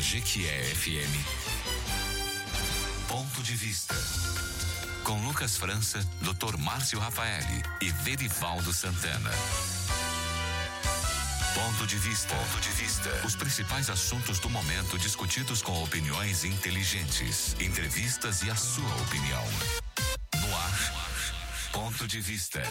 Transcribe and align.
Jequié 0.00 0.62
FM. 0.74 1.14
Ponto 3.06 3.42
de 3.42 3.54
vista. 3.54 3.94
Com 5.04 5.20
Lucas 5.26 5.56
França, 5.56 5.98
Dr. 6.22 6.56
Márcio 6.56 6.98
Rafaeli 6.98 7.62
e 7.82 7.90
Verivaldo 7.90 8.72
Santana. 8.72 9.30
Ponto 11.54 11.86
de 11.86 11.96
vista. 11.98 12.34
Ponto 12.34 12.60
de 12.60 12.70
vista. 12.70 13.10
Os 13.26 13.36
principais 13.36 13.90
assuntos 13.90 14.38
do 14.38 14.48
momento 14.48 14.98
discutidos 14.98 15.60
com 15.60 15.82
opiniões 15.82 16.44
inteligentes, 16.44 17.54
entrevistas 17.60 18.42
e 18.42 18.50
a 18.50 18.56
sua 18.56 18.94
opinião. 19.02 19.44
No 20.40 20.56
ar. 20.56 21.10
Ponto 21.72 22.08
de 22.08 22.20
vista. 22.20 22.62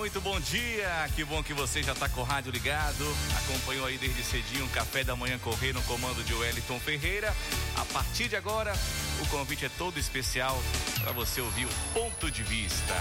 Muito 0.00 0.20
bom 0.22 0.40
dia. 0.40 0.88
Que 1.14 1.22
bom 1.26 1.42
que 1.42 1.52
você 1.52 1.82
já 1.82 1.92
está 1.92 2.08
com 2.08 2.22
o 2.22 2.24
rádio 2.24 2.50
ligado. 2.50 3.04
Acompanhou 3.36 3.84
aí 3.84 3.98
desde 3.98 4.24
cedinho 4.24 4.64
o 4.64 4.68
café 4.70 5.04
da 5.04 5.14
manhã 5.14 5.38
correr 5.38 5.74
no 5.74 5.82
comando 5.82 6.24
de 6.24 6.32
Wellington 6.32 6.80
Ferreira. 6.80 7.36
A 7.76 7.84
partir 7.84 8.26
de 8.26 8.34
agora, 8.34 8.72
o 9.20 9.26
convite 9.26 9.66
é 9.66 9.70
todo 9.76 9.98
especial 9.98 10.58
para 11.02 11.12
você 11.12 11.42
ouvir 11.42 11.66
o 11.66 11.92
ponto 11.92 12.30
de 12.30 12.42
vista. 12.42 12.94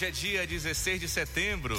Hoje 0.00 0.06
é 0.06 0.10
dia 0.12 0.46
16 0.46 0.98
de 0.98 1.06
setembro. 1.06 1.78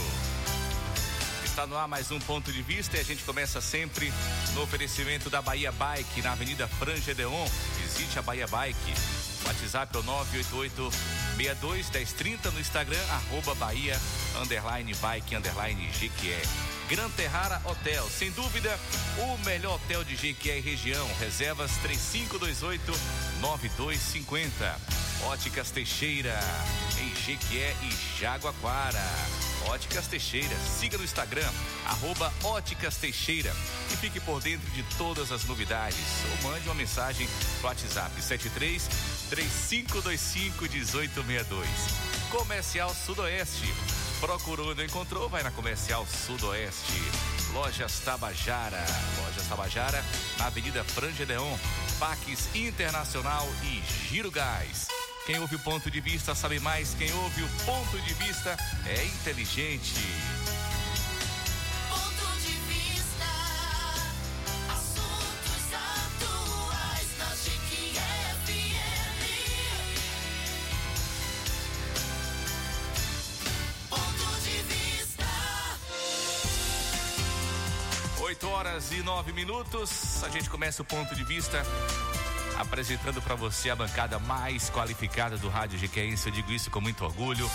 Está 1.44 1.66
no 1.66 1.76
ar 1.76 1.88
mais 1.88 2.12
um 2.12 2.20
ponto 2.20 2.54
de 2.54 2.62
vista 2.62 2.96
e 2.96 3.00
a 3.00 3.04
gente 3.04 3.24
começa 3.24 3.60
sempre 3.60 4.14
no 4.54 4.62
oferecimento 4.62 5.28
da 5.28 5.42
Bahia 5.42 5.72
Bike 5.72 6.22
na 6.22 6.34
Avenida 6.34 6.68
Frangedeon. 6.68 7.48
Visite 7.82 8.20
a 8.20 8.22
Bahia 8.22 8.46
Bike. 8.46 8.94
WhatsApp 9.44 9.96
é 9.96 10.00
o 10.00 10.04
988 10.04 10.92
62 11.36 11.90
1030 11.90 12.52
no 12.52 12.60
Instagram, 12.60 13.02
arroba 13.10 13.56
Bahia, 13.56 14.00
underline 14.40 14.94
bike, 14.94 15.36
underline 15.36 15.88
GQE. 15.88 16.48
Gran 16.90 17.10
Terrara 17.12 17.60
Hotel, 17.66 18.08
sem 18.08 18.30
dúvida, 18.34 18.80
o 19.18 19.38
melhor 19.46 19.78
hotel 19.78 20.04
de 20.04 20.16
Jequié 20.16 20.60
e 20.60 20.62
região. 20.62 21.10
Reservas 21.20 21.72
3528 21.78 22.92
9250. 23.42 25.02
Óticas 25.24 25.72
Teixeira, 25.72 26.40
Jequié 27.26 27.76
e 27.84 28.20
Jaguaquara. 28.20 29.00
Óticas 29.68 30.08
Teixeira, 30.08 30.56
siga 30.58 30.98
no 30.98 31.04
Instagram, 31.04 31.48
arroba 31.86 32.34
Óticas 32.44 32.98
Teixeira 32.98 33.56
e 33.92 33.96
fique 33.96 34.20
por 34.20 34.42
dentro 34.42 34.70
de 34.72 34.82
todas 34.98 35.32
as 35.32 35.44
novidades. 35.46 36.00
Ou 36.32 36.50
mande 36.50 36.68
uma 36.68 36.76
mensagem 36.76 37.28
no 37.62 37.68
WhatsApp 37.68 38.22
73 38.22 38.88
3525 39.30 40.64
1862. 40.64 41.68
Comercial 42.32 42.94
Sudoeste. 42.94 43.72
Procurou, 44.20 44.74
não 44.76 44.84
encontrou? 44.84 45.30
Vai 45.30 45.44
na 45.44 45.52
Comercial 45.52 46.06
Sudoeste. 46.08 46.94
Lojas 47.54 48.00
Tabajara. 48.00 48.84
Lojas 49.24 49.48
Tabajara, 49.48 50.04
Avenida 50.40 50.84
Frangedeon, 50.84 51.58
Paques 52.00 52.50
Internacional 52.56 53.48
e 53.64 53.82
Giro 54.08 54.32
Gás. 54.32 55.01
Quem 55.26 55.40
ouve 55.40 55.56
o 55.56 55.60
ponto 55.60 55.90
de 55.92 56.02
vista 56.02 56.34
sabe 56.34 56.60
mais. 56.60 56.96
Quem 56.96 57.12
ouve 57.14 57.44
o 57.44 57.50
ponto 57.64 58.00
de 58.02 58.14
vista 58.16 58.58
é 58.88 59.06
inteligente. 59.06 59.94
Ponto 61.90 62.40
de 62.42 62.54
vista. 62.68 63.26
Assuntos 64.74 65.74
atuais 65.74 67.18
na 67.20 67.28
FM. 68.46 69.22
Ponto 73.90 74.42
de 74.42 74.58
vista. 74.64 75.26
8 78.22 78.48
horas 78.50 78.92
e 78.92 79.04
9 79.04 79.34
minutos. 79.34 80.24
A 80.24 80.30
gente 80.30 80.50
começa 80.50 80.82
o 80.82 80.86
ponto 80.86 81.14
de 81.14 81.24
vista 81.24 81.64
apresentando 82.62 83.22
para 83.22 83.36
você 83.36 83.70
a 83.70 83.76
bancada 83.76 84.20
mais 84.20 84.70
qualificada 84.70 85.38
do 85.38 85.50
Rádio 85.50 85.80
Jequense. 85.80 86.30
Eu 86.30 86.34
digo 86.34 86.52
isso 86.52 86.70
com 86.70 86.80
muito 86.80 87.04
orgulho. 87.04 87.50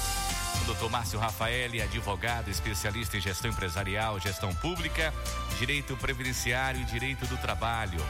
O 0.63 0.65
doutor 0.67 0.91
Márcio 0.91 1.19
Rafael, 1.19 1.71
advogado, 1.83 2.51
especialista 2.51 3.17
em 3.17 3.21
gestão 3.21 3.51
empresarial, 3.51 4.19
gestão 4.19 4.55
pública, 4.57 5.15
direito 5.59 5.97
previdenciário 5.97 6.81
e 6.81 6.85
direito 6.85 7.27
do 7.27 7.37
trabalho. 7.37 8.01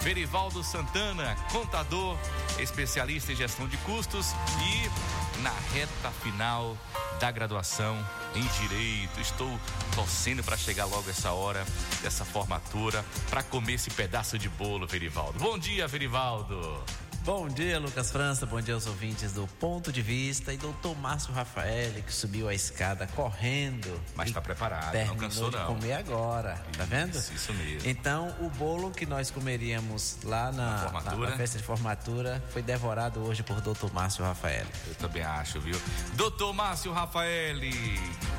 Verivaldo 0.00 0.62
Santana, 0.62 1.36
contador, 1.50 2.18
especialista 2.58 3.32
em 3.32 3.36
gestão 3.36 3.66
de 3.66 3.76
custos 3.78 4.32
e 4.60 5.13
na 5.44 5.52
reta 5.74 6.10
final 6.22 6.74
da 7.20 7.30
graduação 7.30 7.94
em 8.34 8.66
direito. 8.66 9.20
Estou 9.20 9.60
torcendo 9.94 10.42
para 10.42 10.56
chegar 10.56 10.86
logo 10.86 11.08
essa 11.10 11.32
hora 11.32 11.66
dessa 12.02 12.24
formatura 12.24 13.04
para 13.28 13.42
comer 13.42 13.74
esse 13.74 13.90
pedaço 13.90 14.38
de 14.38 14.48
bolo, 14.48 14.86
Verivaldo. 14.86 15.38
Bom 15.38 15.58
dia, 15.58 15.86
Verivaldo. 15.86 16.82
Bom 17.24 17.48
dia, 17.48 17.78
Lucas 17.78 18.10
França. 18.10 18.44
Bom 18.44 18.60
dia 18.60 18.74
aos 18.74 18.86
ouvintes 18.86 19.32
do 19.32 19.46
Ponto 19.58 19.90
de 19.90 20.02
Vista 20.02 20.52
e 20.52 20.58
doutor 20.58 20.94
Márcio 20.98 21.32
Rafael, 21.32 21.90
que 22.02 22.12
subiu 22.12 22.50
a 22.50 22.54
escada 22.54 23.06
correndo. 23.16 23.98
Mas 24.14 24.28
está 24.28 24.42
preparado, 24.42 24.94
não 25.06 25.16
cansou 25.16 25.50
de 25.50 25.56
não. 25.56 25.64
comer 25.68 25.94
agora, 25.94 26.62
tá 26.76 26.84
vendo? 26.84 27.16
Isso, 27.16 27.32
isso 27.32 27.54
mesmo. 27.54 27.88
Então, 27.88 28.28
o 28.40 28.50
bolo 28.50 28.90
que 28.90 29.06
nós 29.06 29.30
comeríamos 29.30 30.18
lá 30.22 30.52
na, 30.52 30.90
Na 30.92 31.16
na 31.16 31.36
festa 31.38 31.56
de 31.56 31.64
formatura 31.64 32.44
foi 32.50 32.60
devorado 32.60 33.26
hoje 33.26 33.42
por 33.42 33.58
doutor 33.62 33.90
Márcio 33.94 34.22
Rafael. 34.22 34.66
Eu 34.86 34.94
também 34.96 35.22
acho, 35.22 35.58
viu? 35.60 35.80
Doutor 36.12 36.52
Márcio 36.52 36.92
Rafael. 36.92 37.56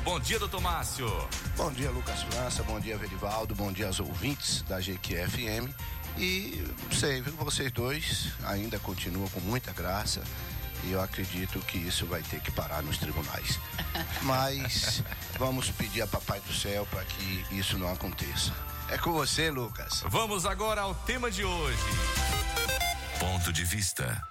Bom 0.04 0.20
dia, 0.20 0.38
doutor 0.38 0.60
Márcio. 0.60 1.08
Bom 1.56 1.72
dia, 1.72 1.90
Lucas 1.90 2.22
França. 2.22 2.62
Bom 2.62 2.78
dia, 2.78 2.96
Verivaldo. 2.96 3.52
Bom 3.52 3.72
dia 3.72 3.88
aos 3.88 3.98
ouvintes 3.98 4.62
da 4.62 4.78
GQFM. 4.78 5.74
E 6.18 6.64
sei 6.92 7.20
vocês 7.20 7.70
dois 7.70 8.32
ainda 8.44 8.78
continuam 8.78 9.28
com 9.28 9.40
muita 9.40 9.72
graça. 9.72 10.22
E 10.84 10.92
eu 10.92 11.00
acredito 11.00 11.58
que 11.60 11.78
isso 11.78 12.06
vai 12.06 12.22
ter 12.22 12.40
que 12.40 12.50
parar 12.50 12.82
nos 12.82 12.98
tribunais. 12.98 13.58
Mas 14.22 15.02
vamos 15.38 15.70
pedir 15.70 16.02
a 16.02 16.06
Papai 16.06 16.40
do 16.40 16.52
Céu 16.54 16.86
para 16.90 17.04
que 17.04 17.44
isso 17.50 17.76
não 17.76 17.92
aconteça. 17.92 18.52
É 18.88 18.96
com 18.96 19.12
você, 19.12 19.50
Lucas. 19.50 20.04
Vamos 20.08 20.46
agora 20.46 20.82
ao 20.82 20.94
tema 20.94 21.30
de 21.30 21.44
hoje. 21.44 21.78
Ponto 23.18 23.52
de 23.52 23.64
vista. 23.64 24.22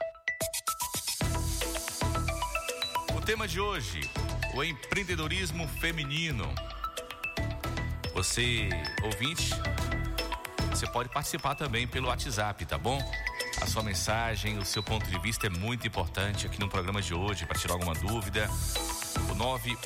O 3.14 3.22
tema 3.22 3.48
de 3.48 3.60
hoje, 3.60 4.10
o 4.54 4.64
empreendedorismo 4.64 5.68
feminino. 5.68 6.54
Você, 8.14 8.70
ouvinte, 9.04 9.50
você 10.76 10.86
pode 10.86 11.08
participar 11.08 11.56
também 11.56 11.88
pelo 11.88 12.10
WhatsApp, 12.10 12.66
tá 12.66 12.78
bom? 12.78 13.02
A 13.62 13.66
sua 13.66 13.82
mensagem, 13.82 14.58
o 14.58 14.66
seu 14.66 14.84
ponto 14.84 15.10
de 15.10 15.18
vista 15.20 15.48
é 15.48 15.50
muito 15.50 15.88
importante 15.88 16.46
aqui 16.46 16.60
no 16.60 16.68
programa 16.68 17.02
de 17.02 17.14
hoje, 17.14 17.46
para 17.46 17.58
tirar 17.58 17.76
alguma 17.76 17.94
dúvida. 17.94 18.50
O 19.32 19.36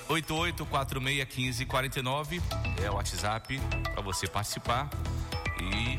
988461549 0.10 2.42
é 2.84 2.90
o 2.90 2.96
WhatsApp 2.96 3.62
para 3.84 4.02
você 4.02 4.26
participar. 4.26 4.90
E 5.62 5.96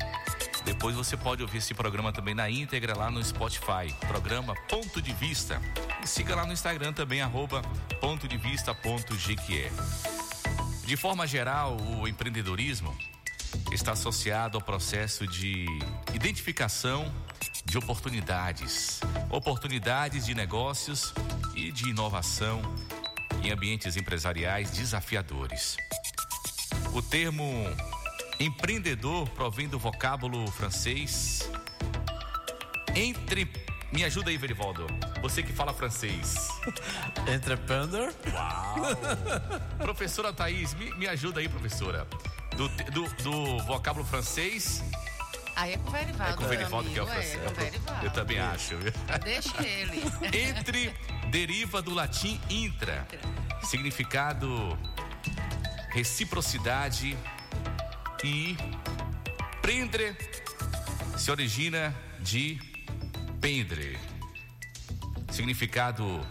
depois 0.64 0.96
você 0.96 1.16
pode 1.16 1.40
ouvir 1.40 1.58
esse 1.58 1.72
programa 1.72 2.12
também 2.12 2.34
na 2.34 2.50
íntegra 2.50 2.98
lá 2.98 3.12
no 3.12 3.22
Spotify. 3.22 3.94
Programa 4.08 4.56
Ponto 4.68 5.00
de 5.00 5.12
Vista. 5.12 5.62
E 6.02 6.06
siga 6.08 6.34
lá 6.34 6.44
no 6.44 6.52
Instagram 6.52 6.92
também, 6.92 7.22
arroba 7.22 7.62
ponto 8.00 8.26
de. 8.26 8.40
De 10.84 10.96
forma 10.96 11.28
geral, 11.28 11.76
o 11.80 12.08
empreendedorismo 12.08 12.92
está 13.72 13.92
associado 13.92 14.56
ao 14.58 14.62
processo 14.62 15.26
de 15.26 15.66
identificação 16.14 17.12
de 17.64 17.78
oportunidades, 17.78 19.00
oportunidades 19.30 20.26
de 20.26 20.34
negócios 20.34 21.14
e 21.54 21.70
de 21.70 21.90
inovação 21.90 22.60
em 23.42 23.50
ambientes 23.50 23.96
empresariais 23.96 24.70
desafiadores. 24.70 25.76
O 26.92 27.00
termo 27.00 27.44
empreendedor 28.38 29.28
provém 29.30 29.68
do 29.68 29.78
vocábulo 29.78 30.50
francês 30.50 31.48
entre. 32.94 33.48
Me 33.92 34.04
ajuda 34.04 34.30
aí, 34.30 34.36
Verivaldo. 34.36 34.86
Você 35.20 35.42
que 35.42 35.52
fala 35.52 35.74
francês. 35.74 36.48
Entrepreneur? 37.32 38.12
Uau! 38.32 38.76
professora 39.78 40.32
Thaís, 40.32 40.74
me, 40.74 40.94
me 40.94 41.08
ajuda 41.08 41.40
aí, 41.40 41.48
professora. 41.48 42.06
Do, 42.56 42.68
do, 42.68 43.08
do 43.22 43.58
vocábulo 43.64 44.04
francês 44.04 44.82
Aí 45.60 45.74
é 45.74 45.76
com 45.76 45.88
o 45.88 45.92
Verivaldo. 45.92 46.32
é 46.32 46.36
com 46.36 46.44
o 46.44 46.48
Verivaldo 46.48 46.90
que 46.90 46.98
é 46.98 47.02
o 47.02 47.06
amigo, 47.06 47.22
francês. 47.54 47.82
É. 48.02 48.06
Eu 48.06 48.10
também 48.10 48.38
acho. 48.38 48.76
Deixa 49.22 49.62
ele. 49.62 50.02
Entre 50.32 50.94
deriva 51.28 51.82
do 51.82 51.92
latim 51.92 52.40
intra, 52.48 53.06
significado 53.62 54.78
reciprocidade 55.90 57.16
e 58.24 58.56
prendre 59.60 60.16
se 61.16 61.30
origina 61.30 61.94
de 62.20 62.58
pendre. 63.40 63.98
Significado 65.30 66.26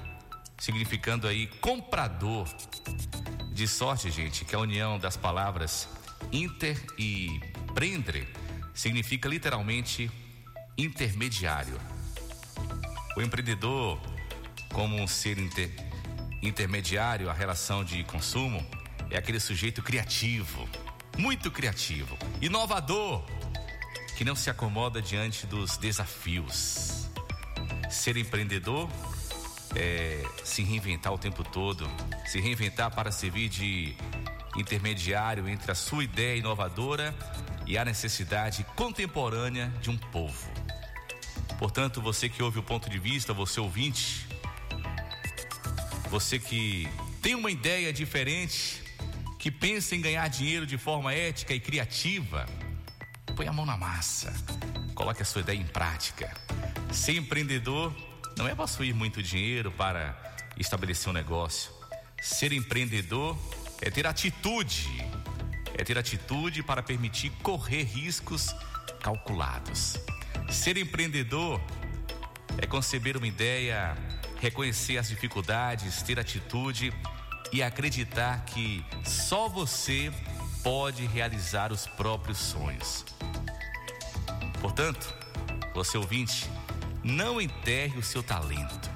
significando 0.57 1.27
aí 1.27 1.45
comprador. 1.61 2.47
De 3.53 3.67
sorte, 3.67 4.09
gente, 4.09 4.45
que 4.45 4.55
a 4.55 4.59
união 4.59 4.97
das 4.97 5.17
palavras 5.17 5.87
inter 6.31 6.77
e 6.97 7.39
prendre 7.73 8.27
significa 8.73 9.27
literalmente 9.27 10.09
intermediário. 10.77 11.79
O 13.15 13.21
empreendedor, 13.21 13.99
como 14.71 14.95
um 14.95 15.07
ser 15.07 15.37
inter- 15.37 15.71
intermediário 16.41 17.29
à 17.29 17.33
relação 17.33 17.83
de 17.83 18.03
consumo, 18.03 18.65
é 19.09 19.17
aquele 19.17 19.39
sujeito 19.39 19.81
criativo, 19.81 20.69
muito 21.17 21.51
criativo, 21.51 22.17
inovador, 22.41 23.25
que 24.15 24.23
não 24.23 24.35
se 24.35 24.49
acomoda 24.49 25.01
diante 25.01 25.45
dos 25.47 25.77
desafios. 25.77 27.09
Ser 27.89 28.15
empreendedor 28.17 28.89
é 29.75 30.23
se 30.43 30.63
reinventar 30.63 31.11
o 31.13 31.17
tempo 31.17 31.43
todo, 31.43 31.89
se 32.25 32.39
reinventar 32.39 32.93
para 32.93 33.11
servir 33.11 33.49
de 33.49 33.95
intermediário 34.59 35.47
entre 35.47 35.71
a 35.71 35.75
sua 35.75 36.03
ideia 36.03 36.37
inovadora 36.37 37.15
e 37.65 37.77
a 37.77 37.85
necessidade 37.85 38.63
contemporânea 38.75 39.71
de 39.81 39.89
um 39.89 39.97
povo. 39.97 40.51
Portanto, 41.57 42.01
você 42.01 42.29
que 42.29 42.41
ouve 42.41 42.59
o 42.59 42.63
ponto 42.63 42.89
de 42.89 42.97
vista, 42.97 43.33
você 43.33 43.59
ouvinte, 43.59 44.27
você 46.09 46.39
que 46.39 46.87
tem 47.21 47.35
uma 47.35 47.51
ideia 47.51 47.91
diferente, 47.91 48.81
que 49.37 49.51
pensa 49.51 49.95
em 49.95 50.01
ganhar 50.01 50.27
dinheiro 50.29 50.65
de 50.65 50.77
forma 50.77 51.13
ética 51.13 51.53
e 51.53 51.59
criativa, 51.59 52.45
põe 53.35 53.47
a 53.47 53.53
mão 53.53 53.65
na 53.65 53.77
massa, 53.77 54.33
coloque 54.95 55.21
a 55.21 55.25
sua 55.25 55.41
ideia 55.41 55.57
em 55.57 55.67
prática. 55.67 56.33
Ser 56.91 57.15
empreendedor 57.17 57.95
não 58.37 58.47
é 58.47 58.55
possuir 58.55 58.95
muito 58.95 59.21
dinheiro 59.21 59.71
para 59.71 60.17
estabelecer 60.57 61.09
um 61.09 61.13
negócio. 61.13 61.71
Ser 62.21 62.51
empreendedor 62.51 63.37
é 63.81 63.89
ter 63.89 64.05
atitude, 64.05 64.87
é 65.73 65.83
ter 65.83 65.97
atitude 65.97 66.61
para 66.63 66.83
permitir 66.83 67.31
correr 67.41 67.83
riscos 67.83 68.53
calculados. 69.01 69.97
Ser 70.49 70.77
empreendedor 70.77 71.61
é 72.57 72.65
conceber 72.65 73.15
uma 73.15 73.27
ideia, 73.27 73.95
reconhecer 74.41 74.97
as 74.97 75.07
dificuldades, 75.07 76.01
ter 76.01 76.19
atitude 76.19 76.93
e 77.51 77.63
acreditar 77.63 78.43
que 78.45 78.83
só 79.03 79.47
você 79.47 80.11
pode 80.63 81.05
realizar 81.05 81.71
os 81.71 81.87
próprios 81.87 82.37
sonhos. 82.37 83.05
Portanto, 84.59 85.13
você 85.73 85.97
ouvinte, 85.97 86.49
não 87.03 87.39
enterre 87.39 87.97
o 87.97 88.03
seu 88.03 88.21
talento. 88.21 88.89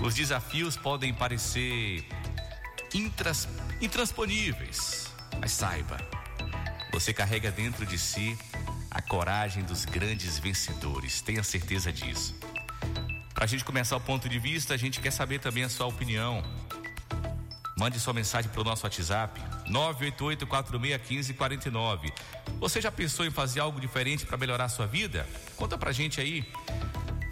Os 0.00 0.14
desafios 0.14 0.76
podem 0.76 1.14
parecer 1.14 2.06
intras, 2.94 3.48
intransponíveis, 3.82 5.12
mas 5.40 5.50
saiba, 5.50 5.98
você 6.92 7.12
carrega 7.12 7.50
dentro 7.50 7.84
de 7.84 7.98
si 7.98 8.38
a 8.88 9.02
coragem 9.02 9.64
dos 9.64 9.84
grandes 9.84 10.38
vencedores, 10.38 11.20
tenha 11.20 11.42
certeza 11.42 11.92
disso. 11.92 12.32
Para 13.34 13.44
a 13.44 13.48
gente 13.48 13.64
começar 13.64 13.96
o 13.96 14.00
ponto 14.00 14.28
de 14.28 14.38
vista, 14.38 14.72
a 14.72 14.76
gente 14.76 15.00
quer 15.00 15.10
saber 15.10 15.40
também 15.40 15.64
a 15.64 15.68
sua 15.68 15.86
opinião. 15.86 16.44
Mande 17.76 17.98
sua 17.98 18.12
mensagem 18.12 18.48
para 18.48 18.60
o 18.60 18.64
nosso 18.64 18.86
WhatsApp 18.86 19.40
988-461549. 19.68 22.12
Você 22.60 22.80
já 22.80 22.92
pensou 22.92 23.26
em 23.26 23.32
fazer 23.32 23.58
algo 23.58 23.80
diferente 23.80 24.24
para 24.24 24.36
melhorar 24.36 24.66
a 24.66 24.68
sua 24.68 24.86
vida? 24.86 25.28
Conta 25.56 25.76
pra 25.76 25.90
gente 25.90 26.20
aí. 26.20 26.48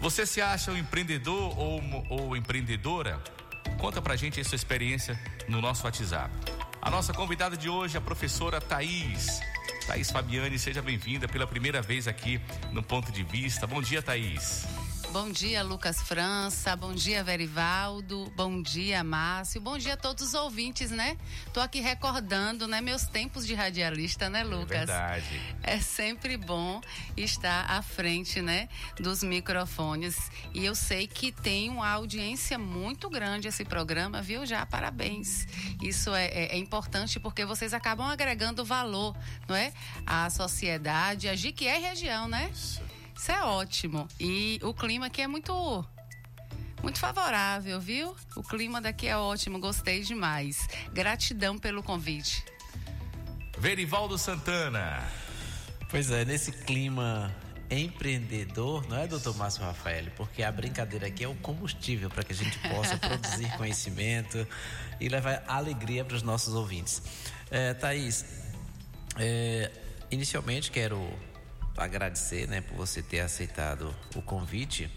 Você 0.01 0.25
se 0.25 0.41
acha 0.41 0.71
um 0.71 0.77
empreendedor 0.77 1.57
ou, 1.57 1.81
ou 2.09 2.35
empreendedora? 2.35 3.21
Conta 3.81 3.99
pra 3.99 4.15
gente 4.15 4.43
sua 4.43 4.55
experiência 4.55 5.19
no 5.47 5.59
nosso 5.59 5.85
WhatsApp. 5.85 6.31
A 6.79 6.91
nossa 6.91 7.11
convidada 7.13 7.57
de 7.57 7.67
hoje 7.67 7.95
é 7.95 7.97
a 7.97 8.01
professora 8.01 8.61
Thaís. 8.61 9.41
Thaís 9.87 10.11
Fabiane, 10.11 10.59
seja 10.59 10.83
bem-vinda 10.83 11.27
pela 11.27 11.47
primeira 11.47 11.81
vez 11.81 12.07
aqui 12.07 12.39
no 12.71 12.83
Ponto 12.83 13.11
de 13.11 13.23
Vista. 13.23 13.65
Bom 13.65 13.81
dia, 13.81 13.99
Thaís. 13.99 14.67
Bom 15.11 15.29
dia, 15.29 15.61
Lucas 15.61 16.01
França. 16.01 16.73
Bom 16.73 16.93
dia, 16.93 17.21
Verivaldo. 17.21 18.31
Bom 18.33 18.61
dia, 18.61 19.03
Márcio. 19.03 19.59
Bom 19.59 19.77
dia 19.77 19.95
a 19.95 19.97
todos 19.97 20.27
os 20.27 20.33
ouvintes, 20.33 20.89
né? 20.89 21.17
Tô 21.53 21.59
aqui 21.59 21.81
recordando, 21.81 22.65
né, 22.65 22.79
meus 22.79 23.03
tempos 23.03 23.45
de 23.45 23.53
radialista, 23.53 24.29
né, 24.29 24.41
Lucas? 24.41 24.69
Verdade. 24.87 25.41
É 25.61 25.79
sempre 25.79 26.37
bom 26.37 26.79
estar 27.17 27.69
à 27.69 27.81
frente, 27.81 28.41
né, 28.41 28.69
dos 29.01 29.21
microfones. 29.21 30.15
E 30.53 30.63
eu 30.63 30.73
sei 30.73 31.07
que 31.07 31.29
tem 31.33 31.69
uma 31.69 31.89
audiência 31.89 32.57
muito 32.57 33.09
grande 33.09 33.49
esse 33.49 33.65
programa, 33.65 34.21
viu? 34.21 34.45
Já 34.45 34.65
parabéns. 34.65 35.45
Isso 35.81 36.15
é, 36.15 36.27
é- 36.27 36.55
é 36.55 36.57
importante 36.57 37.19
porque 37.19 37.43
vocês 37.43 37.73
acabam 37.73 38.07
agregando 38.07 38.63
valor, 38.63 39.13
não 39.45 39.57
é? 39.57 39.73
À 40.05 40.29
sociedade, 40.29 41.27
a 41.27 41.35
Jiquié 41.35 41.79
região, 41.79 42.29
né? 42.29 42.49
Isso. 42.53 42.81
Isso 43.21 43.31
é 43.31 43.43
ótimo. 43.43 44.07
E 44.19 44.59
o 44.63 44.73
clima 44.73 45.05
aqui 45.05 45.21
é 45.21 45.27
muito 45.27 45.85
muito 46.81 46.97
favorável, 46.97 47.79
viu? 47.79 48.15
O 48.35 48.41
clima 48.41 48.81
daqui 48.81 49.07
é 49.07 49.15
ótimo, 49.15 49.59
gostei 49.59 50.01
demais. 50.01 50.67
Gratidão 50.91 51.55
pelo 51.59 51.83
convite. 51.83 52.43
Verivaldo 53.59 54.17
Santana. 54.17 55.07
Pois 55.87 56.09
é, 56.09 56.25
nesse 56.25 56.51
clima 56.51 57.31
empreendedor, 57.69 58.87
não 58.89 58.97
é, 58.97 59.05
doutor 59.05 59.37
Márcio 59.37 59.61
Rafael? 59.61 60.05
Porque 60.17 60.41
a 60.41 60.51
brincadeira 60.51 61.05
aqui 61.05 61.23
é 61.23 61.27
o 61.27 61.35
combustível 61.35 62.09
para 62.09 62.23
que 62.23 62.33
a 62.33 62.35
gente 62.35 62.57
possa 62.69 62.97
produzir 63.07 63.55
conhecimento 63.55 64.47
e 64.99 65.07
levar 65.07 65.43
alegria 65.45 66.03
para 66.03 66.15
os 66.15 66.23
nossos 66.23 66.55
ouvintes. 66.55 67.03
É, 67.51 67.75
Thaís, 67.75 68.25
é, 69.19 69.69
inicialmente 70.09 70.71
quero 70.71 71.07
agradecer 71.81 72.47
né, 72.47 72.61
por 72.61 72.75
você 72.75 73.01
ter 73.01 73.19
aceitado 73.21 73.93
o 74.15 74.21
convite 74.21 74.89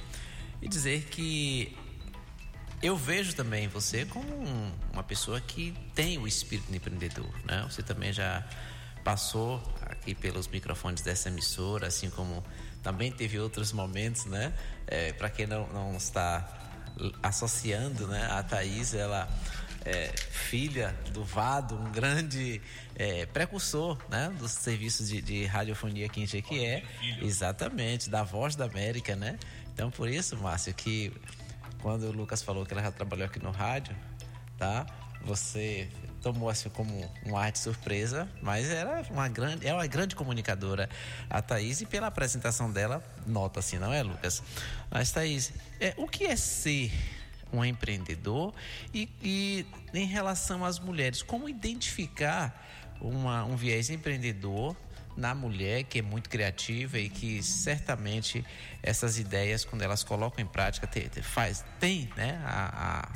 e 0.62 0.68
dizer 0.68 1.04
que 1.04 1.76
eu 2.82 2.96
vejo 2.96 3.34
também 3.34 3.66
você 3.68 4.04
como 4.04 4.28
um- 4.34 4.72
uma 4.92 5.02
pessoa 5.02 5.40
que 5.40 5.74
tem 5.94 6.18
o 6.18 6.26
espírito 6.28 6.70
de 6.70 6.76
empreendedor, 6.76 7.32
né? 7.44 7.64
Você 7.68 7.82
também 7.82 8.12
já 8.12 8.44
passou 9.02 9.62
aqui 9.82 10.14
pelos 10.14 10.46
microfones 10.48 11.02
dessa 11.02 11.28
emissora, 11.28 11.86
assim 11.86 12.10
como 12.10 12.44
também 12.82 13.10
teve 13.10 13.38
outros 13.38 13.72
momentos, 13.72 14.26
né? 14.26 14.52
Para 15.18 15.30
quem 15.30 15.46
não, 15.46 15.66
não 15.72 15.96
está 15.96 16.46
associando, 17.22 18.06
né? 18.06 18.26
A 18.30 18.42
Thaís, 18.42 18.94
ela 18.94 19.28
é 19.84 20.12
filha 20.30 20.94
do 21.12 21.22
Vado, 21.22 21.74
um 21.76 21.90
grande 21.90 22.60
é, 22.96 23.26
precursor, 23.26 23.98
né? 24.08 24.32
Dos 24.38 24.52
serviços 24.52 25.08
de, 25.08 25.20
de 25.20 25.44
radiofonia 25.44 26.06
aqui 26.06 26.22
em 26.22 26.26
Jequié. 26.26 26.82
Exatamente, 27.20 28.08
da 28.08 28.22
Voz 28.22 28.56
da 28.56 28.64
América, 28.64 29.14
né? 29.14 29.38
Então, 29.72 29.90
por 29.90 30.08
isso, 30.08 30.36
Márcio, 30.36 30.72
que 30.72 31.12
quando 31.82 32.04
o 32.04 32.12
Lucas 32.12 32.42
falou 32.42 32.64
que 32.64 32.72
ela 32.72 32.82
já 32.82 32.90
trabalhou 32.90 33.26
aqui 33.26 33.42
no 33.42 33.50
rádio, 33.50 33.94
tá? 34.56 34.86
Você 35.22 35.88
tomou 36.22 36.48
assim 36.48 36.70
como 36.70 37.10
um 37.26 37.36
ar 37.36 37.52
de 37.52 37.58
surpresa, 37.58 38.26
mas 38.40 38.70
era 38.70 39.02
uma 39.10 39.28
grande, 39.28 39.66
é 39.66 39.74
uma 39.74 39.86
grande 39.86 40.16
comunicadora 40.16 40.88
a 41.28 41.42
Thaís 41.42 41.82
e 41.82 41.86
pela 41.86 42.06
apresentação 42.06 42.70
dela, 42.70 43.04
nota 43.26 43.60
assim, 43.60 43.78
não 43.78 43.92
é, 43.92 44.02
Lucas? 44.02 44.42
Mas 44.90 45.10
Thaís, 45.10 45.52
é, 45.78 45.92
o 45.98 46.08
que 46.08 46.24
é 46.24 46.36
ser 46.36 46.90
um 47.58 47.64
empreendedor 47.64 48.52
e, 48.92 49.08
e 49.22 49.66
em 49.92 50.06
relação 50.06 50.64
às 50.64 50.78
mulheres, 50.78 51.22
como 51.22 51.48
identificar 51.48 52.62
uma, 53.00 53.44
um 53.44 53.56
viés 53.56 53.90
empreendedor 53.90 54.76
na 55.16 55.34
mulher 55.34 55.84
que 55.84 56.00
é 56.00 56.02
muito 56.02 56.28
criativa 56.28 56.98
e 56.98 57.08
que 57.08 57.42
certamente 57.42 58.44
essas 58.82 59.18
ideias 59.18 59.64
quando 59.64 59.82
elas 59.82 60.02
colocam 60.02 60.42
em 60.44 60.46
prática 60.48 60.86
te- 60.88 61.08
te- 61.08 61.22
faz 61.22 61.64
tem 61.78 62.10
né 62.16 62.42
a, 62.44 63.06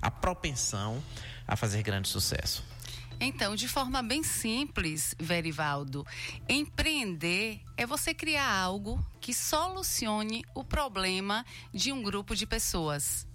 a, 0.00 0.06
a 0.06 0.10
propensão 0.12 1.02
a 1.48 1.56
fazer 1.56 1.82
grande 1.82 2.08
sucesso 2.08 2.64
Então, 3.20 3.54
de 3.56 3.66
forma 3.68 4.00
bem 4.02 4.22
simples, 4.22 5.14
Verivaldo, 5.18 6.06
empreender 6.48 7.60
é 7.76 7.84
você 7.84 8.14
criar 8.14 8.48
algo 8.50 9.04
que 9.20 9.34
solucione 9.34 10.44
o 10.54 10.62
problema 10.64 11.44
de 11.74 11.92
um 11.92 12.02
grupo 12.02 12.34
de 12.36 12.46
pessoas. 12.46 13.26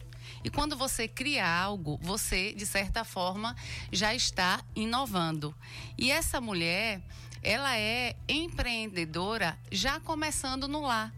E 0.46 0.50
quando 0.52 0.78
você 0.78 1.08
cria 1.08 1.44
algo, 1.44 1.98
você, 2.04 2.54
de 2.54 2.68
certa 2.68 3.04
forma, 3.04 3.56
já 3.92 4.14
está 4.14 4.64
inovando. 4.76 5.56
E 5.98 6.12
essa 6.12 6.40
mulher, 6.40 7.02
ela 7.42 7.76
é 7.76 8.16
empreendedora 8.30 9.58
já 9.72 10.00
começando 10.00 10.68
no 10.68 10.82
lar 10.82 11.12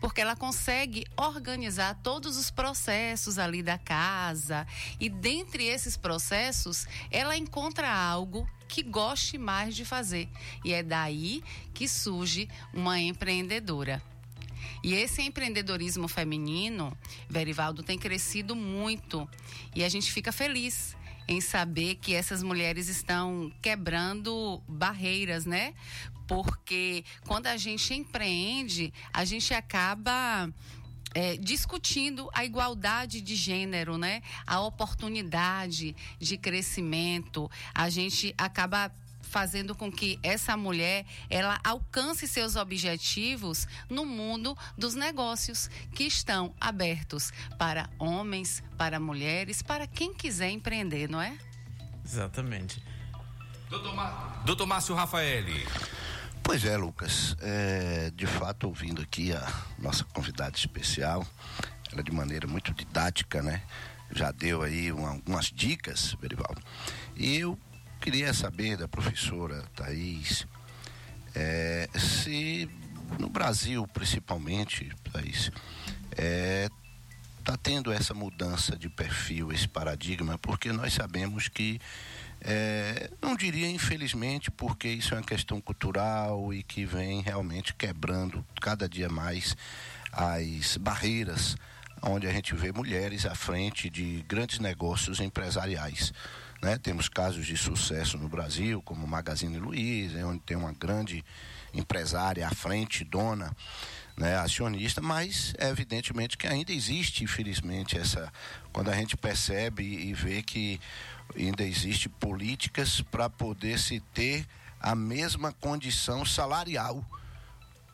porque 0.00 0.20
ela 0.20 0.34
consegue 0.34 1.04
organizar 1.14 1.94
todos 2.02 2.38
os 2.38 2.50
processos 2.50 3.38
ali 3.38 3.62
da 3.62 3.76
casa 3.76 4.66
e 4.98 5.10
dentre 5.10 5.66
esses 5.66 5.94
processos 5.94 6.86
ela 7.10 7.36
encontra 7.36 7.92
algo 7.92 8.48
que 8.66 8.82
goste 8.82 9.36
mais 9.36 9.76
de 9.76 9.84
fazer 9.84 10.26
e 10.64 10.72
é 10.72 10.82
daí 10.82 11.42
que 11.74 11.86
surge 11.86 12.48
uma 12.72 12.98
empreendedora. 12.98 14.00
E 14.82 14.94
esse 14.94 15.22
empreendedorismo 15.22 16.08
feminino, 16.08 16.96
Verivaldo, 17.28 17.82
tem 17.82 17.98
crescido 17.98 18.56
muito 18.56 19.28
e 19.74 19.84
a 19.84 19.88
gente 19.88 20.10
fica 20.10 20.32
feliz 20.32 20.96
em 21.28 21.40
saber 21.40 21.96
que 21.96 22.14
essas 22.14 22.42
mulheres 22.42 22.88
estão 22.88 23.52
quebrando 23.62 24.60
barreiras, 24.66 25.46
né? 25.46 25.74
Porque 26.26 27.04
quando 27.26 27.46
a 27.46 27.56
gente 27.56 27.94
empreende, 27.94 28.92
a 29.12 29.24
gente 29.24 29.52
acaba 29.52 30.52
é, 31.14 31.36
discutindo 31.36 32.28
a 32.32 32.44
igualdade 32.44 33.20
de 33.20 33.34
gênero, 33.34 33.98
né? 33.98 34.22
A 34.46 34.60
oportunidade 34.60 35.94
de 36.18 36.36
crescimento. 36.36 37.50
A 37.74 37.90
gente 37.90 38.34
acaba 38.38 38.92
fazendo 39.34 39.74
com 39.76 39.90
que 39.92 40.18
essa 40.24 40.56
mulher 40.56 41.06
ela 41.30 41.60
alcance 41.64 42.26
seus 42.26 42.56
objetivos 42.56 43.66
no 43.88 44.04
mundo 44.04 44.58
dos 44.76 44.94
negócios 44.94 45.70
que 45.94 46.02
estão 46.04 46.52
abertos 46.60 47.32
para 47.56 47.88
homens, 47.98 48.62
para 48.76 48.98
mulheres, 48.98 49.62
para 49.62 49.86
quem 49.86 50.12
quiser 50.12 50.50
empreender, 50.50 51.08
não 51.08 51.22
é? 51.22 51.38
Exatamente. 52.04 52.82
Doutor, 53.68 53.94
Má- 53.94 54.42
Doutor 54.44 54.66
Márcio 54.66 54.94
Rafaeli. 54.96 55.64
Pois 56.42 56.64
é, 56.64 56.76
Lucas. 56.76 57.36
É, 57.40 58.10
de 58.16 58.26
fato, 58.26 58.66
ouvindo 58.66 59.00
aqui 59.00 59.32
a 59.32 59.46
nossa 59.78 60.02
convidada 60.02 60.56
especial, 60.56 61.24
ela 61.92 62.02
de 62.02 62.10
maneira 62.10 62.48
muito 62.48 62.74
didática, 62.74 63.40
né? 63.40 63.62
Já 64.12 64.32
deu 64.32 64.62
aí 64.62 64.90
uma- 64.90 65.10
algumas 65.10 65.46
dicas, 65.46 66.16
Verivaldo. 66.20 66.60
E 67.14 67.36
eu 67.36 67.56
queria 68.00 68.32
saber 68.32 68.78
da 68.78 68.88
professora 68.88 69.62
Thaís 69.76 70.46
é, 71.34 71.88
se 71.96 72.68
no 73.18 73.28
Brasil, 73.28 73.86
principalmente, 73.88 74.90
Thaís, 75.12 75.50
está 77.38 77.56
tendo 77.56 77.92
essa 77.92 78.14
mudança 78.14 78.76
de 78.76 78.88
perfil, 78.88 79.52
esse 79.52 79.68
paradigma, 79.68 80.38
porque 80.38 80.72
nós 80.72 80.94
sabemos 80.94 81.48
que, 81.48 81.80
é, 82.40 83.10
não 83.20 83.36
diria 83.36 83.68
infelizmente, 83.68 84.50
porque 84.50 84.88
isso 84.88 85.14
é 85.14 85.18
uma 85.18 85.22
questão 85.22 85.60
cultural 85.60 86.54
e 86.54 86.62
que 86.62 86.84
vem 86.86 87.20
realmente 87.20 87.74
quebrando 87.74 88.44
cada 88.60 88.88
dia 88.88 89.08
mais 89.08 89.56
as 90.12 90.76
barreiras 90.78 91.56
onde 92.02 92.26
a 92.26 92.32
gente 92.32 92.54
vê 92.54 92.72
mulheres 92.72 93.26
à 93.26 93.34
frente 93.34 93.90
de 93.90 94.24
grandes 94.26 94.58
negócios 94.58 95.20
empresariais. 95.20 96.12
Né? 96.60 96.78
Temos 96.78 97.08
casos 97.08 97.46
de 97.46 97.56
sucesso 97.56 98.18
no 98.18 98.28
Brasil, 98.28 98.82
como 98.82 99.06
Magazine 99.06 99.58
Luiza, 99.58 100.26
onde 100.26 100.40
tem 100.40 100.56
uma 100.56 100.72
grande 100.72 101.24
empresária 101.72 102.46
à 102.46 102.50
frente, 102.50 103.04
dona, 103.04 103.56
né, 104.16 104.36
acionista, 104.36 105.00
mas 105.00 105.54
é 105.56 105.68
evidentemente 105.68 106.36
que 106.36 106.46
ainda 106.46 106.72
existe, 106.72 107.24
infelizmente, 107.24 107.96
essa. 107.96 108.30
Quando 108.72 108.90
a 108.90 108.94
gente 108.94 109.16
percebe 109.16 109.82
e 109.82 110.12
vê 110.12 110.42
que 110.42 110.78
ainda 111.34 111.62
existe 111.64 112.08
políticas 112.08 113.00
para 113.00 113.30
poder 113.30 113.78
se 113.78 114.00
ter 114.12 114.46
a 114.80 114.94
mesma 114.94 115.52
condição 115.52 116.24
salarial. 116.24 117.04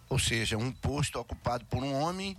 Ou 0.08 0.18
seja, 0.18 0.56
um 0.56 0.72
posto 0.72 1.18
ocupado 1.18 1.64
por 1.66 1.82
um 1.82 1.92
homem, 1.92 2.36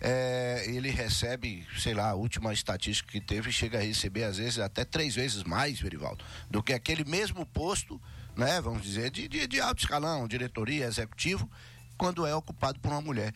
é, 0.00 0.64
ele 0.66 0.90
recebe, 0.90 1.66
sei 1.78 1.94
lá, 1.94 2.10
a 2.10 2.14
última 2.14 2.52
estatística 2.52 3.10
que 3.10 3.20
teve, 3.20 3.50
chega 3.50 3.78
a 3.78 3.82
receber 3.82 4.24
às 4.24 4.36
vezes 4.38 4.58
até 4.58 4.84
três 4.84 5.14
vezes 5.14 5.42
mais, 5.42 5.80
Verivaldo, 5.80 6.24
do 6.50 6.62
que 6.62 6.72
aquele 6.72 7.04
mesmo 7.04 7.46
posto, 7.46 8.00
né, 8.36 8.60
vamos 8.60 8.82
dizer, 8.82 9.10
de, 9.10 9.26
de, 9.28 9.46
de 9.46 9.60
alto 9.60 9.80
escalão, 9.80 10.28
diretoria, 10.28 10.86
executivo, 10.86 11.50
quando 11.96 12.26
é 12.26 12.34
ocupado 12.34 12.78
por 12.80 12.92
uma 12.92 13.00
mulher. 13.00 13.32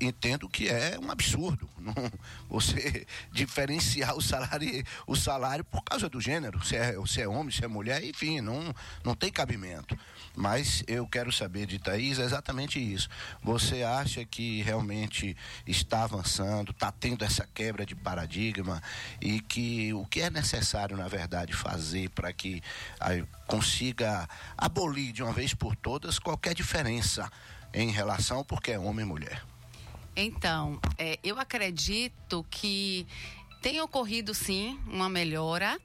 Entendo 0.00 0.48
que 0.48 0.68
é 0.68 0.98
um 0.98 1.10
absurdo 1.10 1.68
não, 1.78 1.94
você 2.48 3.06
diferenciar 3.30 4.16
o 4.16 4.22
salário, 4.22 4.84
o 5.06 5.14
salário 5.14 5.64
por 5.64 5.82
causa 5.82 6.08
do 6.08 6.20
gênero, 6.20 6.64
se 6.64 6.74
é, 6.74 6.94
se 7.06 7.20
é 7.20 7.28
homem, 7.28 7.50
se 7.50 7.64
é 7.64 7.68
mulher, 7.68 8.02
enfim, 8.02 8.40
não, 8.40 8.74
não 9.04 9.14
tem 9.14 9.30
cabimento. 9.30 9.98
Mas 10.36 10.82
eu 10.88 11.06
quero 11.06 11.32
saber 11.32 11.66
de 11.66 11.78
Thaís 11.78 12.18
exatamente 12.18 12.78
isso. 12.78 13.08
Você 13.42 13.82
acha 13.82 14.24
que 14.24 14.62
realmente 14.62 15.36
está 15.66 16.04
avançando, 16.04 16.72
está 16.72 16.90
tendo 16.90 17.24
essa 17.24 17.46
quebra 17.54 17.86
de 17.86 17.94
paradigma 17.94 18.82
e 19.20 19.40
que 19.40 19.92
o 19.94 20.04
que 20.04 20.20
é 20.20 20.30
necessário, 20.30 20.96
na 20.96 21.06
verdade, 21.06 21.52
fazer 21.52 22.10
para 22.10 22.32
que 22.32 22.62
consiga 23.46 24.28
abolir 24.56 25.12
de 25.12 25.22
uma 25.22 25.32
vez 25.32 25.54
por 25.54 25.76
todas 25.76 26.18
qualquer 26.18 26.54
diferença 26.54 27.30
em 27.72 27.90
relação 27.90 28.44
porque 28.44 28.72
é 28.72 28.78
homem 28.78 29.04
e 29.04 29.08
mulher? 29.08 29.42
Então, 30.16 30.80
é, 30.96 31.18
eu 31.24 31.40
acredito 31.40 32.46
que 32.48 33.06
tem 33.64 33.80
ocorrido 33.80 34.34
sim 34.34 34.78
uma 34.86 35.08
melhora 35.08 35.80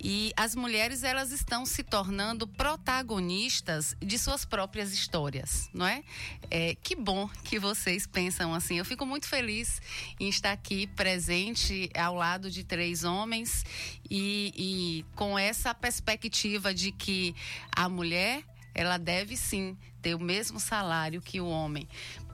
e 0.00 0.32
as 0.36 0.54
mulheres 0.54 1.02
elas 1.02 1.32
estão 1.32 1.66
se 1.66 1.82
tornando 1.82 2.46
protagonistas 2.46 3.96
de 4.00 4.16
suas 4.16 4.44
próprias 4.44 4.92
histórias, 4.92 5.68
não 5.74 5.84
é? 5.84 6.04
é? 6.48 6.76
Que 6.76 6.94
bom 6.94 7.28
que 7.42 7.58
vocês 7.58 8.06
pensam 8.06 8.54
assim. 8.54 8.78
Eu 8.78 8.84
fico 8.84 9.04
muito 9.04 9.26
feliz 9.26 9.82
em 10.20 10.28
estar 10.28 10.52
aqui 10.52 10.86
presente 10.86 11.90
ao 11.98 12.14
lado 12.14 12.52
de 12.52 12.62
três 12.62 13.02
homens 13.02 13.64
e, 14.08 14.54
e 14.56 15.16
com 15.16 15.36
essa 15.36 15.74
perspectiva 15.74 16.72
de 16.72 16.92
que 16.92 17.34
a 17.74 17.88
mulher 17.88 18.44
ela 18.72 18.96
deve 18.96 19.36
sim 19.36 19.76
ter 20.00 20.14
o 20.14 20.20
mesmo 20.20 20.60
salário 20.60 21.20
que 21.20 21.40
o 21.40 21.48
homem. 21.48 21.88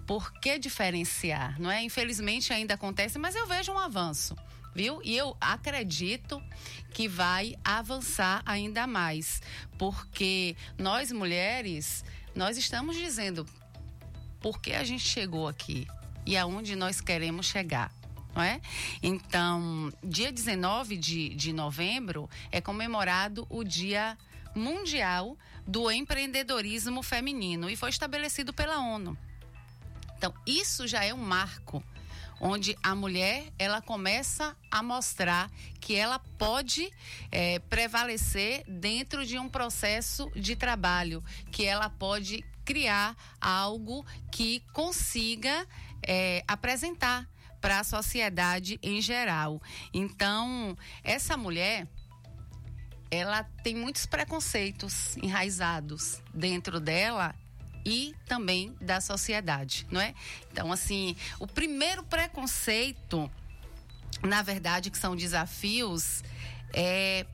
Por 0.07 0.31
que 0.31 0.59
diferenciar? 0.59 1.59
Não 1.59 1.71
é? 1.71 1.83
Infelizmente 1.83 2.53
ainda 2.53 2.75
acontece, 2.75 3.19
mas 3.19 3.35
eu 3.35 3.47
vejo 3.47 3.73
um 3.73 3.79
avanço, 3.79 4.37
viu? 4.75 5.01
E 5.05 5.17
eu 5.17 5.37
acredito 5.41 6.43
que 6.93 7.09
vai 7.09 7.55
avançar 7.65 8.43
ainda 8.45 8.87
mais, 8.87 9.41
porque 9.79 10.57
nós 10.79 11.13
mulheres, 11.13 12.05
nós 12.35 12.57
estamos 12.57 12.97
dizendo 12.97 13.47
por 14.41 14.61
que 14.61 14.73
a 14.73 14.85
gente 14.85 15.05
chegou 15.05 15.49
aqui 15.49 15.87
e 16.27 16.37
aonde 16.37 16.77
nós 16.77 17.01
queremos 17.01 17.47
chegar. 17.47 17.93
Não 18.35 18.43
é? 18.43 18.61
Então, 19.01 19.93
dia 20.03 20.33
19 20.33 20.97
de, 20.97 21.29
de 21.37 21.53
novembro 21.53 22.29
é 22.51 22.61
comemorado 22.61 23.47
o 23.49 23.63
Dia 23.63 24.19
Mundial 24.57 25.39
do 25.67 25.91
Empreendedorismo 25.91 27.01
Feminino 27.03 27.71
e 27.71 27.77
foi 27.77 27.91
estabelecido 27.91 28.53
pela 28.53 28.81
ONU. 28.81 29.17
Então, 30.19 30.35
isso 30.47 30.87
já 30.89 31.05
é 31.05 31.15
um 31.15 31.19
marco 31.19 31.83
onde 32.47 32.77
a 32.83 32.95
mulher 32.95 33.51
ela 33.59 33.81
começa 33.81 34.55
a 34.71 34.83
mostrar 34.83 35.51
que 35.81 35.95
ela 35.95 36.19
pode 36.19 36.93
eh, 37.33 37.59
prevalecer 37.71 38.63
dentro 38.69 39.25
de 39.25 39.39
um 39.39 39.49
processo 39.49 40.31
de 40.37 40.55
trabalho, 40.55 41.25
que 41.51 41.65
ela 41.65 41.89
pode 41.89 42.45
criar 42.63 43.17
algo 43.41 44.05
que 44.31 44.61
consiga 44.75 45.67
eh, 46.07 46.45
apresentar 46.47 47.27
para 47.63 47.81
a 47.81 47.85
sociedade 47.85 48.79
em 48.83 49.01
geral. 49.01 49.59
Então, 49.95 50.77
essa 51.03 51.39
mulher 51.39 51.89
ela 53.11 53.43
tem 53.63 53.75
muitos 53.75 54.05
preconceitos 54.05 55.17
enraizados 55.17 56.21
dentro 56.35 56.79
dela 56.79 57.35
e 57.85 58.15
também 58.27 58.75
da 58.81 59.01
sociedade, 59.01 59.87
não 59.91 60.01
é? 60.01 60.15
Então, 60.51 60.73
assim, 60.73 61.17
o 61.39 61.47
primeiro 61.47 62.03
preconceito, 62.03 63.31
na 64.23 64.43
verdade, 64.43 64.91
que 64.91 64.99
são 64.99 65.15
desafios, 65.15 66.23
é 66.73 67.27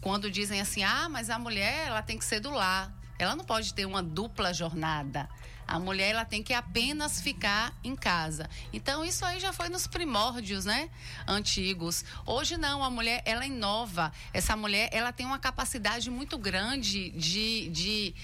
quando 0.00 0.30
dizem 0.30 0.60
assim: 0.60 0.82
ah, 0.82 1.08
mas 1.08 1.30
a 1.30 1.38
mulher 1.38 1.88
ela 1.88 2.02
tem 2.02 2.18
que 2.18 2.24
ser 2.24 2.40
do 2.40 2.50
lar, 2.50 2.92
ela 3.18 3.36
não 3.36 3.44
pode 3.44 3.74
ter 3.74 3.84
uma 3.84 4.02
dupla 4.02 4.52
jornada. 4.54 5.28
A 5.70 5.78
mulher 5.78 6.10
ela 6.10 6.24
tem 6.24 6.42
que 6.42 6.52
apenas 6.52 7.20
ficar 7.20 7.72
em 7.84 7.94
casa. 7.94 8.50
Então 8.72 9.04
isso 9.04 9.24
aí 9.24 9.38
já 9.38 9.52
foi 9.52 9.68
nos 9.68 9.86
primórdios, 9.86 10.64
né? 10.64 10.90
Antigos. 11.28 12.04
Hoje 12.26 12.56
não, 12.56 12.82
a 12.82 12.90
mulher 12.90 13.22
ela 13.24 13.46
inova. 13.46 14.10
Essa 14.32 14.56
mulher 14.56 14.88
ela 14.90 15.12
tem 15.12 15.24
uma 15.24 15.38
capacidade 15.38 16.10
muito 16.10 16.36
grande 16.36 17.10
de, 17.10 17.68
de 17.68 18.14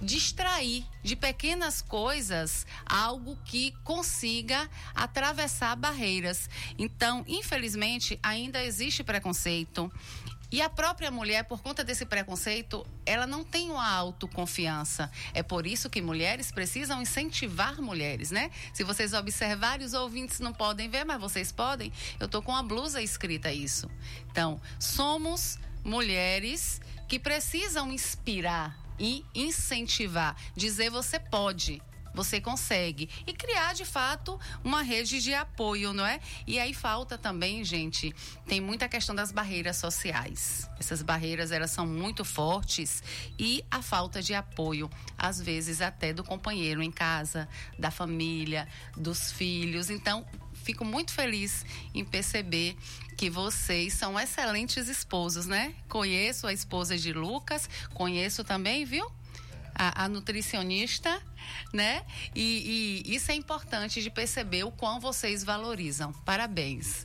distrair 0.00 0.84
de 1.02 1.14
pequenas 1.16 1.82
coisas 1.82 2.66
algo 2.86 3.36
que 3.44 3.72
consiga 3.84 4.68
atravessar 4.94 5.76
barreiras. 5.76 6.48
Então, 6.78 7.24
infelizmente, 7.28 8.18
ainda 8.22 8.62
existe 8.62 9.04
preconceito. 9.04 9.92
E 10.52 10.60
a 10.60 10.68
própria 10.68 11.12
mulher, 11.12 11.44
por 11.44 11.62
conta 11.62 11.84
desse 11.84 12.04
preconceito, 12.04 12.84
ela 13.06 13.24
não 13.24 13.44
tem 13.44 13.70
uma 13.70 13.88
autoconfiança. 13.88 15.08
É 15.32 15.44
por 15.44 15.64
isso 15.64 15.88
que 15.88 16.02
mulheres 16.02 16.50
precisam 16.50 17.00
incentivar 17.00 17.80
mulheres, 17.80 18.32
né? 18.32 18.50
Se 18.74 18.82
vocês 18.82 19.12
observarem, 19.12 19.86
os 19.86 19.94
ouvintes 19.94 20.40
não 20.40 20.52
podem 20.52 20.88
ver, 20.88 21.04
mas 21.04 21.20
vocês 21.20 21.52
podem. 21.52 21.92
Eu 22.18 22.26
tô 22.26 22.42
com 22.42 22.54
a 22.54 22.64
blusa 22.64 23.00
escrita 23.00 23.52
isso. 23.52 23.88
Então, 24.28 24.60
somos 24.80 25.56
mulheres 25.84 26.80
que 27.06 27.20
precisam 27.20 27.92
inspirar 27.92 28.76
e 29.00 29.24
incentivar, 29.34 30.36
dizer 30.54 30.90
você 30.90 31.18
pode. 31.18 31.82
Você 32.12 32.40
consegue. 32.40 33.08
E 33.26 33.32
criar, 33.32 33.72
de 33.72 33.84
fato, 33.84 34.38
uma 34.64 34.82
rede 34.82 35.20
de 35.22 35.32
apoio, 35.32 35.92
não 35.92 36.04
é? 36.04 36.20
E 36.46 36.58
aí 36.58 36.74
falta 36.74 37.16
também, 37.16 37.64
gente, 37.64 38.12
tem 38.46 38.60
muita 38.60 38.88
questão 38.88 39.14
das 39.14 39.30
barreiras 39.30 39.76
sociais. 39.76 40.68
Essas 40.78 41.02
barreiras, 41.02 41.52
elas 41.52 41.70
são 41.70 41.86
muito 41.86 42.24
fortes 42.24 43.02
e 43.38 43.64
a 43.70 43.80
falta 43.80 44.20
de 44.20 44.34
apoio, 44.34 44.90
às 45.16 45.40
vezes 45.40 45.80
até 45.80 46.12
do 46.12 46.24
companheiro 46.24 46.82
em 46.82 46.90
casa, 46.90 47.48
da 47.78 47.92
família, 47.92 48.66
dos 48.96 49.30
filhos. 49.30 49.88
Então, 49.88 50.26
fico 50.70 50.84
muito 50.84 51.12
feliz 51.12 51.66
em 51.92 52.04
perceber 52.04 52.76
que 53.16 53.28
vocês 53.28 53.92
são 53.92 54.18
excelentes 54.18 54.88
esposos, 54.88 55.46
né? 55.46 55.74
Conheço 55.88 56.46
a 56.46 56.52
esposa 56.52 56.96
de 56.96 57.12
Lucas, 57.12 57.68
conheço 57.92 58.44
também, 58.44 58.84
viu? 58.84 59.04
A, 59.74 60.04
a 60.04 60.08
nutricionista, 60.08 61.20
né? 61.72 62.04
E, 62.36 63.02
e 63.04 63.14
isso 63.16 63.32
é 63.32 63.34
importante 63.34 64.00
de 64.00 64.10
perceber 64.10 64.62
o 64.62 64.70
quão 64.70 65.00
vocês 65.00 65.42
valorizam. 65.42 66.12
Parabéns. 66.24 67.04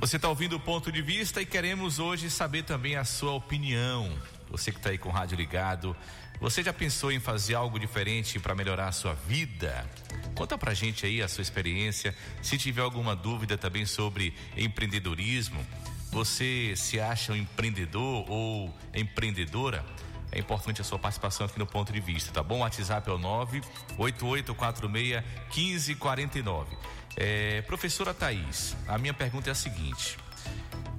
Você 0.00 0.16
está 0.16 0.28
ouvindo 0.28 0.56
o 0.56 0.60
ponto 0.60 0.90
de 0.90 1.00
vista 1.00 1.40
e 1.40 1.46
queremos 1.46 2.00
hoje 2.00 2.28
saber 2.28 2.64
também 2.64 2.96
a 2.96 3.04
sua 3.04 3.32
opinião. 3.32 4.12
Você 4.50 4.72
que 4.72 4.78
está 4.78 4.90
aí 4.90 4.98
com 4.98 5.10
o 5.10 5.12
rádio 5.12 5.36
ligado, 5.36 5.96
você 6.40 6.62
já 6.62 6.72
pensou 6.72 7.10
em 7.10 7.20
fazer 7.20 7.54
algo 7.54 7.78
diferente 7.78 8.38
para 8.38 8.54
melhorar 8.54 8.88
a 8.88 8.92
sua 8.92 9.14
vida? 9.14 9.88
Conta 10.34 10.58
pra 10.58 10.74
gente 10.74 11.06
aí 11.06 11.22
a 11.22 11.28
sua 11.28 11.42
experiência. 11.42 12.14
Se 12.42 12.58
tiver 12.58 12.82
alguma 12.82 13.16
dúvida 13.16 13.56
também 13.56 13.86
sobre 13.86 14.34
empreendedorismo, 14.56 15.64
você 16.10 16.74
se 16.76 17.00
acha 17.00 17.32
um 17.32 17.36
empreendedor 17.36 18.28
ou 18.28 18.74
empreendedora? 18.94 19.84
É 20.30 20.38
importante 20.38 20.80
a 20.80 20.84
sua 20.84 20.98
participação 20.98 21.46
aqui 21.46 21.58
no 21.58 21.66
ponto 21.66 21.92
de 21.92 22.00
vista, 22.00 22.32
tá 22.32 22.42
bom? 22.42 22.56
O 22.56 22.60
WhatsApp 22.60 23.08
é 23.08 23.12
o 23.12 23.18
988461549. 23.98 26.66
É, 27.16 27.62
professora 27.62 28.12
Thaís, 28.12 28.76
a 28.88 28.98
minha 28.98 29.14
pergunta 29.14 29.48
é 29.48 29.52
a 29.52 29.54
seguinte. 29.54 30.18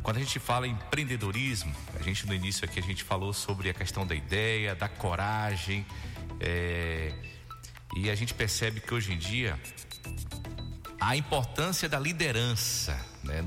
Quando 0.04 0.18
a 0.18 0.20
gente 0.20 0.38
fala 0.38 0.68
em 0.68 0.72
empreendedorismo, 0.72 1.76
a 2.00 2.04
gente 2.04 2.28
no 2.28 2.34
início 2.34 2.64
aqui 2.64 2.80
a 2.80 2.84
gente 2.84 3.04
falou 3.04 3.34
sobre 3.34 3.70
a 3.70 3.74
questão 3.74 4.06
da 4.06 4.14
ideia, 4.14 4.76
da 4.76 4.88
coragem, 4.88 5.86
é, 6.40 7.12
e 7.96 8.10
a 8.10 8.16
gente 8.16 8.34
percebe 8.34 8.82
que 8.82 8.94
hoje 8.94 9.14
em 9.14 9.18
dia 9.18 9.60
a 11.00 11.16
importância 11.16 11.88
da 11.88 12.00
liderança. 12.00 13.00
Né? 13.24 13.44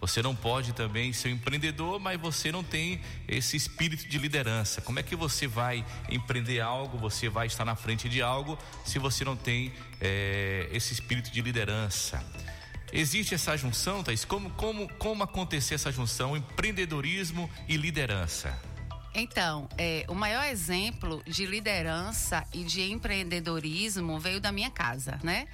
Você 0.00 0.22
não 0.22 0.34
pode 0.34 0.72
também 0.72 1.12
ser 1.12 1.28
um 1.28 1.32
empreendedor, 1.32 2.00
mas 2.00 2.20
você 2.20 2.50
não 2.50 2.64
tem 2.64 3.00
esse 3.26 3.56
espírito 3.56 4.08
de 4.08 4.18
liderança. 4.18 4.80
Como 4.80 4.98
é 4.98 5.02
que 5.02 5.16
você 5.16 5.46
vai 5.46 5.84
empreender 6.10 6.60
algo, 6.60 6.98
você 6.98 7.28
vai 7.28 7.46
estar 7.46 7.64
na 7.64 7.76
frente 7.76 8.08
de 8.08 8.22
algo, 8.22 8.58
se 8.84 8.98
você 8.98 9.24
não 9.24 9.36
tem 9.36 9.72
eh, 10.00 10.68
esse 10.72 10.92
espírito 10.92 11.30
de 11.30 11.40
liderança? 11.40 12.24
Existe 12.92 13.34
essa 13.34 13.56
junção, 13.56 14.02
Thaís? 14.02 14.24
Como, 14.24 14.50
como, 14.50 14.88
como 14.94 15.22
acontecer 15.22 15.74
essa 15.74 15.92
junção, 15.92 16.36
empreendedorismo 16.36 17.50
e 17.68 17.76
liderança? 17.76 18.58
Então, 19.14 19.68
é, 19.76 20.04
o 20.08 20.14
maior 20.14 20.44
exemplo 20.44 21.22
de 21.26 21.44
liderança 21.44 22.46
e 22.52 22.62
de 22.62 22.82
empreendedorismo 22.82 24.18
veio 24.20 24.40
da 24.40 24.52
minha 24.52 24.70
casa, 24.70 25.18
né? 25.24 25.48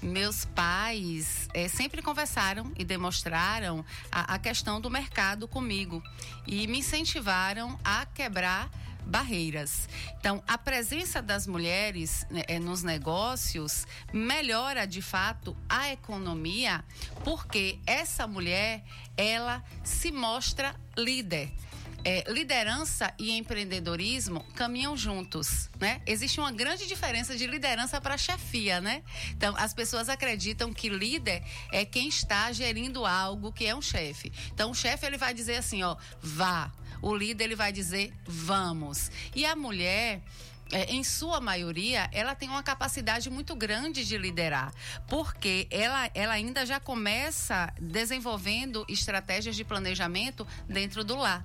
Meus 0.00 0.44
pais 0.46 1.48
é, 1.52 1.68
sempre 1.68 2.00
conversaram 2.00 2.72
e 2.78 2.84
demonstraram 2.84 3.84
a, 4.10 4.34
a 4.34 4.38
questão 4.38 4.80
do 4.80 4.88
mercado 4.88 5.46
comigo 5.46 6.02
e 6.46 6.66
me 6.66 6.78
incentivaram 6.78 7.78
a 7.84 8.06
quebrar 8.06 8.70
barreiras. 9.06 9.88
Então, 10.18 10.42
a 10.46 10.56
presença 10.58 11.20
das 11.20 11.46
mulheres 11.46 12.26
né, 12.30 12.42
eh, 12.48 12.58
nos 12.58 12.82
negócios 12.82 13.86
melhora 14.12 14.86
de 14.86 15.02
fato 15.02 15.56
a 15.68 15.90
economia, 15.90 16.84
porque 17.24 17.78
essa 17.86 18.26
mulher 18.26 18.84
ela 19.16 19.62
se 19.82 20.10
mostra 20.10 20.74
líder. 20.96 21.52
É, 22.02 22.24
liderança 22.32 23.12
e 23.18 23.36
empreendedorismo 23.36 24.42
caminham 24.54 24.96
juntos, 24.96 25.68
né? 25.78 26.00
Existe 26.06 26.40
uma 26.40 26.50
grande 26.50 26.86
diferença 26.86 27.36
de 27.36 27.46
liderança 27.46 28.00
para 28.00 28.16
chefia, 28.16 28.80
né? 28.80 29.02
Então, 29.32 29.54
as 29.58 29.74
pessoas 29.74 30.08
acreditam 30.08 30.72
que 30.72 30.88
líder 30.88 31.42
é 31.70 31.84
quem 31.84 32.08
está 32.08 32.50
gerindo 32.52 33.04
algo 33.04 33.52
que 33.52 33.66
é 33.66 33.74
um 33.74 33.82
chefe. 33.82 34.32
Então, 34.50 34.70
o 34.70 34.74
chefe 34.74 35.04
ele 35.04 35.18
vai 35.18 35.34
dizer 35.34 35.56
assim, 35.56 35.82
ó, 35.82 35.94
vá. 36.22 36.72
O 37.02 37.14
líder 37.14 37.44
ele 37.44 37.56
vai 37.56 37.72
dizer 37.72 38.12
vamos. 38.26 39.10
E 39.34 39.44
a 39.44 39.56
mulher 39.56 40.22
é, 40.72 40.84
em 40.92 41.02
sua 41.02 41.40
maioria, 41.40 42.08
ela 42.12 42.34
tem 42.34 42.48
uma 42.48 42.62
capacidade 42.62 43.28
muito 43.28 43.56
grande 43.56 44.04
de 44.04 44.16
liderar, 44.16 44.72
porque 45.08 45.66
ela, 45.70 46.08
ela 46.14 46.32
ainda 46.32 46.64
já 46.64 46.78
começa 46.78 47.72
desenvolvendo 47.80 48.84
estratégias 48.88 49.56
de 49.56 49.64
planejamento 49.64 50.46
dentro 50.68 51.02
do 51.02 51.16
lar. 51.16 51.44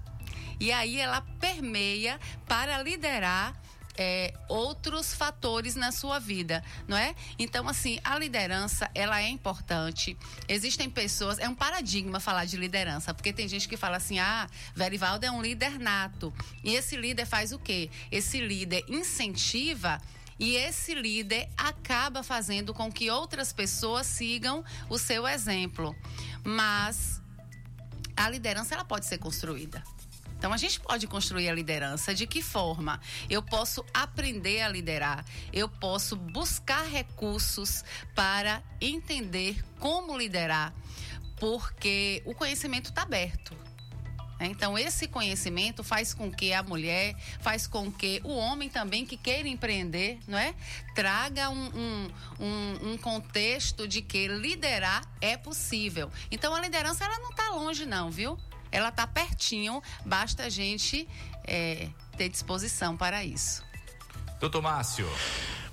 E 0.60 0.72
aí 0.72 1.00
ela 1.00 1.22
permeia 1.40 2.20
para 2.48 2.82
liderar 2.82 3.60
é, 3.98 4.34
outros 4.48 5.14
fatores 5.14 5.76
na 5.76 5.92
sua 5.92 6.20
vida, 6.20 6.64
não 6.88 6.98
é? 6.98 7.16
Então, 7.38 7.68
assim, 7.68 8.00
a 8.04 8.18
liderança, 8.18 8.90
ela 8.94 9.22
é 9.22 9.28
importante. 9.28 10.18
Existem 10.48 10.90
pessoas, 10.90 11.40
é 11.40 11.48
um 11.48 11.56
paradigma 11.56 12.20
falar 12.20 12.46
de 12.46 12.58
liderança, 12.58 13.14
porque 13.14 13.34
tem 13.34 13.48
gente 13.48 13.68
que 13.68 13.78
fala 13.78 13.98
assim, 13.98 14.20
ah, 14.20 14.48
Verivaldo 14.76 15.26
é 15.26 15.32
um 15.32 15.42
líder 15.42 15.80
nato. 15.80 16.34
E 16.64 16.76
esse 16.76 16.96
líder 16.98 17.26
faz 17.26 17.52
o 17.52 17.60
quê? 17.60 17.90
Esse 18.12 18.40
líder 18.40 18.84
incentiva 18.88 20.02
e 20.38 20.56
esse 20.56 20.94
líder 20.94 21.48
acaba 21.58 22.22
fazendo 22.22 22.74
com 22.74 22.92
que 22.92 23.10
outras 23.10 23.54
pessoas 23.54 24.06
sigam 24.06 24.64
o 24.90 24.98
seu 24.98 25.28
exemplo. 25.28 25.96
Mas 26.44 27.22
a 28.16 28.30
liderança, 28.30 28.74
ela 28.74 28.86
pode 28.86 29.06
ser 29.06 29.18
construída. 29.18 29.84
Então 30.38 30.54
a 30.54 30.58
gente 30.58 30.80
pode 30.80 31.08
construir 31.08 31.50
a 31.50 31.54
liderança 31.54 32.14
de 32.14 32.28
que 32.28 32.42
forma? 32.42 33.00
Eu 33.30 33.42
posso 33.42 33.84
aprender 33.94 34.62
a 34.62 34.70
liderar, 34.70 35.26
eu 35.52 35.68
posso 35.68 36.16
buscar 36.16 36.86
recursos 36.86 37.84
para 38.14 38.62
entender 38.80 39.64
como 39.80 40.18
liderar, 40.18 40.74
porque 41.40 42.22
o 42.26 42.34
conhecimento 42.34 42.90
está 42.90 43.02
aberto. 43.04 43.56
né? 44.40 44.48
Então, 44.48 44.78
esse 44.78 45.08
conhecimento 45.08 45.84
faz 45.84 46.14
com 46.14 46.32
que 46.32 46.54
a 46.54 46.62
mulher, 46.62 47.16
faz 47.40 47.66
com 47.68 47.92
que 47.92 48.22
o 48.24 48.36
homem 48.36 48.70
também 48.70 49.06
que 49.06 49.18
queira 49.18 49.48
empreender, 49.48 50.20
não 50.28 50.38
é? 50.38 50.54
Traga 50.94 51.50
um, 51.50 51.66
um, 51.68 52.10
um, 52.40 52.92
um 52.92 52.98
contexto 52.98 53.88
de 53.88 54.02
que 54.02 54.28
liderar 54.28 55.02
é 55.22 55.38
possível. 55.38 56.12
Então, 56.30 56.54
a 56.54 56.60
liderança, 56.60 57.06
ela 57.06 57.18
não 57.20 57.32
está 57.32 57.50
longe, 57.50 57.86
não, 57.86 58.12
viu? 58.12 58.38
Ela 58.76 58.90
está 58.90 59.08
pertinho, 59.08 59.82
basta 60.06 60.44
a 60.44 60.50
gente 60.50 61.08
é, 61.46 61.88
ter 62.18 62.28
disposição 62.28 62.98
para 62.98 63.24
isso. 63.24 63.64
Doutor 64.38 64.62
Márcio, 64.62 65.08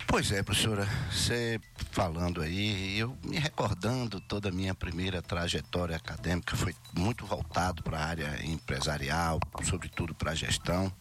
Pois 0.07 0.31
é, 0.31 0.43
professora, 0.43 0.87
você 1.11 1.59
falando 1.91 2.43
aí, 2.43 2.97
eu 2.99 3.17
me 3.25 3.39
recordando 3.39 4.21
toda 4.21 4.51
a 4.51 4.53
minha 4.53 4.75
primeira 4.75 5.21
trajetória 5.21 5.97
acadêmica, 5.97 6.55
foi 6.55 6.77
muito 6.97 7.27
voltado 7.27 7.83
para 7.83 7.99
a 7.99 8.05
área 8.05 8.39
empresarial, 8.45 9.41
sobretudo 9.65 10.15
para 10.15 10.31
a 10.31 10.35
gestão, 10.35 10.93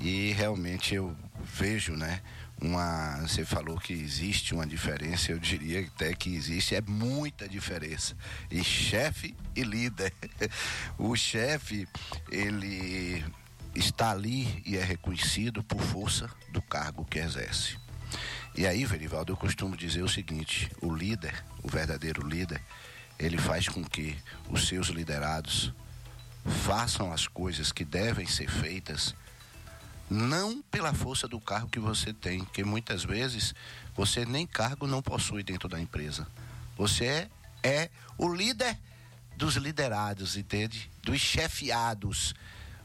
e 0.00 0.32
realmente 0.32 0.94
eu 0.94 1.14
vejo, 1.42 1.96
né, 1.96 2.22
uma, 2.60 3.18
você 3.20 3.44
falou 3.44 3.78
que 3.78 3.92
existe 3.92 4.54
uma 4.54 4.66
diferença, 4.66 5.30
eu 5.30 5.38
diria 5.38 5.80
até 5.80 6.14
que 6.14 6.34
existe, 6.34 6.74
é 6.74 6.80
muita 6.80 7.48
diferença 7.48 8.16
em 8.50 8.64
chefe 8.64 9.34
e 9.54 9.62
líder. 9.62 10.12
O 10.98 11.14
chefe, 11.14 11.86
ele 12.30 13.24
está 13.74 14.10
ali 14.10 14.62
e 14.64 14.76
é 14.76 14.82
reconhecido 14.82 15.62
por 15.62 15.80
força 15.82 16.30
do 16.50 16.62
cargo 16.62 17.04
que 17.04 17.18
exerce. 17.18 17.76
E 18.56 18.66
aí, 18.66 18.84
Verivaldo, 18.86 19.32
eu 19.32 19.36
costumo 19.36 19.76
dizer 19.76 20.02
o 20.02 20.08
seguinte: 20.08 20.70
o 20.80 20.92
líder, 20.92 21.44
o 21.62 21.68
verdadeiro 21.68 22.26
líder, 22.26 22.62
ele 23.18 23.36
faz 23.36 23.68
com 23.68 23.84
que 23.84 24.16
os 24.48 24.66
seus 24.66 24.88
liderados 24.88 25.72
façam 26.64 27.12
as 27.12 27.26
coisas 27.26 27.72
que 27.72 27.84
devem 27.84 28.26
ser 28.26 28.48
feitas 28.48 29.14
Não 30.08 30.62
pela 30.62 30.94
força 30.94 31.26
do 31.26 31.40
cargo 31.40 31.68
que 31.68 31.80
você 31.80 32.12
tem, 32.12 32.44
porque 32.44 32.62
muitas 32.62 33.04
vezes 33.04 33.54
você 33.94 34.24
nem 34.24 34.46
cargo 34.46 34.86
não 34.86 35.02
possui 35.02 35.42
dentro 35.42 35.68
da 35.68 35.80
empresa. 35.80 36.26
Você 36.76 37.04
é, 37.04 37.28
é 37.62 37.90
o 38.16 38.32
líder 38.32 38.78
dos 39.36 39.56
liderados, 39.56 40.36
entende? 40.36 40.90
Dos 41.02 41.20
chefiados. 41.20 42.34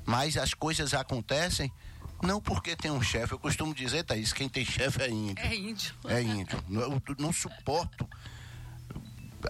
Mas 0.05 0.35
as 0.35 0.53
coisas 0.53 0.93
acontecem 0.93 1.71
não 2.23 2.41
porque 2.41 2.75
tem 2.75 2.91
um 2.91 3.01
chefe. 3.01 3.33
Eu 3.33 3.39
costumo 3.39 3.73
dizer, 3.73 4.03
Thaís, 4.03 4.33
quem 4.33 4.49
tem 4.49 4.65
chefe 4.65 5.01
é 5.01 5.09
índio. 5.09 5.45
É 5.45 5.55
índio. 5.55 5.95
É 6.07 6.21
índio. 6.21 6.63
Eu 6.69 7.01
não 7.17 7.33
suporto, 7.33 8.07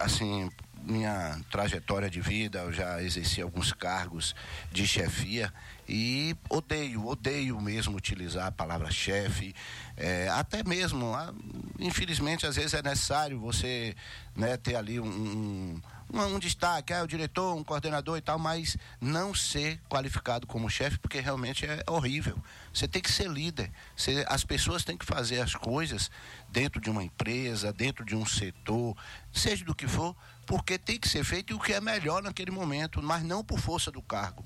assim, 0.00 0.50
minha 0.82 1.38
trajetória 1.50 2.10
de 2.10 2.20
vida, 2.20 2.60
eu 2.60 2.72
já 2.72 3.02
exerci 3.02 3.40
alguns 3.40 3.72
cargos 3.72 4.34
de 4.70 4.86
chefia 4.86 5.52
e 5.94 6.34
odeio, 6.48 7.06
odeio 7.06 7.60
mesmo 7.60 7.98
utilizar 7.98 8.46
a 8.46 8.50
palavra 8.50 8.90
chefe. 8.90 9.54
É, 9.94 10.26
até 10.30 10.64
mesmo, 10.64 11.14
ah, 11.14 11.34
infelizmente, 11.78 12.46
às 12.46 12.56
vezes 12.56 12.72
é 12.72 12.80
necessário 12.80 13.38
você 13.38 13.94
né, 14.34 14.56
ter 14.56 14.74
ali 14.74 14.98
um, 14.98 15.04
um, 15.04 15.82
um, 16.10 16.22
um 16.34 16.38
destaque, 16.38 16.94
ah, 16.94 17.02
o 17.02 17.06
diretor, 17.06 17.54
um 17.54 17.62
coordenador 17.62 18.16
e 18.16 18.22
tal, 18.22 18.38
mas 18.38 18.74
não 18.98 19.34
ser 19.34 19.78
qualificado 19.86 20.46
como 20.46 20.70
chefe, 20.70 20.98
porque 20.98 21.20
realmente 21.20 21.66
é 21.66 21.84
horrível. 21.86 22.42
Você 22.72 22.88
tem 22.88 23.02
que 23.02 23.12
ser 23.12 23.28
líder. 23.28 23.70
Você, 23.94 24.24
as 24.28 24.44
pessoas 24.44 24.84
têm 24.84 24.96
que 24.96 25.04
fazer 25.04 25.40
as 25.40 25.54
coisas 25.54 26.10
dentro 26.48 26.80
de 26.80 26.88
uma 26.88 27.04
empresa, 27.04 27.70
dentro 27.70 28.02
de 28.02 28.16
um 28.16 28.24
setor, 28.24 28.96
seja 29.30 29.62
do 29.62 29.74
que 29.74 29.86
for, 29.86 30.16
porque 30.46 30.78
tem 30.78 30.98
que 30.98 31.06
ser 31.06 31.22
feito 31.22 31.54
o 31.54 31.60
que 31.60 31.74
é 31.74 31.82
melhor 31.82 32.22
naquele 32.22 32.50
momento, 32.50 33.02
mas 33.02 33.22
não 33.22 33.44
por 33.44 33.58
força 33.58 33.90
do 33.90 34.00
cargo. 34.00 34.42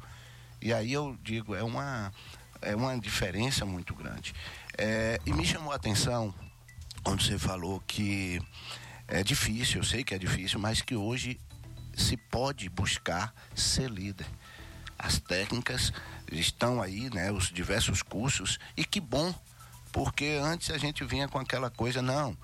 E 0.61 0.73
aí 0.73 0.93
eu 0.93 1.17
digo, 1.23 1.55
é 1.55 1.63
uma, 1.63 2.13
é 2.61 2.75
uma 2.75 2.99
diferença 2.99 3.65
muito 3.65 3.95
grande. 3.95 4.35
É, 4.77 5.21
e 5.25 5.33
me 5.33 5.45
chamou 5.45 5.73
a 5.73 5.77
atenção 5.77 6.35
quando 7.03 7.23
você 7.23 7.39
falou 7.39 7.81
que 7.87 8.41
é 9.07 9.23
difícil, 9.23 9.81
eu 9.81 9.85
sei 9.85 10.03
que 10.03 10.15
é 10.15 10.19
difícil, 10.19 10.59
mas 10.59 10.83
que 10.83 10.97
hoje 10.97 11.39
se 11.97 12.17
pode 12.17 12.69
buscar 12.69 13.33
ser 13.55 13.91
líder. 13.91 14.27
As 14.99 15.19
técnicas 15.19 15.93
estão 16.33 16.83
aí, 16.83 17.09
né, 17.11 17.31
os 17.31 17.51
diversos 17.53 18.03
cursos, 18.03 18.59
e 18.77 18.85
que 18.85 19.01
bom, 19.01 19.35
porque 19.93 20.39
antes 20.43 20.71
a 20.71 20.79
gente 20.79 21.05
vinha 21.05 21.29
com 21.29 21.39
aquela 21.39 21.71
coisa, 21.71 22.03
não, 22.03 22.37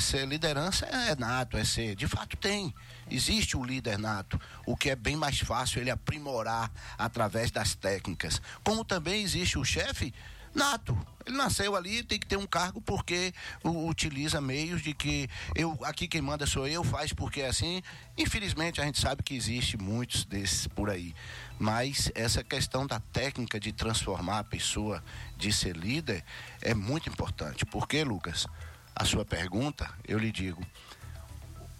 ser 0.00 0.26
liderança 0.26 0.86
é 0.86 1.14
nato, 1.16 1.56
é 1.56 1.64
ser. 1.64 1.94
De 1.94 2.06
fato 2.06 2.36
tem. 2.36 2.74
Existe 3.10 3.56
o 3.56 3.64
líder 3.64 3.98
nato, 3.98 4.40
o 4.66 4.76
que 4.76 4.90
é 4.90 4.96
bem 4.96 5.16
mais 5.16 5.38
fácil 5.38 5.80
ele 5.80 5.90
aprimorar 5.90 6.70
através 6.98 7.50
das 7.50 7.74
técnicas. 7.74 8.40
Como 8.64 8.84
também 8.84 9.22
existe 9.22 9.58
o 9.58 9.64
chefe 9.64 10.12
nato. 10.56 10.98
Ele 11.24 11.36
nasceu 11.36 11.76
ali, 11.76 12.02
tem 12.02 12.18
que 12.18 12.26
ter 12.26 12.36
um 12.36 12.46
cargo 12.46 12.80
porque 12.80 13.34
utiliza 13.62 14.40
meios 14.40 14.80
de 14.80 14.94
que 14.94 15.28
eu 15.54 15.76
aqui 15.82 16.08
quem 16.08 16.22
manda 16.22 16.46
sou 16.46 16.66
eu, 16.66 16.82
faz 16.82 17.12
porque 17.12 17.42
é 17.42 17.48
assim. 17.48 17.82
Infelizmente 18.16 18.80
a 18.80 18.84
gente 18.84 19.00
sabe 19.00 19.22
que 19.22 19.34
existe 19.34 19.76
muitos 19.76 20.24
desses 20.24 20.66
por 20.66 20.88
aí. 20.88 21.14
Mas 21.58 22.10
essa 22.14 22.42
questão 22.42 22.86
da 22.86 23.00
técnica 23.00 23.60
de 23.60 23.72
transformar 23.72 24.40
a 24.40 24.44
pessoa, 24.44 25.02
de 25.36 25.52
ser 25.52 25.76
líder, 25.76 26.24
é 26.62 26.74
muito 26.74 27.08
importante. 27.08 27.64
Porque, 27.66 28.02
Lucas, 28.04 28.46
a 28.94 29.04
sua 29.04 29.24
pergunta, 29.24 29.88
eu 30.06 30.18
lhe 30.18 30.30
digo, 30.30 30.64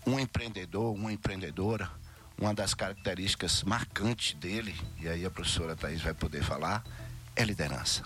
um 0.07 0.19
empreendedor, 0.19 0.95
uma 0.95 1.12
empreendedora, 1.12 1.90
uma 2.38 2.55
das 2.55 2.75
características 2.75 3.62
marcantes 3.62 4.35
dele, 4.35 4.75
e 5.01 5.09
aí 5.09 5.25
a 5.25 5.31
professora 5.31 5.75
Thais 5.75 6.01
vai 6.01 6.14
poder 6.14 6.42
falar, 6.42 6.85
é 7.35 7.45
liderança. 7.45 8.03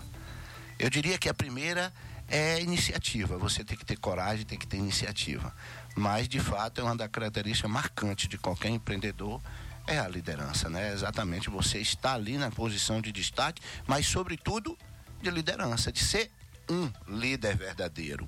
Eu 0.79 0.89
diria 0.89 1.17
que 1.17 1.29
a 1.29 1.33
primeira 1.33 1.93
é 2.27 2.61
iniciativa. 2.61 3.37
Você 3.37 3.63
tem 3.63 3.77
que 3.77 3.85
ter 3.85 3.97
coragem, 3.97 4.45
tem 4.45 4.57
que 4.57 4.65
ter 4.65 4.77
iniciativa. 4.77 5.53
Mas, 5.95 6.27
de 6.27 6.39
fato, 6.39 6.81
é 6.81 6.83
uma 6.83 6.95
das 6.95 7.09
características 7.09 7.69
marcantes 7.69 8.27
de 8.27 8.37
qualquer 8.37 8.69
empreendedor 8.69 9.41
é 9.85 9.99
a 9.99 10.07
liderança, 10.07 10.69
né? 10.69 10.93
Exatamente, 10.93 11.49
você 11.49 11.79
está 11.79 12.13
ali 12.13 12.37
na 12.37 12.49
posição 12.49 13.01
de 13.01 13.11
destaque, 13.11 13.61
mas, 13.85 14.07
sobretudo, 14.07 14.77
de 15.21 15.29
liderança, 15.29 15.91
de 15.91 15.99
ser 15.99 16.31
um 16.69 16.89
líder 17.07 17.57
verdadeiro. 17.57 18.25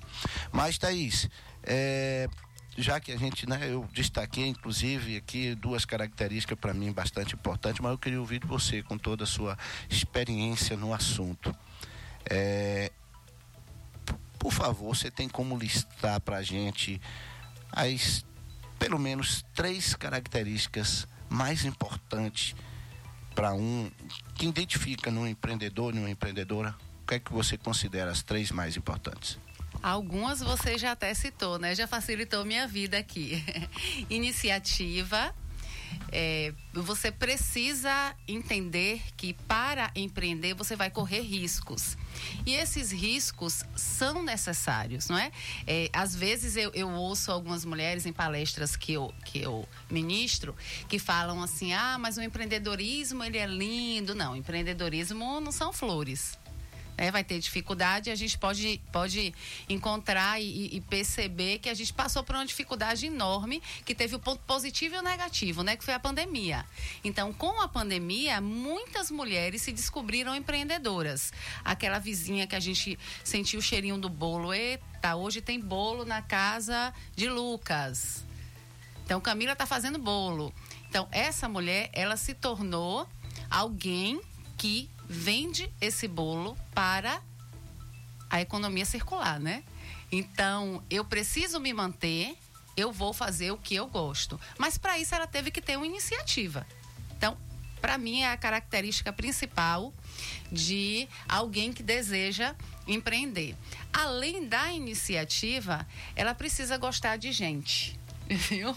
Mas, 0.52 0.76
Thaís, 0.76 1.28
é, 1.62 2.28
já 2.76 2.98
que 2.98 3.12
a 3.12 3.16
gente, 3.16 3.48
né, 3.48 3.60
eu 3.70 3.88
destaquei 3.92 4.46
inclusive 4.46 5.16
aqui 5.16 5.54
duas 5.54 5.84
características 5.84 6.58
para 6.58 6.74
mim 6.74 6.92
bastante 6.92 7.34
importantes, 7.34 7.80
mas 7.80 7.92
eu 7.92 7.98
queria 7.98 8.20
ouvir 8.20 8.40
de 8.40 8.46
você 8.46 8.82
com 8.82 8.98
toda 8.98 9.24
a 9.24 9.26
sua 9.26 9.56
experiência 9.88 10.76
no 10.76 10.92
assunto. 10.92 11.54
É, 12.28 12.90
por 14.38 14.52
favor, 14.52 14.94
você 14.94 15.10
tem 15.10 15.28
como 15.28 15.56
listar 15.56 16.20
para 16.20 16.38
a 16.38 16.42
gente 16.42 17.00
as 17.72 18.24
pelo 18.78 18.98
menos 18.98 19.44
três 19.54 19.94
características 19.94 21.06
mais 21.28 21.64
importantes 21.64 22.54
para 23.34 23.52
um 23.54 23.90
que 24.34 24.46
identifica 24.46 25.10
no 25.10 25.26
empreendedor, 25.26 25.94
numa 25.94 26.10
empreendedora? 26.10 26.74
O 27.02 27.06
que 27.06 27.14
é 27.14 27.18
que 27.18 27.32
você 27.32 27.56
considera 27.56 28.10
as 28.10 28.22
três 28.22 28.50
mais 28.50 28.76
importantes? 28.76 29.38
Algumas 29.84 30.40
você 30.40 30.78
já 30.78 30.92
até 30.92 31.12
citou, 31.12 31.58
né? 31.58 31.74
Já 31.74 31.86
facilitou 31.86 32.42
minha 32.42 32.66
vida 32.66 32.96
aqui. 32.96 33.44
Iniciativa. 34.08 35.34
É, 36.10 36.54
você 36.72 37.12
precisa 37.12 38.16
entender 38.26 39.02
que 39.14 39.34
para 39.34 39.90
empreender 39.94 40.54
você 40.54 40.74
vai 40.74 40.88
correr 40.88 41.20
riscos. 41.20 41.98
E 42.46 42.54
esses 42.54 42.92
riscos 42.92 43.62
são 43.76 44.22
necessários, 44.22 45.10
não 45.10 45.18
é? 45.18 45.30
é 45.66 45.90
às 45.92 46.16
vezes 46.16 46.56
eu, 46.56 46.70
eu, 46.72 46.88
ouço 46.88 47.30
algumas 47.30 47.66
mulheres 47.66 48.06
em 48.06 48.12
palestras 48.12 48.76
que 48.76 48.94
eu, 48.94 49.12
que 49.26 49.42
eu 49.42 49.68
ministro 49.90 50.56
que 50.88 50.98
falam 50.98 51.42
assim: 51.42 51.74
ah, 51.74 51.98
mas 51.98 52.16
o 52.16 52.22
empreendedorismo 52.22 53.22
ele 53.22 53.36
é 53.36 53.46
lindo. 53.46 54.14
Não, 54.14 54.34
empreendedorismo 54.34 55.42
não 55.42 55.52
são 55.52 55.74
flores 55.74 56.38
né, 56.96 57.10
vai 57.10 57.24
ter 57.24 57.38
dificuldade, 57.38 58.10
a 58.10 58.14
gente 58.14 58.38
pode, 58.38 58.80
pode 58.92 59.34
encontrar 59.68 60.40
e, 60.40 60.76
e, 60.76 60.80
perceber 60.80 61.58
que 61.58 61.68
a 61.68 61.74
gente 61.74 61.92
passou 61.92 62.22
por 62.22 62.34
uma 62.36 62.46
dificuldade 62.46 63.06
enorme, 63.06 63.62
que 63.84 63.94
teve 63.94 64.14
o 64.14 64.18
ponto 64.18 64.40
positivo 64.46 64.94
e 64.94 64.98
o 64.98 65.02
negativo, 65.02 65.62
né? 65.62 65.76
Que 65.76 65.84
foi 65.84 65.94
a 65.94 65.98
pandemia. 65.98 66.64
Então, 67.02 67.32
com 67.32 67.60
a 67.60 67.68
pandemia, 67.68 68.40
muitas 68.40 69.10
mulheres 69.10 69.62
se 69.62 69.72
descobriram 69.72 70.34
empreendedoras. 70.34 71.32
Aquela 71.64 71.98
vizinha 71.98 72.46
que 72.46 72.54
a 72.54 72.60
gente 72.60 72.98
sentiu 73.22 73.58
o 73.58 73.62
cheirinho 73.62 73.98
do 73.98 74.08
bolo, 74.08 74.54
eita, 74.54 75.16
hoje 75.16 75.40
tem 75.40 75.60
bolo 75.60 76.04
na 76.04 76.22
casa 76.22 76.92
de 77.16 77.28
Lucas. 77.28 78.24
Então, 79.04 79.20
Camila 79.20 79.52
está 79.52 79.66
fazendo 79.66 79.98
bolo. 79.98 80.52
Então, 80.88 81.08
essa 81.10 81.48
mulher, 81.48 81.90
ela 81.92 82.16
se 82.16 82.34
tornou 82.34 83.08
alguém 83.50 84.20
que 84.56 84.88
vende 85.08 85.70
esse 85.80 86.08
bolo 86.08 86.56
para 86.74 87.20
a 88.30 88.40
economia 88.40 88.84
circular, 88.84 89.38
né? 89.38 89.62
Então, 90.10 90.82
eu 90.90 91.04
preciso 91.04 91.58
me 91.60 91.72
manter, 91.72 92.36
eu 92.76 92.92
vou 92.92 93.12
fazer 93.12 93.50
o 93.50 93.58
que 93.58 93.74
eu 93.74 93.86
gosto. 93.86 94.40
Mas 94.58 94.78
para 94.78 94.98
isso 94.98 95.14
ela 95.14 95.26
teve 95.26 95.50
que 95.50 95.60
ter 95.60 95.76
uma 95.76 95.86
iniciativa. 95.86 96.66
Então, 97.16 97.36
para 97.80 97.98
mim 97.98 98.22
é 98.22 98.30
a 98.30 98.36
característica 98.36 99.12
principal 99.12 99.92
de 100.50 101.08
alguém 101.28 101.72
que 101.72 101.82
deseja 101.82 102.54
empreender. 102.86 103.54
Além 103.92 104.48
da 104.48 104.72
iniciativa, 104.72 105.86
ela 106.16 106.34
precisa 106.34 106.76
gostar 106.76 107.16
de 107.16 107.30
gente, 107.32 107.98
viu? 108.28 108.76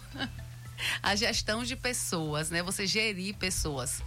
A 1.01 1.15
gestão 1.15 1.63
de 1.63 1.75
pessoas, 1.75 2.49
né? 2.49 2.61
Você 2.61 2.85
gerir 2.85 3.35
pessoas. 3.35 4.03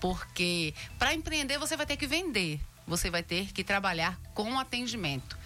Porque 0.00 0.74
para 0.98 1.14
empreender 1.14 1.58
você 1.58 1.76
vai 1.76 1.86
ter 1.86 1.96
que 1.96 2.06
vender, 2.06 2.60
você 2.86 3.10
vai 3.10 3.22
ter 3.22 3.52
que 3.52 3.64
trabalhar 3.64 4.18
com 4.34 4.58
atendimento. 4.58 5.36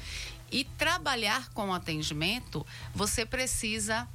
E 0.53 0.65
trabalhar 0.65 1.49
com 1.51 1.73
atendimento, 1.73 2.67
você 2.95 3.25
precisa 3.25 4.09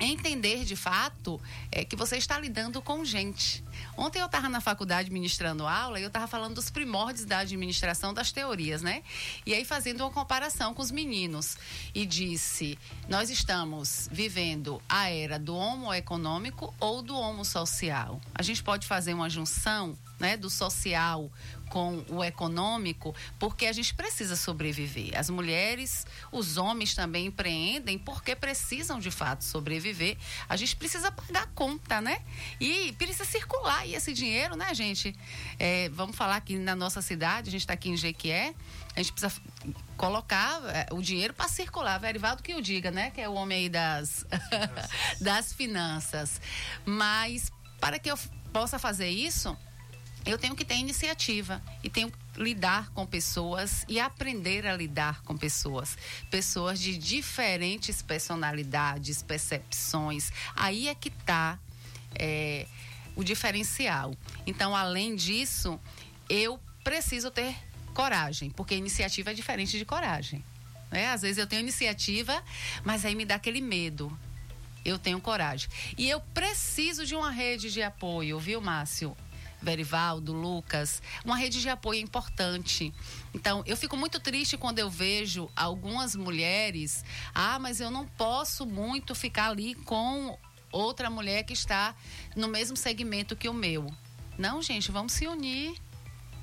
entender 0.00 0.64
de 0.64 0.76
fato 0.76 1.40
é, 1.70 1.84
que 1.84 1.96
você 1.96 2.16
está 2.16 2.38
lidando 2.38 2.80
com 2.80 3.04
gente. 3.04 3.62
Ontem 3.96 4.20
eu 4.20 4.26
estava 4.26 4.48
na 4.48 4.60
faculdade 4.60 5.10
ministrando 5.10 5.66
aula 5.66 5.98
e 5.98 6.02
eu 6.02 6.08
estava 6.08 6.26
falando 6.26 6.54
dos 6.54 6.70
primórdios 6.70 7.24
da 7.24 7.38
administração 7.38 8.12
das 8.12 8.32
teorias, 8.32 8.82
né? 8.82 9.02
E 9.44 9.54
aí 9.54 9.64
fazendo 9.64 10.00
uma 10.00 10.10
comparação 10.10 10.72
com 10.74 10.82
os 10.82 10.90
meninos. 10.90 11.56
E 11.94 12.06
disse: 12.06 12.78
nós 13.08 13.30
estamos 13.30 14.08
vivendo 14.10 14.82
a 14.88 15.10
era 15.10 15.38
do 15.38 15.54
homo 15.54 15.92
econômico 15.92 16.74
ou 16.80 17.02
do 17.02 17.16
homo 17.16 17.44
social. 17.44 18.20
A 18.34 18.42
gente 18.42 18.62
pode 18.62 18.86
fazer 18.86 19.14
uma 19.14 19.28
junção 19.28 19.96
né, 20.20 20.36
do 20.36 20.48
social 20.48 21.32
com 21.68 22.04
o 22.08 22.22
econômico, 22.24 23.14
porque 23.38 23.66
a 23.66 23.72
gente 23.72 23.94
precisa 23.94 24.34
sobreviver. 24.34 25.16
As 25.16 25.30
mulheres, 25.30 26.04
os 26.32 26.56
homens 26.56 26.94
também 26.94 27.26
empreendem 27.26 27.96
porque 27.96 28.34
precisam 28.34 28.98
de 28.98 29.10
fato 29.10 29.44
sobreviver. 29.44 30.16
A 30.48 30.56
gente 30.56 30.74
precisa 30.74 31.12
pagar 31.12 31.44
a 31.44 31.46
conta, 31.46 32.00
né? 32.00 32.22
E 32.60 32.92
precisa 32.94 33.24
circular. 33.24 33.86
E 33.86 33.94
esse 33.94 34.12
dinheiro, 34.12 34.56
né, 34.56 34.74
gente? 34.74 35.16
é, 35.58 35.88
vamos 35.90 36.16
falar 36.16 36.36
aqui 36.36 36.58
na 36.58 36.74
nossa 36.74 37.02
cidade, 37.02 37.48
a 37.48 37.52
gente 37.52 37.62
está 37.62 37.74
aqui 37.74 37.90
em 37.90 37.96
Jequié, 37.96 38.54
a 38.96 39.02
gente 39.02 39.12
precisa 39.12 39.40
colocar 39.96 40.62
é, 40.74 40.86
o 40.92 41.02
dinheiro 41.02 41.34
para 41.34 41.48
circular. 41.48 41.98
Verivaldo 41.98 42.42
que 42.42 42.54
o 42.54 42.62
diga, 42.62 42.90
né? 42.90 43.10
Que 43.10 43.20
é 43.20 43.28
o 43.28 43.34
homem 43.34 43.58
aí 43.58 43.68
das, 43.68 44.26
das 45.20 45.52
finanças. 45.52 46.40
Mas 46.84 47.52
para 47.80 47.98
que 47.98 48.10
eu 48.10 48.18
possa 48.52 48.78
fazer 48.78 49.08
isso, 49.08 49.56
eu 50.24 50.36
tenho 50.38 50.54
que 50.54 50.64
ter 50.64 50.76
iniciativa 50.76 51.62
e 51.82 51.88
tenho 51.88 52.10
que 52.10 52.18
lidar 52.42 52.90
com 52.90 53.06
pessoas 53.06 53.84
e 53.88 53.98
aprender 53.98 54.66
a 54.66 54.76
lidar 54.76 55.22
com 55.22 55.36
pessoas. 55.36 55.96
Pessoas 56.30 56.80
de 56.80 56.96
diferentes 56.96 58.02
personalidades, 58.02 59.22
percepções. 59.22 60.30
Aí 60.54 60.88
é 60.88 60.94
que 60.94 61.08
está 61.08 61.58
é, 62.14 62.66
o 63.16 63.24
diferencial. 63.24 64.14
Então, 64.46 64.74
além 64.74 65.16
disso, 65.16 65.80
eu 66.28 66.60
preciso 66.84 67.30
ter 67.30 67.54
coragem, 67.94 68.50
porque 68.50 68.74
iniciativa 68.74 69.30
é 69.30 69.34
diferente 69.34 69.78
de 69.78 69.84
coragem. 69.84 70.44
Né? 70.90 71.08
Às 71.10 71.22
vezes 71.22 71.38
eu 71.38 71.46
tenho 71.46 71.60
iniciativa, 71.60 72.42
mas 72.84 73.04
aí 73.04 73.14
me 73.14 73.24
dá 73.24 73.36
aquele 73.36 73.60
medo. 73.60 74.16
Eu 74.84 74.98
tenho 74.98 75.20
coragem. 75.20 75.68
E 75.98 76.08
eu 76.08 76.20
preciso 76.32 77.04
de 77.04 77.14
uma 77.14 77.30
rede 77.30 77.70
de 77.70 77.82
apoio, 77.82 78.38
viu, 78.38 78.60
Márcio? 78.60 79.16
Verivaldo, 79.62 80.32
Lucas, 80.32 81.02
uma 81.24 81.36
rede 81.36 81.60
de 81.60 81.68
apoio 81.68 81.98
é 81.98 82.02
importante. 82.02 82.92
Então, 83.34 83.62
eu 83.66 83.76
fico 83.76 83.96
muito 83.96 84.18
triste 84.18 84.56
quando 84.56 84.78
eu 84.78 84.90
vejo 84.90 85.50
algumas 85.54 86.16
mulheres, 86.16 87.04
ah, 87.34 87.58
mas 87.58 87.80
eu 87.80 87.90
não 87.90 88.06
posso 88.06 88.66
muito 88.66 89.14
ficar 89.14 89.50
ali 89.50 89.74
com 89.74 90.38
outra 90.72 91.10
mulher 91.10 91.42
que 91.44 91.52
está 91.52 91.94
no 92.36 92.48
mesmo 92.48 92.76
segmento 92.76 93.36
que 93.36 93.48
o 93.48 93.54
meu. 93.54 93.92
Não, 94.38 94.62
gente, 94.62 94.90
vamos 94.90 95.12
se 95.12 95.26
unir. 95.26 95.74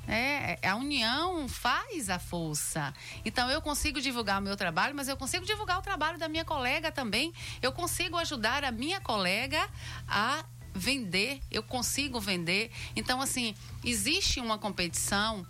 É, 0.07 0.57
a 0.65 0.75
união 0.77 1.49
faz 1.49 2.09
a 2.09 2.17
força. 2.17 2.93
Então 3.25 3.49
eu 3.49 3.61
consigo 3.61 3.99
divulgar 3.99 4.39
o 4.39 4.41
meu 4.41 4.55
trabalho, 4.55 4.95
mas 4.95 5.09
eu 5.09 5.17
consigo 5.17 5.45
divulgar 5.45 5.79
o 5.79 5.81
trabalho 5.81 6.17
da 6.17 6.29
minha 6.29 6.45
colega 6.45 6.91
também. 6.91 7.33
Eu 7.61 7.73
consigo 7.73 8.15
ajudar 8.15 8.63
a 8.63 8.71
minha 8.71 9.01
colega 9.01 9.67
a 10.07 10.45
vender, 10.77 11.41
eu 11.51 11.63
consigo 11.63 12.19
vender. 12.19 12.71
Então, 12.95 13.21
assim, 13.21 13.55
existe 13.83 14.39
uma 14.39 14.57
competição. 14.57 15.45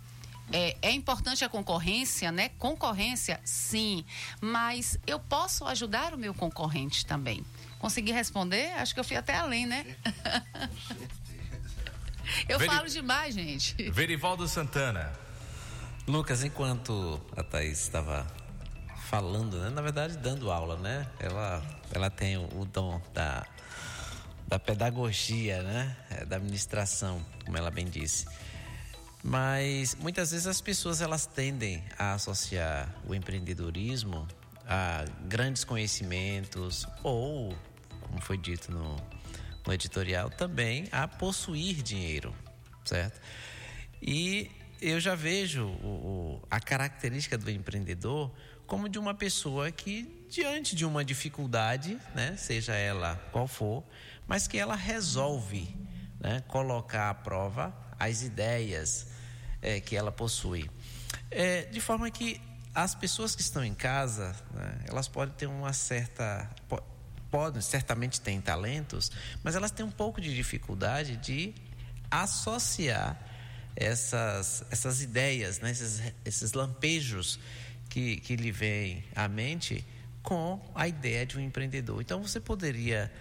É, 0.50 0.76
é, 0.80 0.90
importante 0.92 1.44
a 1.44 1.48
concorrência, 1.48 2.32
né? 2.32 2.48
Concorrência, 2.58 3.38
sim. 3.44 4.02
Mas 4.40 4.98
eu 5.06 5.20
posso 5.20 5.66
ajudar 5.66 6.14
o 6.14 6.18
meu 6.18 6.32
concorrente 6.32 7.04
também. 7.04 7.44
Consegui 7.78 8.12
responder? 8.12 8.72
Acho 8.72 8.94
que 8.94 9.00
eu 9.00 9.04
fui 9.04 9.16
até 9.16 9.36
além, 9.36 9.66
né? 9.66 9.84
eu 12.48 12.58
Veri- 12.58 12.74
falo 12.74 12.88
demais, 12.88 13.34
gente. 13.34 13.90
Verivaldo 13.90 14.48
Santana. 14.48 15.12
Lucas, 16.06 16.42
enquanto 16.42 17.20
a 17.36 17.42
Thaís 17.42 17.80
estava 17.82 18.26
falando, 19.08 19.58
né? 19.58 19.70
na 19.70 19.82
verdade 19.82 20.16
dando 20.16 20.50
aula, 20.50 20.76
né? 20.76 21.06
Ela, 21.18 21.62
ela 21.92 22.10
tem 22.10 22.36
o, 22.38 22.60
o 22.60 22.64
dom 22.64 23.00
da, 23.12 23.46
da 24.48 24.58
pedagogia, 24.58 25.62
né? 25.62 25.96
É, 26.10 26.24
Da 26.24 26.36
administração, 26.36 27.24
como 27.44 27.56
ela 27.56 27.70
bem 27.70 27.86
disse. 27.86 28.26
Mas 29.22 29.94
muitas 29.96 30.30
vezes 30.30 30.46
as 30.46 30.60
pessoas 30.60 31.00
elas 31.00 31.26
tendem 31.26 31.84
a 31.98 32.14
associar 32.14 32.88
o 33.06 33.14
empreendedorismo 33.14 34.26
a 34.66 35.04
grandes 35.26 35.64
conhecimentos 35.64 36.86
ou, 37.02 37.56
como 38.02 38.20
foi 38.20 38.38
dito 38.38 38.70
no, 38.72 38.96
no 39.66 39.72
editorial, 39.72 40.30
também 40.30 40.88
a 40.92 41.06
possuir 41.08 41.82
dinheiro, 41.82 42.34
certo? 42.84 43.20
E 44.00 44.50
eu 44.80 45.00
já 45.00 45.14
vejo 45.14 45.64
o- 45.66 46.38
o- 46.40 46.42
a 46.50 46.60
característica 46.60 47.36
do 47.36 47.50
empreendedor 47.50 48.30
como 48.68 48.88
de 48.88 48.98
uma 48.98 49.14
pessoa 49.14 49.72
que, 49.72 50.26
diante 50.30 50.76
de 50.76 50.84
uma 50.84 51.04
dificuldade, 51.04 51.98
né, 52.14 52.36
seja 52.36 52.74
ela 52.74 53.16
qual 53.32 53.48
for, 53.48 53.82
mas 54.28 54.46
que 54.46 54.56
ela 54.58 54.76
resolve 54.76 55.74
né, 56.20 56.42
colocar 56.46 57.10
à 57.10 57.14
prova 57.14 57.74
as 57.98 58.22
ideias 58.22 59.08
eh, 59.62 59.80
que 59.80 59.96
ela 59.96 60.12
possui. 60.12 60.70
Eh, 61.30 61.62
de 61.72 61.80
forma 61.80 62.08
que 62.10 62.40
as 62.74 62.94
pessoas 62.94 63.34
que 63.34 63.40
estão 63.42 63.64
em 63.64 63.74
casa, 63.74 64.36
né, 64.52 64.84
elas 64.86 65.08
podem 65.08 65.34
ter 65.34 65.46
uma 65.46 65.72
certa. 65.72 66.48
po- 66.68 66.82
Podem, 67.30 67.60
certamente 67.60 68.22
têm 68.22 68.40
talentos, 68.40 69.10
mas 69.42 69.54
elas 69.54 69.70
têm 69.70 69.84
um 69.84 69.90
pouco 69.90 70.18
de 70.18 70.34
dificuldade 70.34 71.16
de 71.18 71.52
associar 72.10 73.18
essas, 73.76 74.64
essas 74.70 75.02
ideias, 75.02 75.60
né, 75.60 75.70
esses, 75.70 76.00
esses 76.24 76.52
lampejos 76.54 77.38
que, 77.98 78.16
que 78.20 78.36
lhe 78.36 78.52
vêm 78.52 79.02
à 79.16 79.26
mente 79.26 79.84
com 80.22 80.60
a 80.74 80.86
ideia 80.86 81.26
de 81.26 81.36
um 81.36 81.40
empreendedor. 81.40 82.00
Então, 82.00 82.22
você 82.22 82.38
poderia 82.38 83.12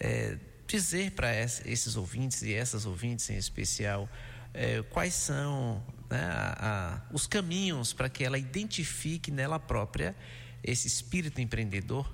eh, 0.00 0.36
dizer 0.66 1.12
para 1.12 1.32
esses 1.40 1.94
ouvintes 1.94 2.42
e 2.42 2.52
essas 2.52 2.84
ouvintes 2.84 3.30
em 3.30 3.36
especial 3.36 4.08
eh, 4.52 4.82
quais 4.90 5.14
são 5.14 5.80
né, 6.10 6.18
a- 6.24 6.56
a- 6.60 7.14
os 7.14 7.28
caminhos 7.28 7.92
para 7.92 8.08
que 8.08 8.24
ela 8.24 8.36
identifique 8.36 9.30
nela 9.30 9.60
própria 9.60 10.16
esse 10.64 10.88
espírito 10.88 11.40
empreendedor? 11.40 12.12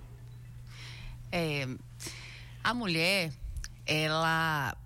É, 1.32 1.66
a 2.62 2.74
mulher, 2.74 3.32
ela 3.86 4.76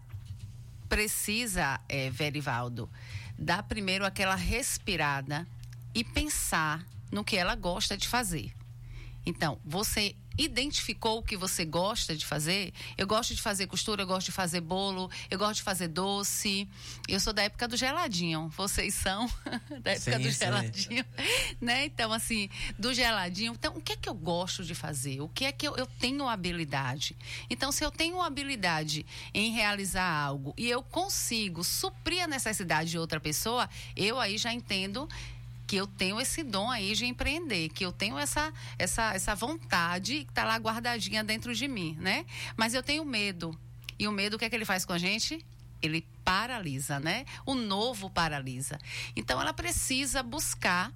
precisa, 0.88 1.80
é, 1.88 2.10
Verivaldo, 2.10 2.88
dar 3.36 3.64
primeiro 3.64 4.04
aquela 4.04 4.36
respirada 4.36 5.44
e 5.94 6.04
pensar 6.04 6.84
no 7.14 7.24
que 7.24 7.36
ela 7.36 7.54
gosta 7.54 7.96
de 7.96 8.08
fazer. 8.08 8.52
Então, 9.24 9.58
você 9.64 10.14
identificou 10.36 11.18
o 11.18 11.22
que 11.22 11.36
você 11.36 11.64
gosta 11.64 12.14
de 12.14 12.26
fazer? 12.26 12.72
Eu 12.98 13.06
gosto 13.06 13.34
de 13.34 13.40
fazer 13.40 13.66
costura, 13.66 14.02
eu 14.02 14.06
gosto 14.06 14.26
de 14.26 14.32
fazer 14.32 14.60
bolo, 14.60 15.10
eu 15.30 15.38
gosto 15.38 15.56
de 15.56 15.62
fazer 15.62 15.88
doce. 15.88 16.68
Eu 17.08 17.20
sou 17.20 17.32
da 17.32 17.42
época 17.42 17.68
do 17.68 17.76
geladinho. 17.76 18.48
Vocês 18.48 18.94
são 18.94 19.30
da 19.80 19.92
época 19.92 20.18
Sim, 20.18 20.22
do 20.22 20.32
sim. 20.32 20.38
geladinho, 20.44 21.04
né? 21.60 21.84
Então, 21.86 22.12
assim, 22.12 22.50
do 22.78 22.92
geladinho. 22.92 23.52
Então, 23.52 23.76
o 23.76 23.80
que 23.80 23.92
é 23.92 23.96
que 23.96 24.08
eu 24.08 24.14
gosto 24.14 24.64
de 24.64 24.74
fazer? 24.74 25.20
O 25.20 25.28
que 25.28 25.44
é 25.44 25.52
que 25.52 25.66
eu, 25.66 25.76
eu 25.76 25.86
tenho 25.86 26.28
habilidade? 26.28 27.16
Então, 27.48 27.70
se 27.70 27.84
eu 27.84 27.90
tenho 27.90 28.20
habilidade 28.20 29.06
em 29.32 29.52
realizar 29.52 30.10
algo 30.10 30.52
e 30.58 30.68
eu 30.68 30.82
consigo 30.82 31.62
suprir 31.62 32.24
a 32.24 32.26
necessidade 32.26 32.90
de 32.90 32.98
outra 32.98 33.20
pessoa, 33.20 33.70
eu 33.96 34.18
aí 34.18 34.36
já 34.36 34.52
entendo 34.52 35.08
que 35.66 35.76
eu 35.76 35.86
tenho 35.86 36.20
esse 36.20 36.42
dom 36.42 36.70
aí 36.70 36.94
de 36.94 37.06
empreender, 37.06 37.68
que 37.70 37.84
eu 37.84 37.92
tenho 37.92 38.18
essa 38.18 38.52
essa 38.78 39.14
essa 39.14 39.34
vontade 39.34 40.24
que 40.24 40.30
está 40.30 40.44
lá 40.44 40.56
guardadinha 40.56 41.24
dentro 41.24 41.54
de 41.54 41.66
mim, 41.66 41.96
né? 42.00 42.24
Mas 42.56 42.74
eu 42.74 42.82
tenho 42.82 43.04
medo. 43.04 43.58
E 43.98 44.06
o 44.06 44.12
medo 44.12 44.36
o 44.36 44.38
que 44.38 44.44
é 44.44 44.50
que 44.50 44.56
ele 44.56 44.64
faz 44.64 44.84
com 44.84 44.92
a 44.92 44.98
gente? 44.98 45.44
Ele 45.80 46.06
paralisa, 46.24 46.98
né? 47.00 47.24
O 47.46 47.54
novo 47.54 48.10
paralisa. 48.10 48.78
Então 49.16 49.40
ela 49.40 49.52
precisa 49.52 50.22
buscar 50.22 50.92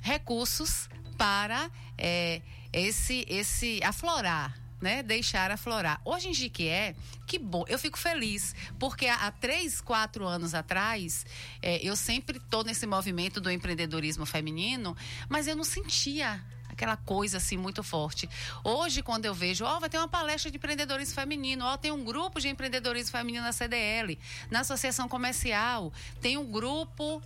recursos 0.00 0.88
para 1.16 1.70
é, 1.96 2.42
esse 2.72 3.24
esse 3.28 3.80
aflorar 3.82 4.61
né, 4.82 5.02
deixar 5.02 5.50
aflorar. 5.50 6.00
Hoje 6.04 6.28
em 6.28 6.34
Jiquié, 6.34 6.96
que 7.26 7.38
bom, 7.38 7.64
eu 7.68 7.78
fico 7.78 7.96
feliz, 7.96 8.54
porque 8.78 9.06
há, 9.06 9.14
há 9.26 9.30
três, 9.30 9.80
quatro 9.80 10.26
anos 10.26 10.54
atrás, 10.54 11.24
é, 11.62 11.78
eu 11.86 11.94
sempre 11.94 12.38
estou 12.38 12.64
nesse 12.64 12.84
movimento 12.84 13.40
do 13.40 13.50
empreendedorismo 13.50 14.26
feminino, 14.26 14.96
mas 15.28 15.46
eu 15.46 15.54
não 15.54 15.64
sentia 15.64 16.44
aquela 16.68 16.96
coisa 16.96 17.36
assim 17.36 17.56
muito 17.56 17.82
forte. 17.82 18.28
Hoje, 18.64 19.02
quando 19.02 19.24
eu 19.24 19.34
vejo, 19.34 19.64
ó, 19.64 19.78
vai 19.78 19.88
ter 19.88 19.98
uma 19.98 20.08
palestra 20.08 20.50
de 20.50 20.56
empreendedorismo 20.56 21.14
feminino, 21.14 21.64
ó, 21.64 21.76
tem 21.76 21.92
um 21.92 22.02
grupo 22.02 22.40
de 22.40 22.48
empreendedorismo 22.48 23.12
feminino 23.12 23.44
na 23.44 23.52
CDL, 23.52 24.18
na 24.50 24.60
Associação 24.60 25.08
Comercial, 25.08 25.92
tem 26.20 26.36
um 26.36 26.50
grupo 26.50 27.22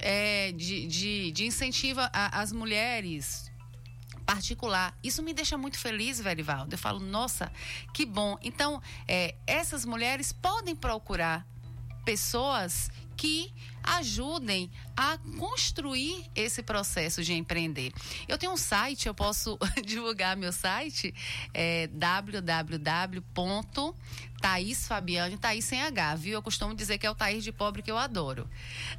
é, 0.00 0.52
de, 0.52 0.86
de, 0.86 1.32
de 1.32 1.46
incentivo 1.46 2.00
às 2.12 2.50
mulheres 2.50 3.43
particular. 4.24 4.96
Isso 5.02 5.22
me 5.22 5.32
deixa 5.32 5.56
muito 5.56 5.78
feliz, 5.78 6.20
Verivaldo. 6.20 6.74
Eu 6.74 6.78
falo, 6.78 7.00
nossa, 7.00 7.52
que 7.92 8.04
bom. 8.04 8.36
Então, 8.42 8.82
é, 9.06 9.34
essas 9.46 9.84
mulheres 9.84 10.32
podem 10.32 10.74
procurar 10.74 11.46
pessoas 12.04 12.90
que 13.16 13.52
ajudem 13.84 14.70
a 14.96 15.18
construir 15.38 16.24
esse 16.34 16.62
processo 16.62 17.22
de 17.22 17.34
empreender. 17.34 17.92
Eu 18.26 18.38
tenho 18.38 18.52
um 18.52 18.56
site, 18.56 19.06
eu 19.06 19.14
posso 19.14 19.58
divulgar 19.84 20.34
meu 20.36 20.52
site, 20.52 21.14
é 21.52 21.86
www. 21.88 23.22
Fabiane, 24.86 25.38
Thaís 25.38 25.64
sem 25.64 25.80
H, 25.80 26.16
viu? 26.16 26.34
Eu 26.34 26.42
costumo 26.42 26.74
dizer 26.74 26.98
que 26.98 27.06
é 27.06 27.10
o 27.10 27.14
Thaís 27.14 27.42
de 27.42 27.50
pobre 27.50 27.80
que 27.80 27.90
eu 27.90 27.96
adoro. 27.96 28.46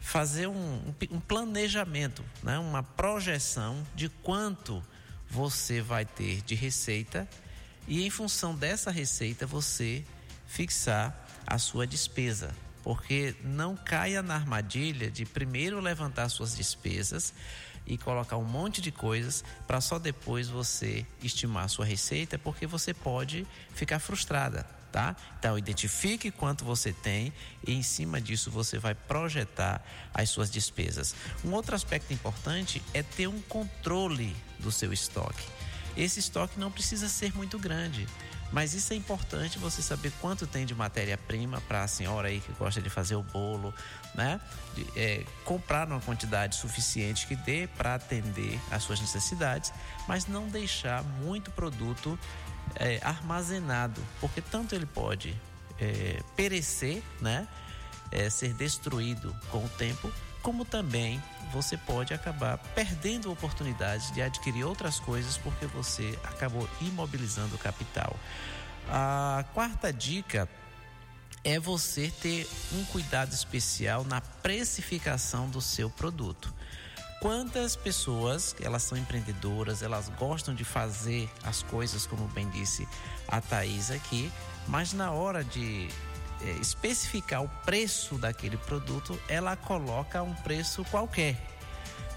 fazer 0.05 0.45
um, 0.45 0.93
um 1.09 1.19
planejamento, 1.19 2.23
né? 2.43 2.59
uma 2.59 2.83
projeção 2.83 3.83
de 3.95 4.07
quanto 4.07 4.83
você 5.27 5.81
vai 5.81 6.05
ter 6.05 6.43
de 6.43 6.53
receita 6.53 7.27
e, 7.87 8.05
em 8.05 8.09
função 8.11 8.53
dessa 8.53 8.91
receita, 8.91 9.47
você 9.47 10.05
fixar 10.45 11.27
a 11.45 11.57
sua 11.57 11.87
despesa. 11.87 12.53
Porque 12.83 13.35
não 13.43 13.75
caia 13.75 14.21
na 14.21 14.35
armadilha 14.35 15.09
de 15.09 15.25
primeiro 15.25 15.79
levantar 15.79 16.29
suas 16.29 16.55
despesas 16.55 17.33
e 17.87 17.97
colocar 17.97 18.37
um 18.37 18.45
monte 18.45 18.81
de 18.81 18.91
coisas 18.91 19.43
para 19.65 19.81
só 19.81 19.97
depois 19.97 20.47
você 20.47 21.03
estimar 21.23 21.67
sua 21.67 21.83
receita, 21.83 22.37
porque 22.37 22.67
você 22.67 22.93
pode 22.93 23.45
ficar 23.73 23.97
frustrada 23.97 24.74
tá? 24.95 25.13
Então 25.37 25.57
identifique 25.57 26.31
quanto 26.31 26.63
você 26.63 26.93
tem 26.93 27.33
e 27.67 27.73
em 27.73 27.83
cima 27.83 28.21
disso 28.21 28.49
você 28.49 28.79
vai 28.79 28.95
projetar 28.95 29.83
as 30.13 30.29
suas 30.29 30.49
despesas. 30.49 31.13
Um 31.43 31.51
outro 31.51 31.75
aspecto 31.75 32.13
importante 32.13 32.81
é 32.93 33.03
ter 33.03 33.27
um 33.27 33.41
controle 33.41 34.33
do 34.57 34.71
seu 34.71 34.93
estoque. 34.93 35.43
Esse 35.97 36.21
estoque 36.21 36.57
não 36.57 36.71
precisa 36.71 37.09
ser 37.09 37.35
muito 37.35 37.59
grande. 37.59 38.07
Mas 38.51 38.73
isso 38.73 38.93
é 38.93 38.95
importante 38.95 39.59
você 39.59 39.81
saber 39.81 40.13
quanto 40.21 40.47
tem 40.47 40.65
de 40.65 40.73
matéria-prima 40.73 41.59
para 41.67 41.83
a 41.83 41.87
senhora 41.87 42.29
aí 42.29 42.39
que 42.39 42.53
gosta 42.53 42.81
de 42.81 42.89
fazer 42.89 43.15
o 43.15 43.23
bolo, 43.23 43.73
né? 44.13 44.39
De, 44.75 44.87
é, 44.95 45.25
comprar 45.43 45.87
uma 45.87 45.99
quantidade 45.99 46.55
suficiente 46.55 47.27
que 47.27 47.35
dê 47.35 47.67
para 47.67 47.95
atender 47.95 48.57
às 48.71 48.83
suas 48.83 49.01
necessidades, 49.01 49.73
mas 50.07 50.27
não 50.27 50.47
deixar 50.47 51.03
muito 51.03 51.51
produto 51.51 52.17
é, 52.75 52.99
armazenado, 53.03 54.01
porque 54.19 54.41
tanto 54.41 54.75
ele 54.75 54.85
pode 54.85 55.35
é, 55.79 56.21
perecer, 56.35 57.01
né? 57.21 57.47
É, 58.11 58.29
ser 58.29 58.53
destruído 58.53 59.35
com 59.49 59.65
o 59.65 59.69
tempo, 59.69 60.11
como 60.41 60.63
também 60.63 61.21
você 61.51 61.75
pode 61.75 62.13
acabar 62.13 62.57
perdendo 62.75 63.31
oportunidades 63.31 64.11
de 64.11 64.21
adquirir 64.21 64.63
outras 64.63 64.99
coisas 64.99 65.37
porque 65.37 65.65
você 65.65 66.17
acabou 66.23 66.69
imobilizando 66.81 67.55
o 67.55 67.57
capital. 67.57 68.15
A 68.87 69.43
quarta 69.53 69.91
dica 69.91 70.47
é 71.43 71.59
você 71.59 72.11
ter 72.21 72.47
um 72.73 72.83
cuidado 72.85 73.33
especial 73.33 74.03
na 74.03 74.21
precificação 74.21 75.49
do 75.49 75.61
seu 75.61 75.89
produto. 75.89 76.53
Quantas 77.25 77.75
pessoas, 77.75 78.55
elas 78.61 78.83
são 78.83 78.95
empreendedoras, 78.95 79.81
elas 79.81 80.09
gostam 80.09 80.53
de 80.53 80.63
fazer 80.63 81.27
as 81.43 81.63
coisas, 81.63 82.05
como 82.05 82.27
bem 82.27 82.47
disse 82.51 82.87
a 83.27 83.41
Thaís 83.41 83.89
aqui, 83.89 84.31
mas 84.67 84.93
na 84.93 85.09
hora 85.09 85.43
de 85.43 85.89
é, 86.39 86.51
especificar 86.61 87.43
o 87.43 87.49
preço 87.65 88.19
daquele 88.19 88.57
produto, 88.57 89.19
ela 89.27 89.55
coloca 89.55 90.21
um 90.21 90.35
preço 90.35 90.85
qualquer, 90.91 91.35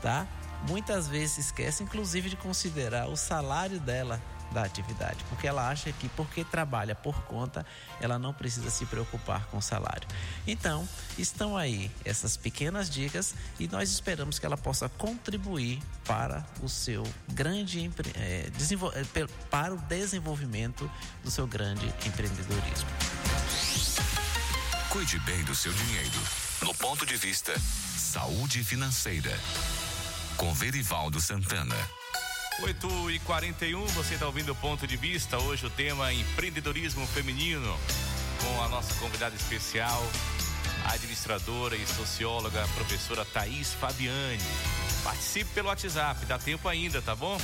tá? 0.02 0.26
Muitas 0.68 1.08
vezes 1.08 1.38
esquece, 1.38 1.82
inclusive, 1.82 2.28
de 2.28 2.36
considerar 2.36 3.08
o 3.08 3.16
salário 3.16 3.80
dela 3.80 4.20
da 4.52 4.62
atividade, 4.62 5.24
porque 5.28 5.46
ela 5.46 5.68
acha 5.68 5.92
que 5.92 6.08
porque 6.10 6.44
trabalha 6.44 6.94
por 6.94 7.22
conta, 7.24 7.64
ela 8.00 8.18
não 8.18 8.32
precisa 8.32 8.70
se 8.70 8.86
preocupar 8.86 9.44
com 9.46 9.58
o 9.58 9.62
salário. 9.62 10.08
Então, 10.46 10.88
estão 11.16 11.56
aí 11.56 11.90
essas 12.04 12.36
pequenas 12.36 12.88
dicas 12.88 13.34
e 13.58 13.68
nós 13.68 13.90
esperamos 13.90 14.38
que 14.38 14.46
ela 14.46 14.56
possa 14.56 14.88
contribuir 14.88 15.80
para 16.04 16.44
o 16.62 16.68
seu 16.68 17.04
grande 17.28 17.90
é, 18.16 18.50
para 19.50 19.74
o 19.74 19.78
desenvolvimento 19.78 20.90
do 21.22 21.30
seu 21.30 21.46
grande 21.46 21.86
empreendedorismo. 22.06 22.88
Cuide 24.90 25.18
bem 25.20 25.44
do 25.44 25.54
seu 25.54 25.72
dinheiro. 25.72 26.18
No 26.62 26.74
ponto 26.74 27.04
de 27.04 27.16
vista 27.16 27.54
Saúde 27.58 28.64
Financeira. 28.64 29.38
Com 30.36 30.52
Verivaldo 30.54 31.20
Santana. 31.20 31.97
8 32.60 33.10
e 33.12 33.18
41 33.20 33.86
você 33.86 34.14
está 34.14 34.26
ouvindo 34.26 34.50
o 34.50 34.54
ponto 34.54 34.84
de 34.84 34.96
vista. 34.96 35.38
Hoje 35.38 35.64
o 35.64 35.70
tema 35.70 36.12
empreendedorismo 36.12 37.06
feminino 37.06 37.78
com 38.42 38.62
a 38.62 38.68
nossa 38.68 38.92
convidada 38.94 39.34
especial, 39.36 40.04
a 40.84 40.92
administradora 40.92 41.76
e 41.76 41.86
socióloga, 41.86 42.66
professora 42.74 43.24
Thaís 43.24 43.72
Fabiane. 43.74 44.42
Participe 45.04 45.50
pelo 45.54 45.68
WhatsApp, 45.68 46.26
dá 46.26 46.36
tempo 46.36 46.68
ainda, 46.68 47.00
tá 47.00 47.14
bom? 47.14 47.38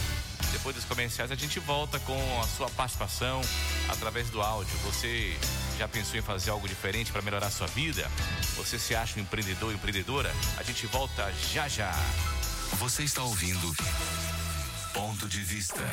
Depois 0.50 0.74
dos 0.74 0.84
comerciais 0.84 1.30
a 1.30 1.36
gente 1.36 1.60
volta 1.60 2.00
com 2.00 2.40
a 2.40 2.46
sua 2.48 2.68
participação 2.70 3.40
através 3.88 4.30
do 4.30 4.42
áudio. 4.42 4.76
Você 4.78 5.36
já 5.78 5.86
pensou 5.86 6.18
em 6.18 6.22
fazer 6.22 6.50
algo 6.50 6.66
diferente 6.66 7.12
para 7.12 7.22
melhorar 7.22 7.50
sua 7.52 7.68
vida? 7.68 8.10
Você 8.56 8.80
se 8.80 8.96
acha 8.96 9.18
um 9.18 9.22
empreendedor 9.22 9.72
empreendedora? 9.72 10.32
A 10.56 10.62
gente 10.64 10.86
volta 10.86 11.32
já 11.52 11.68
já. 11.68 11.92
Você 12.78 13.04
está 13.04 13.22
ouvindo 13.22 13.72
Ponto 14.94 15.28
de 15.28 15.40
Vista. 15.40 15.84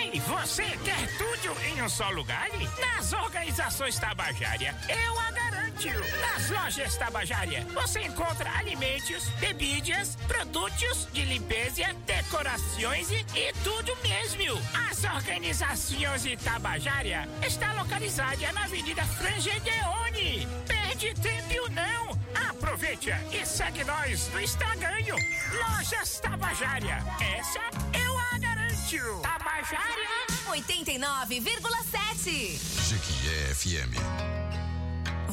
Ei, 0.00 0.18
você 0.20 0.62
quer 0.82 1.18
tudo 1.18 1.60
em 1.66 1.82
um 1.82 1.88
só 1.90 2.08
lugar? 2.08 2.48
Nas 2.80 3.12
organizações 3.12 3.98
Tabajara, 3.98 4.74
eu 4.88 5.20
a 5.20 5.30
garanto. 5.30 5.53
Nas 5.74 6.50
lojas 6.50 6.96
Tabajara, 6.96 7.66
você 7.74 8.02
encontra 8.02 8.48
alimentos, 8.58 9.24
bebidas, 9.40 10.14
produtos 10.28 11.08
de 11.12 11.24
limpeza, 11.24 11.82
decorações 12.06 13.10
e, 13.10 13.16
e 13.34 13.52
tudo 13.64 13.92
mesmo. 14.02 14.56
As 14.88 15.02
organizações 15.02 16.22
Tabajara 16.44 17.28
está 17.44 17.72
localizada 17.72 18.52
na 18.52 18.62
Avenida 18.64 19.02
Frangedeone. 19.04 20.46
Perde 20.66 21.12
tempo 21.14 21.68
não. 21.70 22.14
Aproveite 22.50 23.10
e 23.32 23.44
segue 23.44 23.82
nós 23.84 24.28
no 24.32 24.40
Instagram. 24.40 24.94
Lojas 25.52 26.20
Tabajara. 26.20 27.02
Essa 27.36 27.60
eu 27.98 28.16
a 28.18 28.38
garanto. 28.38 29.20
Tabajara 29.22 30.26
89,7. 30.46 32.60
Jequié 32.88 33.54
FM. 33.54 34.63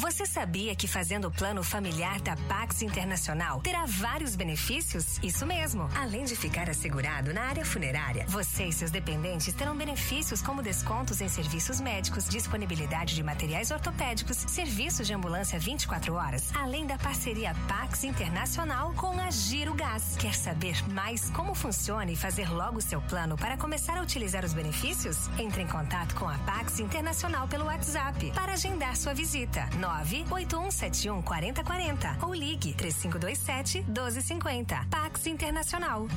Você 0.01 0.25
sabia 0.25 0.75
que 0.75 0.87
fazendo 0.87 1.27
o 1.27 1.31
plano 1.31 1.61
familiar 1.61 2.19
da 2.21 2.35
Pax 2.35 2.81
Internacional 2.81 3.61
terá 3.61 3.85
vários 3.85 4.35
benefícios? 4.35 5.19
Isso 5.21 5.45
mesmo. 5.45 5.87
Além 5.95 6.23
de 6.23 6.35
ficar 6.35 6.67
assegurado 6.67 7.31
na 7.31 7.43
área 7.43 7.63
funerária, 7.63 8.25
você 8.27 8.65
e 8.65 8.73
seus 8.73 8.89
dependentes 8.89 9.53
terão 9.53 9.77
benefícios 9.77 10.41
como 10.41 10.63
descontos 10.63 11.21
em 11.21 11.27
serviços 11.27 11.79
médicos, 11.79 12.27
disponibilidade 12.27 13.13
de 13.13 13.21
materiais 13.21 13.69
ortopédicos, 13.69 14.37
serviços 14.37 15.05
de 15.05 15.13
ambulância 15.13 15.59
24 15.59 16.15
horas, 16.15 16.49
além 16.55 16.87
da 16.87 16.97
parceria 16.97 17.53
Pax 17.67 18.03
Internacional 18.03 18.95
com 18.95 19.19
a 19.19 19.29
Giro 19.29 19.75
Gás. 19.75 20.15
Quer 20.17 20.33
saber 20.33 20.81
mais 20.89 21.29
como 21.29 21.53
funciona 21.53 22.11
e 22.11 22.15
fazer 22.15 22.49
logo 22.51 22.81
seu 22.81 23.03
plano 23.03 23.37
para 23.37 23.55
começar 23.55 23.99
a 23.99 24.01
utilizar 24.01 24.43
os 24.43 24.53
benefícios? 24.55 25.29
Entre 25.37 25.61
em 25.61 25.67
contato 25.67 26.15
com 26.15 26.27
a 26.27 26.39
Pax 26.39 26.79
Internacional 26.79 27.47
pelo 27.47 27.65
WhatsApp 27.65 28.31
para 28.33 28.53
agendar 28.53 28.97
sua 28.97 29.13
visita. 29.13 29.69
98171 29.91 31.21
4040 31.21 32.25
ou 32.25 32.33
ligue 32.33 32.73
3527 32.73 33.83
1250. 33.83 34.87
Pax 34.89 35.27
Internacional. 35.27 36.07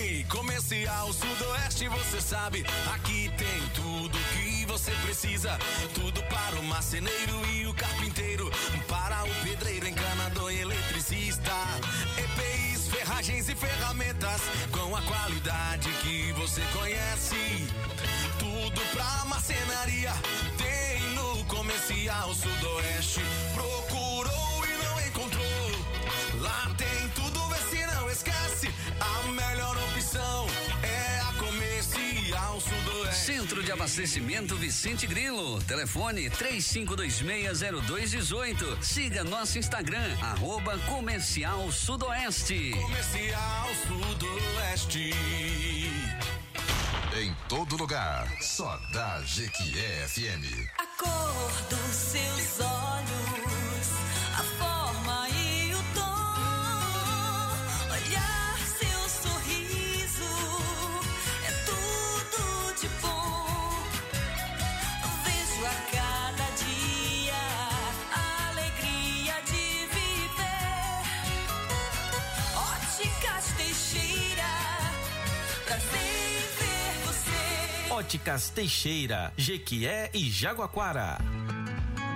Ei, 0.00 0.24
Comercial 0.24 1.12
Sudoeste, 1.12 1.88
você 1.88 2.20
sabe, 2.20 2.64
aqui 2.94 3.30
tem 3.36 3.68
tudo 3.74 4.16
que 4.32 4.64
você 4.66 4.92
precisa. 5.04 5.58
Tudo 5.94 6.22
para 6.24 6.60
o 6.60 6.64
marceneiro 6.64 7.34
e 7.52 7.66
o 7.66 7.74
carpinteiro, 7.74 8.50
para 8.88 9.24
o 9.24 9.34
pedreiro, 9.42 9.88
encanador 9.88 10.52
e 10.52 10.60
eletricista. 10.60 11.52
EPIs, 12.16 12.88
ferragens 12.88 13.48
e 13.48 13.54
ferramentas 13.54 14.42
com 14.70 14.94
a 14.94 15.02
qualidade 15.02 15.88
que 16.02 16.32
você 16.32 16.62
conhece. 16.72 18.23
Tudo 18.54 18.80
pra 18.92 19.24
marcenaria 19.24 20.12
tem 20.56 21.00
no 21.14 21.44
Comercial 21.46 22.32
Sudoeste. 22.32 23.20
Procurou 23.52 24.64
e 24.64 24.76
não 24.84 25.00
encontrou. 25.08 25.70
Lá 26.40 26.72
tem 26.78 27.08
tudo, 27.16 27.48
vê 27.48 27.56
se 27.56 27.84
não 27.84 28.08
esquece. 28.08 28.70
A 29.00 29.22
melhor 29.32 29.76
opção 29.76 30.46
é 30.84 31.18
a 31.18 31.32
Comercial 31.36 32.60
Sudoeste. 32.60 33.24
Centro 33.26 33.60
de 33.60 33.72
Abastecimento 33.72 34.54
Vicente 34.54 35.04
Grilo. 35.08 35.60
Telefone 35.64 36.30
35260218. 36.30 38.80
Siga 38.80 39.24
nosso 39.24 39.58
Instagram, 39.58 40.16
arroba 40.22 40.78
Comercial 40.86 41.72
Sudoeste. 41.72 42.70
Comercial 42.70 43.68
Sudoeste. 43.88 45.12
Em 47.16 47.32
todo 47.48 47.76
lugar, 47.76 48.28
só 48.40 48.76
da 48.92 49.22
Jequié 49.24 50.04
FM. 50.06 50.68
A 50.78 50.86
cor 51.00 51.52
dos 51.70 51.94
seus 51.94 52.58
olhos, 52.58 54.03
Óticas 78.04 78.50
Teixeira, 78.50 79.32
Jequié 79.34 80.10
e 80.12 80.28
Jaguaquara. 80.28 81.16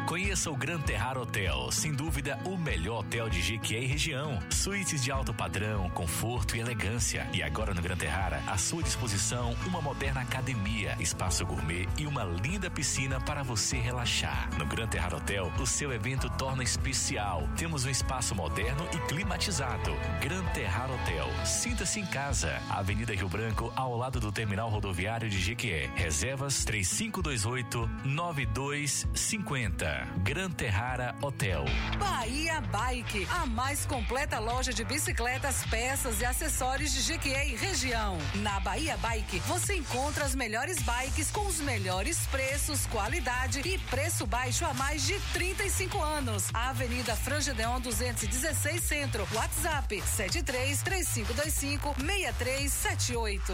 Conheça 0.09 0.51
o 0.51 0.57
Gran 0.57 0.81
Terrar 0.81 1.19
Hotel, 1.19 1.71
sem 1.71 1.93
dúvida 1.93 2.39
o 2.47 2.57
melhor 2.57 3.01
hotel 3.01 3.29
de 3.29 3.43
Jequié 3.43 3.81
e 3.81 3.87
região. 3.87 4.39
Suítes 4.49 5.05
de 5.05 5.13
alto 5.13 5.35
padrão, 5.35 5.91
conforto 5.91 6.57
e 6.57 6.61
elegância. 6.61 7.29
E 7.31 7.43
agora 7.43 7.75
no 7.75 7.83
Gran 7.83 7.95
Terrara, 7.95 8.43
à 8.47 8.57
sua 8.57 8.83
disposição, 8.83 9.55
uma 9.67 9.83
moderna 9.83 10.23
academia, 10.23 10.97
espaço 10.99 11.45
gourmet 11.45 11.87
e 11.99 12.07
uma 12.07 12.25
linda 12.25 12.71
piscina 12.71 13.21
para 13.21 13.43
você 13.43 13.77
relaxar. 13.77 14.49
No 14.59 14.65
Gran 14.65 14.87
Terrar 14.87 15.13
Hotel, 15.13 15.53
o 15.61 15.67
seu 15.67 15.93
evento 15.93 16.31
torna 16.39 16.63
especial. 16.63 17.47
Temos 17.55 17.85
um 17.85 17.91
espaço 17.91 18.35
moderno 18.35 18.89
e 18.95 18.99
climatizado. 19.09 19.95
Gran 20.23 20.43
Terrar 20.55 20.91
Hotel. 20.91 21.29
Sinta-se 21.45 22.01
em 22.01 22.07
casa. 22.07 22.63
Avenida 22.71 23.15
Rio 23.15 23.29
Branco, 23.29 23.71
ao 23.77 23.95
lado 23.95 24.19
do 24.19 24.33
terminal 24.33 24.71
rodoviário 24.71 25.29
de 25.29 25.39
Jequié. 25.39 25.91
Reservas 25.95 26.65
3528 26.65 27.91
9250. 28.07 29.98
Gran 30.19 30.51
Terrara 30.51 31.15
Hotel. 31.23 31.65
Bahia 31.99 32.61
Bike, 32.61 33.27
a 33.31 33.47
mais 33.47 33.87
completa 33.87 34.39
loja 34.39 34.73
de 34.73 34.85
bicicletas, 34.85 35.65
peças 35.71 36.21
e 36.21 36.25
acessórios 36.25 36.93
de 36.93 37.01
Jequié 37.01 37.49
e 37.49 37.57
região. 37.57 38.19
Na 38.37 38.61
Bahia 38.61 38.97
Bike, 38.97 39.39
você 39.41 39.77
encontra 39.77 40.25
as 40.25 40.35
melhores 40.35 40.79
bikes 40.83 41.31
com 41.31 41.47
os 41.47 41.61
melhores 41.61 42.27
preços, 42.27 42.87
qualidade 42.87 43.61
e 43.65 43.79
preço 43.91 44.27
baixo 44.27 44.65
há 44.65 44.75
mais 44.75 45.07
de 45.07 45.19
35 45.33 46.03
anos. 46.03 46.49
Avenida 46.53 47.17
Frangedeon 47.17 47.81
216 47.81 48.83
Centro. 48.83 49.27
WhatsApp 49.33 50.03
73 50.03 50.83
3525 50.83 51.95
6378. 51.95 53.53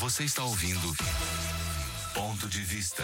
Você 0.00 0.24
está 0.24 0.42
ouvindo 0.44 0.96
Ponto 2.20 2.48
de 2.48 2.60
Vista. 2.60 3.02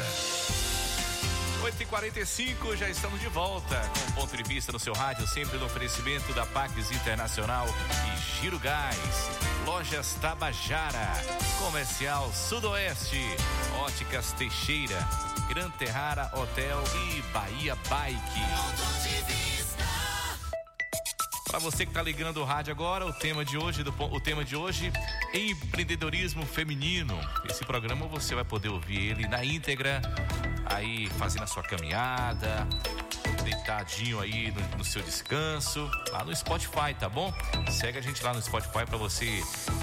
8h45, 1.63 2.77
já 2.77 2.91
estamos 2.91 3.19
de 3.19 3.29
volta 3.29 3.81
com 3.81 4.11
o 4.11 4.13
ponto 4.13 4.37
de 4.37 4.43
vista 4.43 4.71
no 4.73 4.79
seu 4.79 4.93
rádio, 4.93 5.27
sempre 5.27 5.57
no 5.57 5.65
oferecimento 5.65 6.35
da 6.35 6.45
Pax 6.45 6.91
Internacional 6.91 7.67
e 7.67 8.43
Giro 8.43 8.59
Gás. 8.59 9.31
Lojas 9.65 10.19
Tabajara, 10.21 11.15
Comercial 11.59 12.31
Sudoeste, 12.35 13.25
Óticas 13.79 14.33
Teixeira, 14.33 14.99
Gran 15.49 15.71
Terrara 15.71 16.31
Hotel 16.35 16.85
e 17.09 17.23
Bahia 17.33 17.75
Bike. 17.89 19.66
Para 21.49 21.61
você 21.61 21.85
que 21.85 21.91
está 21.91 22.03
ligando 22.03 22.39
o 22.39 22.45
rádio 22.45 22.73
agora, 22.73 23.07
o 23.07 23.13
tema 23.13 23.45
de 23.45 23.57
hoje, 23.57 23.85
do, 23.85 23.95
o 23.99 24.21
tema 24.21 24.45
de 24.45 24.57
hoje, 24.57 24.93
empreendedorismo 25.33 26.45
feminino. 26.45 27.19
Esse 27.49 27.65
programa 27.65 28.07
você 28.07 28.35
vai 28.35 28.45
poder 28.45 28.69
ouvir 28.69 29.11
ele 29.11 29.29
na 29.29 29.45
íntegra, 29.45 30.03
aí 30.65 31.09
fazendo 31.11 31.45
a 31.45 31.47
sua 31.47 31.63
caminhada, 31.63 32.67
deitadinho 33.67 34.21
aí 34.21 34.53
no, 34.53 34.79
no 34.79 34.85
seu 34.85 35.03
descanso, 35.03 35.91
lá 36.13 36.25
no 36.25 36.35
Spotify, 36.35 36.95
tá 36.99 37.09
bom? 37.09 37.35
Segue 37.69 37.99
a 37.99 38.01
gente 38.01 38.23
lá 38.23 38.33
no 38.33 38.41
Spotify 38.41 38.87
para 38.87 38.97
você 38.97 39.43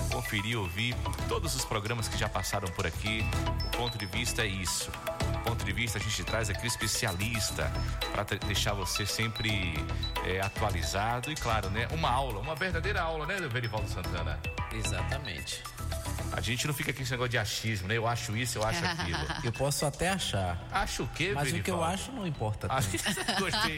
conferir, 0.09 0.57
ouvir 0.57 0.95
todos 1.27 1.53
os 1.53 1.65
programas 1.65 2.07
que 2.07 2.17
já 2.17 2.29
passaram 2.29 2.69
por 2.69 2.87
aqui. 2.87 3.25
O 3.73 3.77
ponto 3.77 3.97
de 3.97 4.05
vista 4.05 4.41
é 4.41 4.47
isso. 4.47 4.89
O 5.35 5.39
ponto 5.43 5.65
de 5.65 5.73
vista 5.73 5.97
a 5.97 6.01
gente 6.01 6.23
traz 6.23 6.49
aqui 6.49 6.63
o 6.63 6.67
especialista 6.67 7.69
para 8.13 8.23
deixar 8.47 8.73
você 8.73 9.05
sempre 9.05 9.73
é, 10.23 10.39
atualizado 10.39 11.29
e 11.29 11.35
claro, 11.35 11.69
né? 11.69 11.85
Uma 11.91 12.09
aula, 12.09 12.39
uma 12.39 12.55
verdadeira 12.55 13.01
aula, 13.01 13.25
né, 13.25 13.35
Verivaldo 13.49 13.89
Santana? 13.89 14.39
Exatamente. 14.71 15.61
A 16.35 16.41
gente 16.41 16.65
não 16.65 16.73
fica 16.73 16.89
aqui 16.89 16.97
com 16.97 17.03
esse 17.03 17.11
negócio 17.11 17.29
de 17.29 17.37
achismo, 17.37 17.87
né? 17.87 17.95
Eu 17.95 18.07
acho 18.07 18.35
isso, 18.35 18.57
eu 18.57 18.63
acho 18.63 18.83
aquilo. 18.83 19.19
Eu 19.43 19.51
posso 19.51 19.85
até 19.85 20.09
achar. 20.09 20.59
Acho 20.71 21.03
o 21.03 21.07
quê, 21.09 21.31
Mas 21.33 21.53
o 21.53 21.61
que 21.61 21.69
eu 21.69 21.83
acho 21.83 22.11
não 22.11 22.25
importa. 22.25 22.67
Ah, 22.69 22.79
tanto. 22.81 23.39
gostei. 23.39 23.72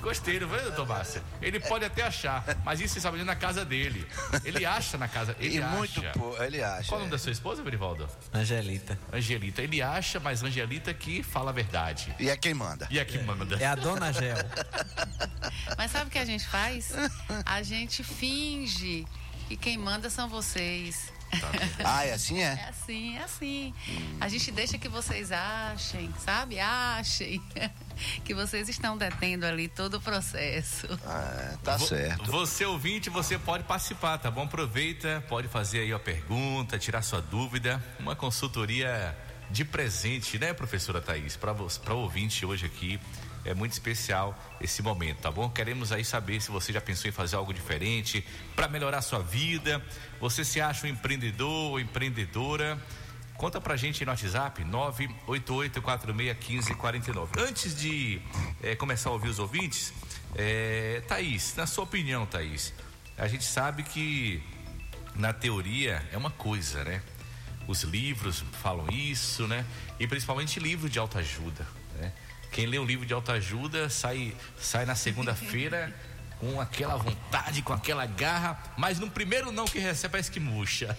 Gostei, 0.00 0.38
não 0.40 0.48
foi, 0.48 0.60
doutor 0.62 0.86
Márcia? 0.86 1.22
Ele 1.40 1.58
pode 1.60 1.84
até 1.84 2.02
achar, 2.02 2.44
mas 2.64 2.80
isso 2.80 2.94
você 2.94 3.00
sabe 3.00 3.22
na 3.24 3.36
casa 3.36 3.64
dele. 3.64 4.06
Ele 4.44 4.64
acha 4.64 4.96
na 4.98 5.08
casa. 5.08 5.34
Ele 5.38 5.56
E 5.58 5.62
acha. 5.62 5.76
muito 5.76 6.02
pouco, 6.18 6.42
ele 6.42 6.62
acha. 6.62 6.88
Qual 6.88 6.98
o 6.98 7.00
nome 7.00 7.10
da 7.10 7.18
sua 7.18 7.32
esposa, 7.32 7.62
Verivaldo? 7.62 8.08
Angelita. 8.32 8.98
Angelita. 9.12 9.62
Ele 9.62 9.80
acha, 9.82 10.20
mas 10.20 10.42
Angelita 10.42 10.92
que 10.94 11.22
fala 11.22 11.50
a 11.50 11.52
verdade. 11.54 12.14
E 12.18 12.28
é 12.30 12.36
quem 12.36 12.54
manda. 12.54 12.86
E 12.90 12.98
é 12.98 13.04
que 13.04 13.18
manda. 13.18 13.56
É 13.56 13.66
a 13.66 13.74
dona 13.74 14.12
Gel. 14.12 14.36
Mas 15.76 15.90
sabe 15.90 16.08
o 16.08 16.10
que 16.10 16.18
a 16.18 16.24
gente 16.24 16.46
faz? 16.46 16.92
A 17.44 17.62
gente 17.62 18.02
finge 18.04 19.06
que 19.48 19.56
quem 19.56 19.76
manda 19.76 20.08
são 20.08 20.28
vocês. 20.28 21.12
Ah, 21.84 22.04
é 22.04 22.12
assim 22.12 22.38
É 22.40 22.44
é? 22.44 22.68
assim, 22.68 23.16
é 23.16 23.22
assim. 23.22 23.74
A 24.20 24.28
gente 24.28 24.50
deixa 24.52 24.78
que 24.78 24.88
vocês 24.88 25.30
achem, 25.32 26.12
sabe? 26.24 26.58
Achem 26.58 27.42
que 28.24 28.34
vocês 28.34 28.68
estão 28.68 28.96
detendo 28.96 29.44
ali 29.46 29.68
todo 29.68 29.94
o 29.94 30.00
processo. 30.00 30.86
Ah, 31.04 31.56
tá 31.62 31.76
Vo- 31.76 31.86
certo. 31.86 32.30
Você 32.30 32.64
ouvinte, 32.64 33.10
você 33.10 33.38
pode 33.38 33.64
participar, 33.64 34.18
tá 34.18 34.30
bom? 34.30 34.44
Aproveita, 34.44 35.22
pode 35.28 35.48
fazer 35.48 35.80
aí 35.80 35.92
a 35.92 35.98
pergunta, 35.98 36.78
tirar 36.78 37.02
sua 37.02 37.20
dúvida. 37.20 37.82
Uma 37.98 38.14
consultoria 38.16 39.16
de 39.50 39.64
presente, 39.64 40.38
né, 40.38 40.52
professora 40.52 41.00
Thaís, 41.00 41.36
para 41.36 41.54
para 41.54 41.94
o 41.94 41.98
ouvinte 41.98 42.44
hoje 42.44 42.66
aqui. 42.66 42.98
É 43.46 43.54
muito 43.54 43.72
especial 43.72 44.38
esse 44.60 44.82
momento, 44.82 45.20
tá 45.20 45.30
bom? 45.30 45.48
Queremos 45.48 45.90
aí 45.92 46.04
saber 46.04 46.42
se 46.42 46.50
você 46.50 46.72
já 46.72 46.80
pensou 46.80 47.08
em 47.08 47.12
fazer 47.12 47.36
algo 47.36 47.54
diferente 47.54 48.26
para 48.56 48.66
melhorar 48.66 49.00
sua 49.02 49.20
vida. 49.20 49.80
Você 50.20 50.44
se 50.44 50.60
acha 50.60 50.84
um 50.84 50.90
empreendedor 50.90 51.70
ou 51.70 51.78
empreendedora? 51.78 52.76
Conta 53.36 53.60
pra 53.60 53.76
gente 53.76 54.04
no 54.04 54.10
WhatsApp 54.10 54.64
988461549. 54.64 57.28
Antes 57.38 57.76
de 57.76 58.20
eh, 58.62 58.74
começar 58.74 59.10
a 59.10 59.12
ouvir 59.12 59.28
os 59.28 59.38
ouvintes, 59.38 59.92
eh, 60.34 61.04
Thaís, 61.06 61.54
na 61.54 61.68
sua 61.68 61.84
opinião, 61.84 62.26
Thaís, 62.26 62.74
a 63.16 63.28
gente 63.28 63.44
sabe 63.44 63.84
que 63.84 64.42
na 65.14 65.32
teoria 65.32 66.04
é 66.10 66.16
uma 66.16 66.30
coisa, 66.30 66.82
né? 66.82 67.00
Os 67.68 67.82
livros 67.82 68.42
falam 68.60 68.88
isso, 68.90 69.46
né? 69.46 69.64
E 70.00 70.06
principalmente 70.08 70.58
livro 70.58 70.90
de 70.90 70.98
autoajuda? 70.98 71.85
Quem 72.56 72.64
lê 72.64 72.78
um 72.78 72.86
livro 72.86 73.04
de 73.04 73.12
autoajuda 73.12 73.90
sai, 73.90 74.34
sai 74.56 74.86
na 74.86 74.94
segunda-feira 74.94 75.94
com 76.40 76.58
aquela 76.58 76.96
vontade, 76.96 77.60
com 77.60 77.74
aquela 77.74 78.06
garra, 78.06 78.58
mas 78.78 78.98
no 78.98 79.10
primeiro 79.10 79.52
não 79.52 79.66
que 79.66 79.78
recebe 79.78 80.12
parece 80.12 80.30
que 80.30 80.40
murcha. 80.40 80.96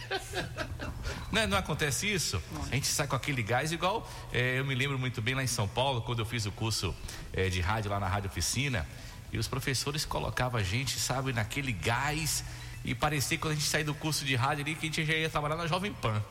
não, 1.33 1.41
é- 1.41 1.47
não 1.47 1.57
acontece 1.57 2.13
isso? 2.13 2.39
A 2.71 2.75
gente 2.75 2.85
sai 2.85 3.07
com 3.07 3.15
aquele 3.15 3.41
gás 3.41 3.71
igual, 3.71 4.07
eh, 4.31 4.59
eu 4.59 4.65
me 4.65 4.75
lembro 4.75 4.99
muito 4.99 5.19
bem 5.19 5.33
lá 5.33 5.43
em 5.43 5.47
São 5.47 5.67
Paulo, 5.67 6.03
quando 6.03 6.19
eu 6.19 6.27
fiz 6.27 6.45
o 6.45 6.51
curso 6.51 6.95
eh, 7.33 7.49
de 7.49 7.59
rádio 7.59 7.89
lá 7.89 7.99
na 7.99 8.07
Rádio 8.07 8.29
Oficina, 8.29 8.87
e 9.33 9.39
os 9.39 9.47
professores 9.47 10.05
colocavam 10.05 10.59
a 10.59 10.63
gente, 10.63 10.99
sabe, 10.99 11.33
naquele 11.33 11.71
gás, 11.71 12.43
e 12.85 12.93
parecia 12.93 13.35
que 13.35 13.41
quando 13.41 13.53
a 13.53 13.55
gente 13.55 13.67
saía 13.67 13.83
do 13.83 13.95
curso 13.95 14.23
de 14.23 14.35
rádio 14.35 14.63
ali, 14.63 14.75
que 14.75 14.85
a 14.85 14.89
gente 14.89 15.03
já 15.03 15.13
ia 15.13 15.27
trabalhar 15.27 15.55
na 15.55 15.65
Jovem 15.65 15.91
Pan. 15.91 16.23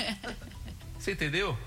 Você 0.98 1.12
entendeu? 1.12 1.58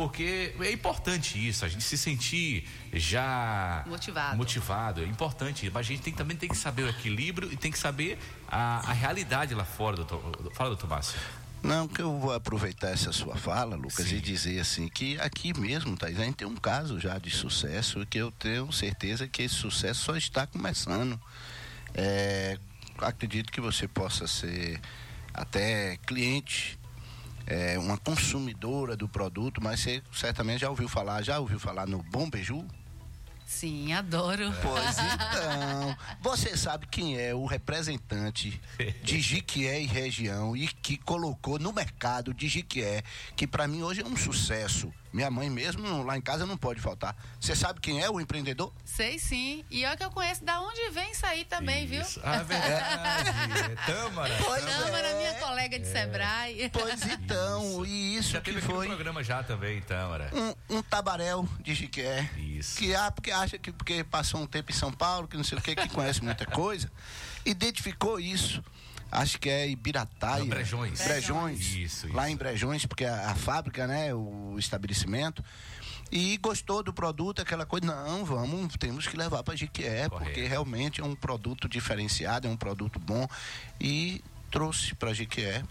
Porque 0.00 0.54
é 0.58 0.72
importante 0.72 1.46
isso, 1.46 1.62
a 1.62 1.68
gente 1.68 1.84
se 1.84 1.98
sentir 1.98 2.66
já 2.90 3.84
Motivado. 3.86 4.34
motivado, 4.34 5.02
é 5.02 5.04
importante. 5.04 5.70
Mas 5.70 5.84
a 5.84 5.88
gente 5.90 6.00
tem, 6.00 6.14
também 6.14 6.38
tem 6.38 6.48
que 6.48 6.56
saber 6.56 6.84
o 6.84 6.88
equilíbrio 6.88 7.52
e 7.52 7.56
tem 7.58 7.70
que 7.70 7.78
saber 7.78 8.18
a, 8.48 8.78
a 8.78 8.94
realidade 8.94 9.54
lá 9.54 9.62
fora, 9.62 9.96
doutor. 9.96 10.22
Fala, 10.54 10.70
doutor 10.70 10.88
Márcio. 10.88 11.20
Não, 11.62 11.86
que 11.86 12.00
eu 12.00 12.18
vou 12.18 12.32
aproveitar 12.32 12.88
essa 12.88 13.12
sua 13.12 13.36
fala, 13.36 13.76
Lucas, 13.76 14.10
e 14.10 14.18
dizer 14.22 14.58
assim 14.58 14.88
que 14.88 15.20
aqui 15.20 15.52
mesmo, 15.52 15.94
Thais, 15.98 16.18
a 16.18 16.24
gente 16.24 16.36
tem 16.36 16.48
um 16.48 16.56
caso 16.56 16.98
já 16.98 17.18
de 17.18 17.30
sucesso 17.30 18.06
que 18.06 18.16
eu 18.16 18.30
tenho 18.30 18.72
certeza 18.72 19.28
que 19.28 19.42
esse 19.42 19.56
sucesso 19.56 20.02
só 20.02 20.16
está 20.16 20.46
começando. 20.46 21.20
É, 21.92 22.58
acredito 22.96 23.52
que 23.52 23.60
você 23.60 23.86
possa 23.86 24.26
ser 24.26 24.80
até 25.34 25.98
cliente, 26.06 26.79
é, 27.50 27.76
uma 27.76 27.98
consumidora 27.98 28.96
do 28.96 29.08
produto, 29.08 29.60
mas 29.60 29.80
você 29.80 30.00
certamente 30.12 30.60
já 30.60 30.70
ouviu 30.70 30.88
falar, 30.88 31.20
já 31.22 31.40
ouviu 31.40 31.58
falar 31.58 31.86
no 31.86 32.00
Bom 32.04 32.30
Beiju? 32.30 32.64
Sim, 33.44 33.92
adoro. 33.92 34.54
Pois 34.62 34.96
então, 34.96 35.96
você 36.22 36.56
sabe 36.56 36.86
quem 36.86 37.18
é 37.18 37.34
o 37.34 37.46
representante 37.46 38.60
de 39.02 39.20
Jiquié 39.20 39.82
e 39.82 39.86
região 39.86 40.56
e 40.56 40.68
que 40.68 40.96
colocou 40.96 41.58
no 41.58 41.72
mercado 41.72 42.32
de 42.32 42.46
Jiquié, 42.46 43.02
que 43.34 43.48
para 43.48 43.66
mim 43.66 43.82
hoje 43.82 44.02
é 44.02 44.06
um 44.06 44.16
sucesso. 44.16 44.92
Minha 45.12 45.30
mãe 45.30 45.50
mesmo 45.50 46.04
lá 46.04 46.16
em 46.16 46.20
casa 46.20 46.46
não 46.46 46.56
pode 46.56 46.80
faltar. 46.80 47.16
Você 47.40 47.56
sabe 47.56 47.80
quem 47.80 48.00
é 48.00 48.08
o 48.08 48.20
empreendedor? 48.20 48.72
Sei 48.84 49.18
sim. 49.18 49.64
E 49.70 49.84
olha 49.84 49.96
que 49.96 50.04
eu 50.04 50.10
conheço 50.10 50.44
da 50.44 50.60
onde 50.60 50.90
vem 50.90 51.10
isso 51.10 51.26
aí 51.26 51.44
também, 51.44 51.86
viu? 51.86 52.02
Ah, 52.22 52.36
é 52.36 52.44
verdade. 52.44 53.30
é 53.72 53.86
Tâmara. 53.86 54.34
Pois 54.44 54.64
Tâmara, 54.64 55.08
é. 55.08 55.18
minha 55.18 55.34
colega 55.34 55.78
de 55.78 55.86
Sebrae. 55.86 56.70
Pois 56.72 57.04
então, 57.06 57.84
e 57.84 58.16
isso 58.16 58.30
Já 58.32 58.40
que 58.40 58.52
teve 58.52 58.64
foi 58.64 58.86
programa 58.86 59.24
já 59.24 59.42
também, 59.42 59.80
Tâmara. 59.82 60.30
um, 60.32 60.76
um 60.76 60.82
tabaréu 60.82 61.48
de 61.60 61.74
Jiquié. 61.74 62.30
Isso. 62.36 62.78
Que 62.78 62.94
há, 62.94 63.10
porque 63.10 63.32
acha 63.32 63.58
que 63.58 63.72
porque 63.72 64.04
passou 64.04 64.40
um 64.40 64.46
tempo 64.46 64.70
em 64.70 64.74
São 64.74 64.92
Paulo, 64.92 65.26
que 65.26 65.36
não 65.36 65.44
sei 65.44 65.58
o 65.58 65.60
que, 65.60 65.74
que 65.74 65.88
conhece 65.88 66.22
muita 66.22 66.46
coisa, 66.46 66.90
identificou 67.44 68.20
isso. 68.20 68.62
Acho 69.10 69.38
que 69.38 69.48
é 69.48 69.68
Ibirataia. 69.68 70.40
Não, 70.40 70.46
Brejões. 70.46 71.00
Brejões. 71.00 71.60
Isso, 71.60 71.78
isso. 72.06 72.12
Lá 72.12 72.30
em 72.30 72.36
Brejões, 72.36 72.86
porque 72.86 73.04
a, 73.04 73.30
a 73.30 73.34
fábrica, 73.34 73.86
né, 73.86 74.14
o 74.14 74.56
estabelecimento. 74.58 75.44
E 76.12 76.36
gostou 76.38 76.82
do 76.82 76.92
produto, 76.92 77.40
aquela 77.40 77.64
coisa, 77.64 77.86
não, 77.86 78.24
vamos, 78.24 78.74
temos 78.76 79.06
que 79.06 79.16
levar 79.16 79.44
para 79.44 79.54
Jiquié, 79.54 80.08
porque 80.08 80.44
realmente 80.44 81.00
é 81.00 81.04
um 81.04 81.14
produto 81.14 81.68
diferenciado, 81.68 82.48
é 82.48 82.50
um 82.50 82.56
produto 82.56 82.98
bom. 82.98 83.28
E 83.80 84.22
trouxe 84.50 84.94
para 84.94 85.12
Jiquié. 85.12 85.62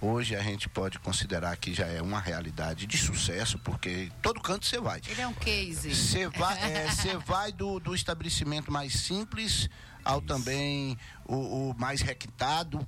Hoje 0.00 0.34
a 0.34 0.42
gente 0.42 0.68
pode 0.68 0.98
considerar 0.98 1.56
que 1.56 1.72
já 1.72 1.86
é 1.86 2.02
uma 2.02 2.20
realidade 2.20 2.86
de 2.86 2.98
sucesso, 2.98 3.56
porque 3.58 4.10
todo 4.20 4.40
canto 4.40 4.66
você 4.66 4.80
vai. 4.80 5.00
Ele 5.08 5.20
é 5.20 5.26
um 5.28 5.34
case. 5.34 5.94
Você 5.94 6.28
vai, 6.28 6.58
é, 6.58 6.88
vai 7.24 7.52
do, 7.52 7.78
do 7.78 7.94
estabelecimento 7.94 8.70
mais 8.70 8.94
simples 8.94 9.68
ao 10.04 10.20
também 10.20 10.96
o, 11.26 11.70
o 11.70 11.74
mais 11.78 12.00
requintado, 12.00 12.86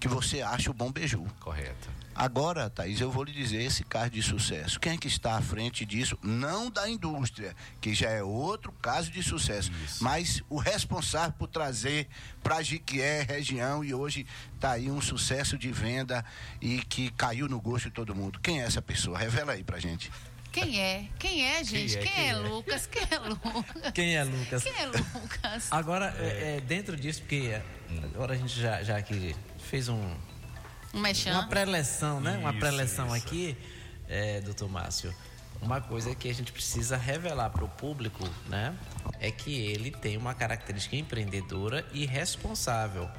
que 0.00 0.08
você 0.08 0.42
acha 0.42 0.70
o 0.70 0.74
bom 0.74 0.90
beiju. 0.92 1.24
Correto. 1.40 1.88
Agora, 2.14 2.70
Thaís, 2.70 3.00
eu 3.00 3.10
vou 3.10 3.24
lhe 3.24 3.32
dizer 3.32 3.62
esse 3.62 3.82
caso 3.82 4.10
de 4.10 4.22
sucesso. 4.22 4.78
Quem 4.78 4.92
é 4.92 4.96
que 4.96 5.08
está 5.08 5.36
à 5.36 5.42
frente 5.42 5.84
disso? 5.84 6.16
Não 6.22 6.70
da 6.70 6.88
indústria, 6.88 7.56
que 7.80 7.92
já 7.92 8.08
é 8.08 8.22
outro 8.22 8.70
caso 8.80 9.10
de 9.10 9.20
sucesso, 9.20 9.72
mas 10.00 10.40
o 10.48 10.56
responsável 10.56 11.32
por 11.36 11.48
trazer 11.48 12.06
para 12.40 12.62
Jiquié, 12.62 13.22
região, 13.22 13.84
e 13.84 13.92
hoje 13.92 14.26
está 14.54 14.72
aí 14.72 14.88
um 14.88 15.00
sucesso 15.00 15.58
de 15.58 15.72
venda 15.72 16.24
e 16.60 16.82
que 16.82 17.10
caiu 17.10 17.48
no 17.48 17.60
gosto 17.60 17.86
de 17.86 17.90
todo 17.90 18.14
mundo. 18.14 18.38
Quem 18.40 18.62
é 18.62 18.64
essa 18.64 18.80
pessoa? 18.80 19.18
Revela 19.18 19.52
aí 19.52 19.64
pra 19.64 19.80
gente. 19.80 20.12
Quem 20.54 20.80
é? 20.80 21.08
Quem 21.18 21.44
é, 21.44 21.64
gente? 21.64 21.98
é? 21.98 22.00
Quem, 22.00 22.12
Quem 22.12 22.24
é, 22.26 22.28
é? 22.28 22.36
Lucas? 22.36 22.86
Quem 22.86 23.02
é 23.10 23.18
Lucas? 23.18 23.92
Quem 23.92 24.16
é 24.16 24.22
Lucas? 24.22 24.62
Quem 24.62 24.72
é 24.72 24.86
Lucas? 24.86 25.72
Agora, 25.72 26.14
é, 26.16 26.56
é, 26.56 26.60
dentro 26.60 26.96
disso, 26.96 27.22
porque 27.22 27.60
agora 28.14 28.34
a 28.34 28.36
gente 28.36 28.60
já, 28.60 28.80
já 28.84 28.96
aqui 28.96 29.34
fez 29.58 29.88
um, 29.88 30.14
Um 30.94 31.00
mexão. 31.00 31.32
uma 31.32 31.48
pré-eleção, 31.48 32.20
né? 32.20 32.38
uma 32.38 32.50
Isso, 32.50 32.60
pré-eleção 32.60 33.06
isso. 33.06 33.16
aqui, 33.16 33.56
é, 34.08 34.40
doutor 34.42 34.68
Márcio. 34.68 35.12
Uma 35.60 35.80
coisa 35.80 36.14
que 36.14 36.30
a 36.30 36.34
gente 36.34 36.52
precisa 36.52 36.96
revelar 36.96 37.50
para 37.50 37.64
o 37.64 37.68
público, 37.68 38.22
né? 38.48 38.76
É 39.18 39.32
que 39.32 39.52
ele 39.52 39.90
tem 39.90 40.16
uma 40.16 40.34
característica 40.34 40.94
empreendedora 40.94 41.84
e 41.92 42.06
responsável. 42.06 43.10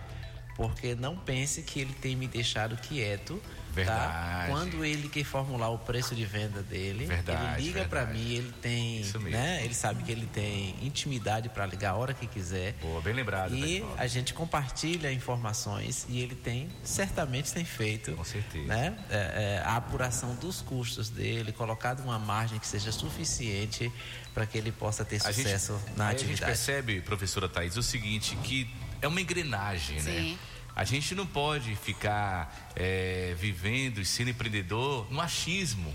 Porque 0.55 0.95
não 0.95 1.17
pense 1.17 1.63
que 1.63 1.81
ele 1.81 1.93
tem 1.93 2.15
me 2.15 2.27
deixado 2.27 2.77
quieto. 2.77 3.41
Tá? 3.75 3.81
Verdade. 3.83 4.51
Quando 4.51 4.85
ele 4.85 5.09
quer 5.09 5.23
formular 5.25 5.69
o 5.69 5.77
preço 5.77 6.15
de 6.15 6.23
venda 6.25 6.61
dele, 6.63 7.05
Verdade, 7.05 7.59
ele 7.61 7.67
liga 7.67 7.85
para 7.85 8.05
mim, 8.05 8.33
ele 8.35 8.53
tem, 8.61 9.03
né? 9.23 9.61
Ele 9.65 9.73
sabe 9.73 10.03
que 10.03 10.11
ele 10.11 10.25
tem 10.27 10.75
intimidade 10.81 11.49
para 11.49 11.65
ligar 11.65 11.91
a 11.91 11.95
hora 11.95 12.13
que 12.13 12.25
quiser. 12.27 12.73
Boa, 12.81 13.01
bem 13.01 13.13
lembrado. 13.13 13.53
E 13.55 13.83
a 13.97 14.07
gente 14.07 14.33
compartilha 14.33 15.11
informações 15.11 16.05
e 16.09 16.19
ele 16.21 16.35
tem, 16.35 16.69
certamente 16.83 17.51
tem 17.53 17.65
feito 17.65 18.13
Com 18.13 18.23
certeza. 18.23 18.65
né, 18.67 18.97
é, 19.09 19.15
é, 19.15 19.63
a 19.65 19.75
apuração 19.75 20.35
dos 20.35 20.61
custos 20.61 21.09
dele, 21.09 21.51
colocado 21.51 22.01
uma 22.01 22.17
margem 22.17 22.57
que 22.59 22.67
seja 22.67 22.91
suficiente 22.91 23.91
para 24.33 24.45
que 24.45 24.57
ele 24.57 24.71
possa 24.71 25.03
ter 25.03 25.19
A 25.25 25.31
gente- 25.31 25.43
sucesso 25.43 25.73
na 25.95 26.05
aí 26.07 26.15
A 26.15 26.17
gente 26.17 26.25
atividade. 26.25 26.45
percebe, 26.51 27.01
professora 27.01 27.49
Thaís, 27.49 27.75
o 27.77 27.83
seguinte, 27.83 28.35
que 28.43 28.69
é 29.01 29.07
uma 29.07 29.19
engrenagem, 29.21 30.01
né? 30.01 30.37
A 30.75 30.83
gente 30.83 31.15
não 31.15 31.25
pode 31.25 31.75
ficar 31.75 32.71
é, 32.75 33.33
vivendo 33.39 34.01
e 34.01 34.05
sendo 34.05 34.29
empreendedor 34.29 35.07
no 35.11 35.21
achismo. 35.21 35.93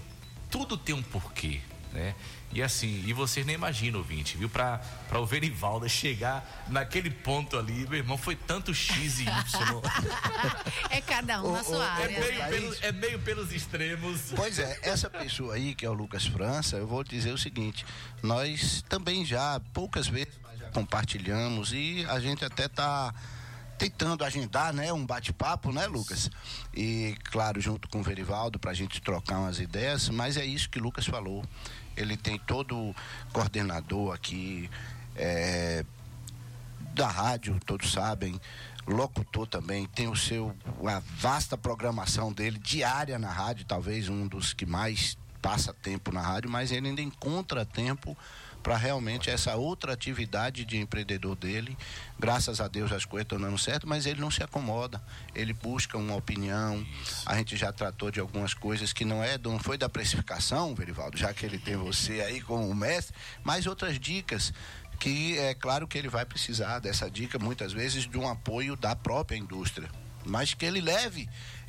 Tudo 0.50 0.76
tem 0.76 0.94
um 0.94 1.02
porquê, 1.02 1.60
né? 1.92 2.14
E 2.52 2.60
assim, 2.60 3.04
e 3.06 3.12
vocês 3.12 3.46
nem 3.46 3.54
imaginam, 3.54 4.00
ouvinte, 4.00 4.36
viu? 4.36 4.48
Pra, 4.48 4.78
pra 5.08 5.20
o 5.20 5.26
Verivaldo 5.26 5.88
chegar 5.88 6.64
naquele 6.68 7.08
ponto 7.08 7.56
ali, 7.56 7.86
meu 7.88 7.98
irmão, 7.98 8.18
foi 8.18 8.34
tanto 8.34 8.74
X 8.74 9.20
e 9.20 9.22
Y. 9.22 9.30
É 10.90 11.00
cada 11.00 11.40
um 11.42 11.52
na 11.52 11.62
sua 11.62 11.84
é, 11.84 11.88
área. 11.88 12.20
meio 12.20 12.38
né? 12.38 12.48
pelo- 12.48 12.74
é 12.80 12.92
meio 12.92 13.18
pelos 13.20 13.52
extremos. 13.52 14.32
Pois 14.34 14.58
é, 14.58 14.80
essa 14.82 15.08
pessoa 15.08 15.54
aí, 15.54 15.74
que 15.74 15.86
é 15.86 15.90
o 15.90 15.92
Lucas 15.92 16.26
França, 16.26 16.76
eu 16.76 16.86
vou 16.86 17.04
dizer 17.04 17.32
o 17.32 17.38
seguinte: 17.38 17.86
nós 18.22 18.82
também 18.88 19.24
já, 19.24 19.60
poucas 19.72 20.08
vezes, 20.08 20.34
já 20.58 20.66
compartilhamos 20.70 21.72
e 21.72 22.04
a 22.08 22.18
gente 22.18 22.44
até 22.44 22.66
tá 22.66 23.14
tentando 23.80 24.22
agendar, 24.24 24.74
né, 24.74 24.92
um 24.92 25.06
bate-papo, 25.06 25.72
né, 25.72 25.86
Lucas? 25.86 26.30
E, 26.74 27.16
claro, 27.24 27.58
junto 27.62 27.88
com 27.88 28.00
o 28.00 28.02
Verivaldo, 28.02 28.58
para 28.58 28.72
a 28.72 28.74
gente 28.74 29.00
trocar 29.00 29.38
umas 29.38 29.58
ideias, 29.58 30.10
mas 30.10 30.36
é 30.36 30.44
isso 30.44 30.68
que 30.68 30.78
o 30.78 30.82
Lucas 30.82 31.06
falou. 31.06 31.42
Ele 31.96 32.14
tem 32.14 32.38
todo 32.38 32.76
o 32.76 32.94
coordenador 33.32 34.14
aqui, 34.14 34.68
é, 35.16 35.82
da 36.92 37.08
rádio, 37.08 37.58
todos 37.64 37.90
sabem, 37.90 38.38
locutor 38.86 39.46
também, 39.46 39.86
tem 39.86 40.08
o 40.08 40.16
seu, 40.16 40.54
a 40.86 41.00
vasta 41.16 41.56
programação 41.56 42.30
dele, 42.30 42.58
diária 42.58 43.18
na 43.18 43.32
rádio, 43.32 43.64
talvez 43.64 44.10
um 44.10 44.26
dos 44.26 44.52
que 44.52 44.66
mais 44.66 45.16
passa 45.40 45.72
tempo 45.72 46.12
na 46.12 46.20
rádio, 46.20 46.50
mas 46.50 46.70
ele 46.70 46.88
ainda 46.88 47.00
encontra 47.00 47.64
tempo 47.64 48.14
para 48.62 48.76
realmente 48.76 49.30
essa 49.30 49.56
outra 49.56 49.92
atividade 49.92 50.64
de 50.64 50.76
empreendedor 50.76 51.34
dele. 51.34 51.76
Graças 52.18 52.60
a 52.60 52.68
Deus 52.68 52.92
as 52.92 53.04
coisas 53.04 53.24
estão 53.24 53.40
dando 53.40 53.58
certo, 53.58 53.88
mas 53.88 54.06
ele 54.06 54.20
não 54.20 54.30
se 54.30 54.42
acomoda. 54.42 55.02
Ele 55.34 55.52
busca 55.52 55.96
uma 55.96 56.14
opinião. 56.14 56.86
A 57.24 57.36
gente 57.36 57.56
já 57.56 57.72
tratou 57.72 58.10
de 58.10 58.20
algumas 58.20 58.54
coisas 58.54 58.92
que 58.92 59.04
não 59.04 59.22
é 59.22 59.38
não 59.38 59.58
foi 59.58 59.78
da 59.78 59.88
precificação, 59.88 60.74
Verivaldo, 60.74 61.16
já 61.16 61.32
que 61.32 61.44
ele 61.44 61.58
tem 61.58 61.76
você 61.76 62.20
aí 62.20 62.40
como 62.40 62.74
mestre, 62.74 63.14
mas 63.42 63.66
outras 63.66 63.98
dicas 63.98 64.52
que 64.98 65.38
é 65.38 65.54
claro 65.54 65.88
que 65.88 65.96
ele 65.96 66.08
vai 66.08 66.26
precisar 66.26 66.78
dessa 66.78 67.10
dica 67.10 67.38
muitas 67.38 67.72
vezes 67.72 68.06
de 68.06 68.18
um 68.18 68.28
apoio 68.28 68.76
da 68.76 68.94
própria 68.94 69.36
indústria, 69.36 69.88
mas 70.26 70.52
que 70.52 70.66
ele 70.66 70.80
leve 70.80 71.26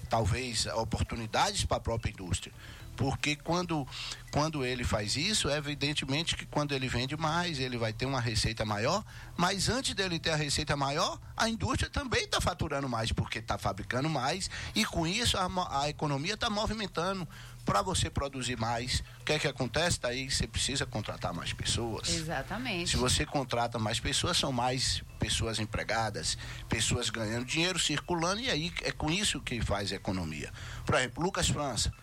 talvez 0.10 0.66
oportunidades 0.66 1.64
para 1.64 1.78
a 1.78 1.80
própria 1.80 2.12
indústria. 2.12 2.54
Porque 2.96 3.36
quando, 3.36 3.88
quando 4.32 4.66
ele 4.66 4.84
faz 4.84 5.16
isso, 5.16 5.50
é 5.50 5.58
evidentemente 5.58 6.36
que 6.36 6.46
quando 6.46 6.74
ele 6.74 6.88
vende 6.88 7.18
mais, 7.18 7.60
ele 7.60 7.78
vai 7.78 7.94
ter 7.94 8.06
uma 8.06 8.22
receita 8.22 8.66
maior, 8.66 9.04
mas 9.36 9.70
antes 9.70 9.94
dele 9.94 10.20
ter 10.20 10.32
a 10.32 10.36
receita 10.36 10.76
maior, 10.76 11.20
a 11.36 11.50
indústria 11.50 11.90
também 11.90 12.24
está 12.24 12.40
faturando 12.40 12.88
mais, 12.88 13.12
porque 13.12 13.40
está 13.40 13.58
fabricando 13.58 14.10
mais, 14.10 14.50
e 14.76 14.86
com 14.86 15.08
isso 15.08 15.38
a, 15.38 15.50
a 15.82 15.90
economia 15.90 16.34
está 16.34 16.50
movimentando. 16.50 17.28
Para 17.64 17.84
você 17.84 18.10
produzir 18.10 18.58
mais, 18.58 19.04
o 19.20 19.24
que 19.24 19.34
é 19.34 19.40
que 19.40 19.48
acontece? 19.48 20.02
Daí 20.02 20.32
você 20.32 20.48
precisa 20.48 20.84
contratar 20.84 21.32
mais 21.32 21.54
pessoas. 21.54 22.10
Exatamente. 22.10 22.90
Se 22.90 22.98
você 22.98 23.24
contrata 23.24 23.78
mais 23.78 24.00
pessoas, 24.00 24.36
são 24.36 24.52
mais 24.52 25.04
pessoas 25.20 25.60
empregadas, 25.60 26.40
pessoas 26.68 27.12
ganhando 27.12 27.46
dinheiro, 27.46 27.78
circulando, 27.78 28.42
e 28.42 28.50
aí 28.50 28.74
é 28.82 28.92
com 28.92 29.12
isso 29.12 29.40
que 29.40 29.62
faz 29.62 29.92
a 29.92 29.96
economia. 29.96 30.52
Por 30.84 30.96
exemplo, 30.96 31.24
Lucas 31.24 31.50
França 31.50 31.94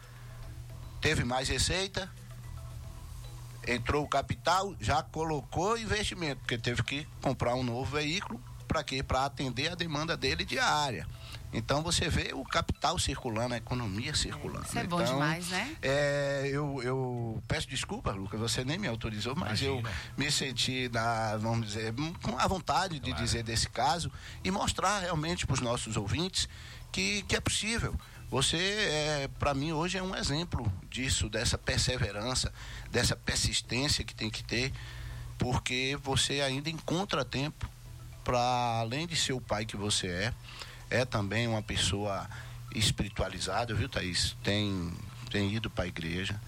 teve 1.00 1.24
mais 1.24 1.48
receita, 1.48 2.10
entrou 3.66 4.04
o 4.04 4.08
capital, 4.08 4.74
já 4.80 5.02
colocou 5.02 5.78
investimento, 5.78 6.40
porque 6.40 6.58
teve 6.58 6.82
que 6.82 7.06
comprar 7.20 7.54
um 7.54 7.62
novo 7.62 7.96
veículo, 7.96 8.40
para 8.66 8.84
quê? 8.84 9.02
Para 9.02 9.24
atender 9.24 9.72
a 9.72 9.74
demanda 9.74 10.16
dele 10.16 10.44
diária. 10.44 11.06
Então 11.50 11.82
você 11.82 12.10
vê 12.10 12.34
o 12.34 12.44
capital 12.44 12.98
circulando, 12.98 13.54
a 13.54 13.56
economia 13.56 14.14
circulando. 14.14 14.66
Isso 14.66 14.78
é 14.78 14.84
bom 14.84 15.00
Então, 15.00 15.14
demais, 15.14 15.48
né? 15.48 15.76
é, 15.80 16.50
eu, 16.52 16.82
eu 16.82 17.42
peço 17.48 17.66
desculpa, 17.66 18.10
Lucas, 18.12 18.38
você 18.38 18.62
nem 18.64 18.76
me 18.76 18.86
autorizou, 18.86 19.34
mas 19.34 19.62
eu 19.62 19.82
me 20.16 20.30
senti, 20.30 20.90
na, 20.92 21.38
vamos 21.38 21.68
dizer, 21.68 21.94
com 22.22 22.38
a 22.38 22.46
vontade 22.46 23.00
de 23.00 23.14
dizer 23.14 23.42
desse 23.42 23.70
caso 23.70 24.12
e 24.44 24.50
mostrar 24.50 24.98
realmente 24.98 25.46
para 25.46 25.54
os 25.54 25.60
nossos 25.60 25.96
ouvintes 25.96 26.46
que, 26.92 27.22
que 27.22 27.34
é 27.34 27.40
possível. 27.40 27.94
Você, 28.30 28.56
é, 28.56 29.30
para 29.38 29.54
mim, 29.54 29.72
hoje 29.72 29.96
é 29.96 30.02
um 30.02 30.14
exemplo 30.14 30.70
disso, 30.90 31.30
dessa 31.30 31.56
perseverança, 31.56 32.52
dessa 32.90 33.16
persistência 33.16 34.04
que 34.04 34.14
tem 34.14 34.28
que 34.28 34.44
ter, 34.44 34.72
porque 35.38 35.98
você 36.02 36.42
ainda 36.42 36.68
encontra 36.68 37.24
tempo 37.24 37.68
para, 38.22 38.80
além 38.80 39.06
de 39.06 39.16
ser 39.16 39.32
o 39.32 39.40
pai 39.40 39.64
que 39.64 39.76
você 39.76 40.08
é, 40.08 40.34
é 40.90 41.04
também 41.06 41.48
uma 41.48 41.62
pessoa 41.62 42.28
espiritualizada, 42.74 43.74
viu, 43.74 43.88
Thaís? 43.88 44.36
Tem, 44.42 44.92
tem 45.30 45.54
ido 45.54 45.70
para 45.70 45.84
a 45.84 45.88
igreja. 45.88 46.38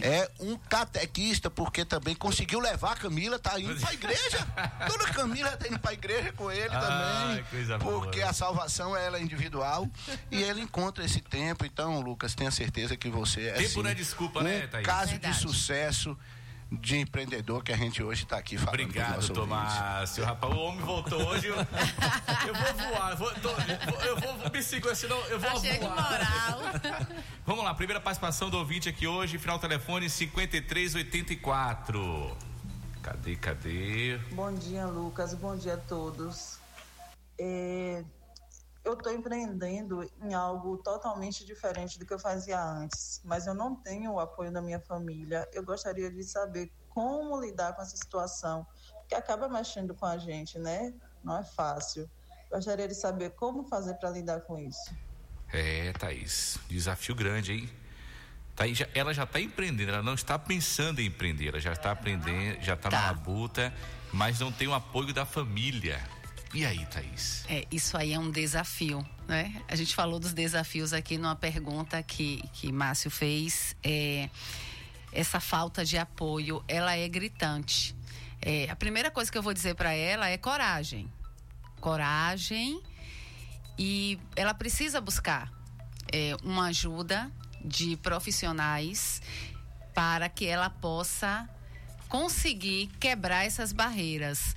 É 0.00 0.30
um 0.40 0.56
catequista, 0.56 1.50
porque 1.50 1.84
também 1.84 2.14
conseguiu 2.14 2.60
levar 2.60 2.92
a 2.92 2.96
Camila, 2.96 3.38
tá 3.38 3.58
indo 3.58 3.74
para 3.80 3.90
a 3.90 3.94
igreja. 3.94 4.46
Toda 4.86 5.04
a 5.04 5.12
Camila 5.12 5.50
tá 5.56 5.66
indo 5.68 5.78
para 5.78 5.90
a 5.90 5.94
igreja 5.94 6.32
com 6.32 6.50
ele 6.50 6.68
Ai, 6.70 6.80
também. 6.80 7.44
coisa 7.44 7.78
boa. 7.78 8.00
Porque 8.00 8.22
a 8.22 8.32
salvação 8.32 8.96
ela 8.96 9.18
é 9.18 9.22
individual 9.22 9.88
e 10.30 10.42
ele 10.42 10.60
encontra 10.60 11.04
esse 11.04 11.20
tempo. 11.20 11.64
Então, 11.64 12.00
Lucas, 12.00 12.34
tenha 12.34 12.50
certeza 12.50 12.96
que 12.96 13.08
você 13.08 13.48
é 13.48 13.52
Tempo 13.52 13.66
assim, 13.66 13.82
não 13.82 13.90
é 13.90 13.94
desculpa, 13.94 14.40
um 14.40 14.42
né, 14.42 14.66
Thaís? 14.66 14.86
caso 14.86 15.10
Verdade. 15.12 15.34
de 15.34 15.40
sucesso 15.40 16.16
de 16.72 16.98
empreendedor 16.98 17.62
que 17.64 17.72
a 17.72 17.76
gente 17.76 18.00
hoje 18.02 18.22
está 18.24 18.36
aqui 18.38 18.56
falando. 18.56 18.80
Obrigado. 18.80 19.28
Tomásio. 19.32 20.24
Rapaz, 20.24 20.52
o 20.54 20.58
homem 20.58 20.80
voltou 20.80 21.20
hoje. 21.28 21.46
Eu, 21.48 21.56
eu 21.56 21.64
vou 22.54 22.74
voar. 22.74 23.10
Eu 23.10 23.16
vou, 23.16 23.30
tô- 23.34 23.50
eu 24.06 24.16
vou 24.20 24.50
me 24.50 24.62
segurar, 24.62 24.94
senão 24.94 25.16
eu 25.26 25.38
vou 25.40 25.50
Tá 25.50 25.58
voar. 25.58 25.80
moral. 25.80 26.60
Vamos 27.46 27.64
lá, 27.64 27.74
primeira 27.74 28.00
participação 28.00 28.48
do 28.50 28.56
ouvinte 28.58 28.88
aqui 28.88 29.06
hoje, 29.06 29.36
final 29.38 29.58
telefone 29.58 30.08
5384. 30.08 32.36
Cadê, 33.02 33.34
cadê? 33.36 34.18
Bom 34.32 34.52
dia, 34.54 34.86
Lucas. 34.86 35.34
Bom 35.34 35.54
dia 35.56 35.74
a 35.74 35.78
todos. 35.78 36.58
É, 37.38 38.02
eu 38.84 38.94
estou 38.94 39.12
empreendendo 39.12 40.02
em 40.22 40.34
algo 40.34 40.78
totalmente 40.78 41.44
diferente 41.44 41.98
do 41.98 42.06
que 42.06 42.14
eu 42.14 42.18
fazia 42.18 42.60
antes, 42.62 43.20
mas 43.24 43.46
eu 43.46 43.54
não 43.54 43.74
tenho 43.76 44.12
o 44.12 44.20
apoio 44.20 44.50
da 44.52 44.62
minha 44.62 44.80
família. 44.80 45.46
Eu 45.52 45.62
gostaria 45.64 46.10
de 46.10 46.22
saber 46.24 46.72
como 46.88 47.40
lidar 47.40 47.74
com 47.74 47.82
essa 47.82 47.96
situação, 47.96 48.66
que 49.08 49.14
acaba 49.14 49.48
mexendo 49.48 49.94
com 49.94 50.06
a 50.06 50.16
gente, 50.18 50.58
né? 50.58 50.92
Não 51.22 51.38
é 51.38 51.44
fácil. 51.44 52.10
Gostaria 52.50 52.88
de 52.88 52.94
saber 52.94 53.30
como 53.30 53.64
fazer 53.64 53.94
para 53.94 54.10
lidar 54.10 54.40
com 54.40 54.58
isso. 54.58 54.94
É, 55.52 55.92
Thaís, 55.92 56.58
desafio 56.68 57.14
grande, 57.14 57.52
hein? 57.52 57.70
Thaís, 58.56 58.78
já- 58.78 58.88
ela 58.94 59.12
já 59.14 59.24
está 59.24 59.40
empreendendo, 59.40 59.90
ela 59.92 60.02
não 60.02 60.14
está 60.14 60.38
pensando 60.38 61.00
em 61.00 61.06
empreender, 61.06 61.48
ela 61.48 61.60
já 61.60 61.72
está 61.72 61.90
aprendendo, 61.92 62.60
já 62.62 62.74
está 62.74 62.90
na 62.90 63.06
labuta, 63.08 63.72
mas 64.12 64.40
não 64.40 64.50
tem 64.52 64.66
o 64.68 64.74
apoio 64.74 65.12
da 65.14 65.24
família. 65.24 66.00
E 66.52 66.66
aí, 66.66 66.84
Thaís? 66.86 67.44
É, 67.48 67.64
isso 67.70 67.96
aí 67.96 68.12
é 68.12 68.18
um 68.18 68.30
desafio, 68.30 69.06
né? 69.28 69.62
A 69.68 69.76
gente 69.76 69.94
falou 69.94 70.18
dos 70.18 70.32
desafios 70.32 70.92
aqui 70.92 71.16
numa 71.16 71.36
pergunta 71.36 72.02
que, 72.02 72.42
que 72.52 72.72
Márcio 72.72 73.10
fez. 73.10 73.76
É, 73.84 74.28
essa 75.12 75.40
falta 75.40 75.84
de 75.84 75.96
apoio, 75.96 76.64
ela 76.66 76.96
é 76.96 77.08
gritante. 77.08 77.94
É, 78.42 78.68
a 78.70 78.76
primeira 78.76 79.10
coisa 79.10 79.30
que 79.30 79.38
eu 79.38 79.42
vou 79.42 79.54
dizer 79.54 79.74
para 79.74 79.92
ela 79.92 80.28
é 80.28 80.36
coragem. 80.36 81.12
Coragem 81.80 82.82
e 83.78 84.18
ela 84.34 84.52
precisa 84.52 85.00
buscar 85.00 85.52
é, 86.12 86.36
uma 86.42 86.66
ajuda 86.66 87.30
de 87.64 87.96
profissionais 87.96 89.22
para 89.94 90.28
que 90.28 90.46
ela 90.46 90.68
possa 90.68 91.48
conseguir 92.08 92.88
quebrar 92.98 93.46
essas 93.46 93.72
barreiras, 93.72 94.56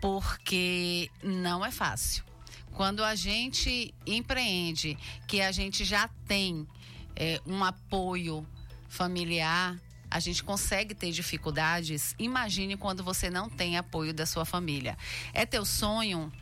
porque 0.00 1.10
não 1.22 1.64
é 1.64 1.70
fácil. 1.70 2.24
Quando 2.72 3.04
a 3.04 3.14
gente 3.14 3.94
empreende, 4.06 4.96
que 5.26 5.40
a 5.40 5.52
gente 5.52 5.84
já 5.84 6.08
tem 6.26 6.66
é, 7.14 7.40
um 7.46 7.62
apoio 7.62 8.46
familiar, 8.88 9.78
a 10.10 10.18
gente 10.18 10.42
consegue 10.42 10.94
ter 10.94 11.12
dificuldades. 11.12 12.14
Imagine 12.18 12.76
quando 12.76 13.04
você 13.04 13.30
não 13.30 13.48
tem 13.48 13.76
apoio 13.76 14.12
da 14.12 14.26
sua 14.26 14.44
família. 14.44 14.96
É 15.32 15.46
teu 15.46 15.64
sonho? 15.64 16.32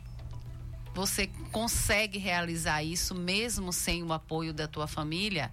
Você 0.93 1.27
consegue 1.51 2.17
realizar 2.17 2.83
isso 2.83 3.13
mesmo 3.13 3.71
sem 3.71 4.03
o 4.03 4.11
apoio 4.11 4.53
da 4.53 4.67
tua 4.67 4.87
família? 4.87 5.51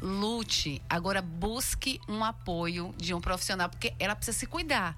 Lute. 0.00 0.80
Agora 0.88 1.20
busque 1.20 2.00
um 2.08 2.24
apoio 2.24 2.94
de 2.96 3.12
um 3.12 3.20
profissional, 3.20 3.68
porque 3.68 3.92
ela 3.98 4.16
precisa 4.16 4.38
se 4.38 4.46
cuidar, 4.46 4.96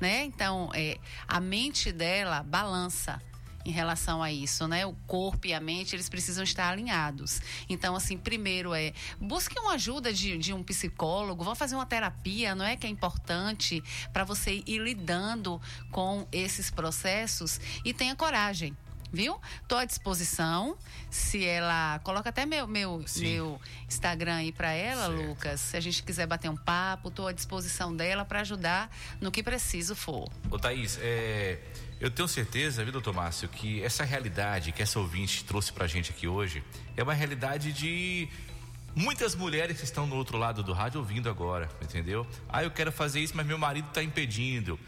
né? 0.00 0.24
Então, 0.24 0.70
é, 0.74 0.98
a 1.28 1.40
mente 1.40 1.92
dela 1.92 2.42
balança 2.42 3.20
em 3.64 3.70
relação 3.70 4.22
a 4.22 4.32
isso, 4.32 4.66
né? 4.66 4.86
O 4.86 4.94
corpo 5.06 5.46
e 5.46 5.54
a 5.54 5.60
mente, 5.60 5.94
eles 5.94 6.08
precisam 6.08 6.42
estar 6.42 6.70
alinhados. 6.70 7.40
Então, 7.68 7.94
assim, 7.94 8.16
primeiro 8.16 8.74
é, 8.74 8.92
busque 9.20 9.58
uma 9.58 9.74
ajuda 9.74 10.12
de, 10.12 10.38
de 10.38 10.52
um 10.52 10.62
psicólogo, 10.62 11.44
vá 11.44 11.54
fazer 11.54 11.74
uma 11.74 11.86
terapia, 11.86 12.54
não 12.54 12.64
é 12.64 12.76
que 12.76 12.86
é 12.86 12.90
importante 12.90 13.82
para 14.12 14.24
você 14.24 14.62
ir 14.66 14.78
lidando 14.78 15.60
com 15.90 16.26
esses 16.32 16.70
processos 16.70 17.60
e 17.84 17.92
tenha 17.92 18.16
coragem. 18.16 18.76
Viu? 19.12 19.40
Tô 19.66 19.76
à 19.76 19.84
disposição. 19.84 20.76
Se 21.10 21.44
ela. 21.44 21.98
Coloca 22.04 22.28
até 22.28 22.46
meu, 22.46 22.66
meu, 22.66 23.04
meu 23.16 23.60
Instagram 23.88 24.36
aí 24.36 24.52
para 24.52 24.72
ela, 24.72 25.06
Lucas. 25.08 25.60
Se 25.60 25.76
a 25.76 25.80
gente 25.80 26.02
quiser 26.02 26.26
bater 26.26 26.48
um 26.48 26.56
papo, 26.56 27.10
tô 27.10 27.26
à 27.26 27.32
disposição 27.32 27.94
dela 27.94 28.24
para 28.24 28.40
ajudar 28.40 28.90
no 29.20 29.30
que 29.30 29.42
preciso 29.42 29.94
for. 29.96 30.30
Ô 30.50 30.58
Thaís, 30.58 30.98
é, 31.02 31.58
eu 32.00 32.10
tenho 32.10 32.28
certeza, 32.28 32.82
viu, 32.82 32.92
doutor 32.92 33.12
Márcio, 33.12 33.48
que 33.48 33.82
essa 33.82 34.04
realidade 34.04 34.72
que 34.72 34.82
essa 34.82 34.98
ouvinte 34.98 35.44
trouxe 35.44 35.72
pra 35.72 35.86
gente 35.86 36.10
aqui 36.10 36.26
hoje 36.26 36.62
é 36.96 37.02
uma 37.02 37.14
realidade 37.14 37.72
de 37.72 38.28
muitas 38.94 39.34
mulheres 39.34 39.78
que 39.78 39.84
estão 39.84 40.06
no 40.06 40.16
outro 40.16 40.38
lado 40.38 40.62
do 40.62 40.72
rádio 40.72 41.00
ouvindo 41.00 41.28
agora, 41.28 41.68
entendeu? 41.82 42.26
Ah, 42.48 42.62
eu 42.64 42.70
quero 42.70 42.90
fazer 42.90 43.20
isso, 43.20 43.36
mas 43.36 43.46
meu 43.46 43.58
marido 43.58 43.88
está 43.88 44.02
impedindo. 44.02 44.78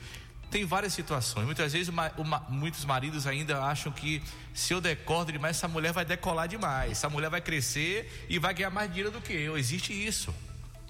Tem 0.52 0.64
várias 0.66 0.92
situações. 0.92 1.46
Muitas 1.46 1.72
vezes 1.72 1.88
o 1.88 1.92
ma- 1.92 2.12
o 2.18 2.22
ma- 2.24 2.44
muitos 2.48 2.84
maridos 2.84 3.26
ainda 3.26 3.60
acham 3.64 3.90
que 3.90 4.22
se 4.52 4.74
eu 4.74 4.80
decordo 4.82 5.32
demais, 5.32 5.56
essa 5.56 5.66
mulher 5.66 5.92
vai 5.94 6.04
decolar 6.04 6.46
demais. 6.46 6.92
Essa 6.92 7.08
mulher 7.08 7.30
vai 7.30 7.40
crescer 7.40 8.26
e 8.28 8.38
vai 8.38 8.52
ganhar 8.52 8.68
mais 8.70 8.88
dinheiro 8.90 9.10
do 9.10 9.20
que 9.20 9.32
eu. 9.32 9.56
Existe 9.56 9.92
isso. 9.92 10.32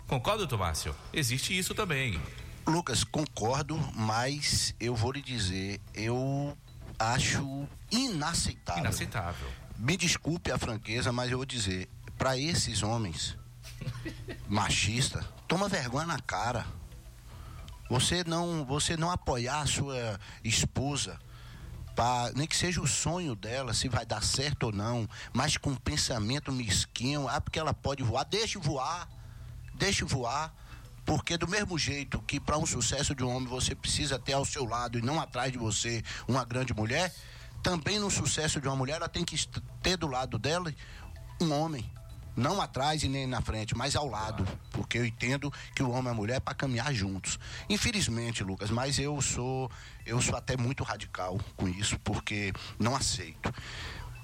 Concorda, 0.08 0.38
doutor 0.40 0.58
Márcio? 0.58 0.94
Existe 1.12 1.56
isso 1.56 1.74
também. 1.76 2.20
Lucas, 2.66 3.04
concordo, 3.04 3.76
mas 3.94 4.74
eu 4.80 4.94
vou 4.96 5.12
lhe 5.12 5.22
dizer, 5.22 5.80
eu 5.94 6.58
acho 6.98 7.66
inaceitável. 7.90 8.82
Inaceitável. 8.82 9.48
Me 9.78 9.96
desculpe 9.96 10.50
a 10.50 10.58
franqueza, 10.58 11.12
mas 11.12 11.30
eu 11.30 11.38
vou 11.38 11.46
dizer, 11.46 11.88
para 12.18 12.36
esses 12.36 12.82
homens 12.82 13.36
machistas, 14.48 15.24
toma 15.48 15.68
vergonha 15.68 16.06
na 16.06 16.18
cara. 16.20 16.66
Você 17.92 18.24
não, 18.24 18.64
você 18.64 18.96
não 18.96 19.10
apoiar 19.10 19.60
a 19.60 19.66
sua 19.66 20.18
esposa, 20.42 21.20
pra, 21.94 22.32
nem 22.34 22.46
que 22.46 22.56
seja 22.56 22.80
o 22.80 22.86
sonho 22.86 23.36
dela, 23.36 23.74
se 23.74 23.86
vai 23.86 24.06
dar 24.06 24.22
certo 24.22 24.62
ou 24.62 24.72
não, 24.72 25.06
mas 25.30 25.58
com 25.58 25.72
um 25.72 25.76
pensamento 25.76 26.50
mesquinho, 26.50 27.28
ah, 27.28 27.38
porque 27.38 27.58
ela 27.58 27.74
pode 27.74 28.02
voar, 28.02 28.24
deixe 28.24 28.56
voar, 28.56 29.06
deixe 29.74 30.06
voar. 30.06 30.54
Porque 31.04 31.36
do 31.36 31.46
mesmo 31.46 31.78
jeito 31.78 32.22
que 32.22 32.40
para 32.40 32.56
um 32.56 32.64
sucesso 32.64 33.14
de 33.14 33.22
um 33.22 33.28
homem 33.28 33.46
você 33.46 33.74
precisa 33.74 34.18
ter 34.18 34.32
ao 34.32 34.46
seu 34.46 34.64
lado 34.64 34.98
e 34.98 35.02
não 35.02 35.20
atrás 35.20 35.52
de 35.52 35.58
você 35.58 36.02
uma 36.26 36.46
grande 36.46 36.72
mulher, 36.72 37.14
também 37.62 37.98
no 37.98 38.10
sucesso 38.10 38.58
de 38.58 38.68
uma 38.68 38.76
mulher 38.76 38.96
ela 38.96 39.08
tem 39.08 39.22
que 39.22 39.36
ter 39.82 39.98
do 39.98 40.06
lado 40.06 40.38
dela 40.38 40.72
um 41.38 41.52
homem. 41.52 41.92
Não 42.34 42.60
atrás 42.60 43.02
e 43.02 43.08
nem 43.08 43.26
na 43.26 43.42
frente, 43.42 43.76
mas 43.76 43.94
ao 43.94 44.08
lado. 44.08 44.46
Porque 44.70 44.98
eu 44.98 45.04
entendo 45.04 45.52
que 45.74 45.82
o 45.82 45.90
homem 45.90 46.08
e 46.08 46.10
a 46.10 46.14
mulher 46.14 46.36
é 46.36 46.40
para 46.40 46.54
caminhar 46.54 46.92
juntos. 46.94 47.38
Infelizmente, 47.68 48.42
Lucas, 48.42 48.70
mas 48.70 48.98
eu 48.98 49.20
sou 49.20 49.70
eu 50.04 50.20
sou 50.20 50.36
até 50.36 50.56
muito 50.56 50.82
radical 50.82 51.38
com 51.56 51.68
isso, 51.68 51.98
porque 52.00 52.52
não 52.78 52.96
aceito. 52.96 53.52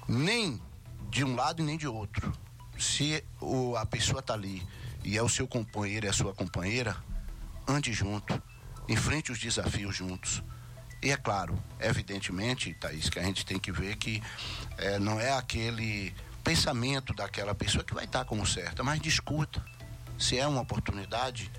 Nem 0.07 0.61
de 1.09 1.23
um 1.23 1.35
lado 1.35 1.61
e 1.61 1.65
nem 1.65 1.77
de 1.77 1.87
outro. 1.87 2.31
Se 2.77 3.23
o, 3.39 3.75
a 3.75 3.85
pessoa 3.85 4.19
está 4.19 4.33
ali 4.33 4.65
e 5.03 5.17
é 5.17 5.23
o 5.23 5.29
seu 5.29 5.47
companheiro 5.47 6.05
e 6.05 6.09
a 6.09 6.13
sua 6.13 6.33
companheira, 6.33 6.95
ande 7.67 7.93
junto, 7.93 8.41
enfrente 8.87 9.31
os 9.31 9.39
desafios 9.39 9.95
juntos. 9.95 10.43
E 11.01 11.11
é 11.11 11.17
claro, 11.17 11.57
evidentemente, 11.79 12.73
Thaís, 12.73 13.09
que 13.09 13.19
a 13.19 13.23
gente 13.23 13.45
tem 13.45 13.57
que 13.57 13.71
ver 13.71 13.95
que 13.95 14.21
eh, 14.77 14.99
não 14.99 15.19
é 15.19 15.31
aquele 15.31 16.13
pensamento 16.49 17.13
daquela 17.13 17.53
pessoa 17.53 17.83
que 17.83 17.93
vai 17.93 18.05
estar 18.05 18.25
como 18.25 18.43
certa, 18.43 18.83
mas 18.83 18.99
discuta. 18.99 19.63
Se 20.17 20.39
é 20.39 20.47
uma 20.47 20.61
oportunidade, 20.61 21.51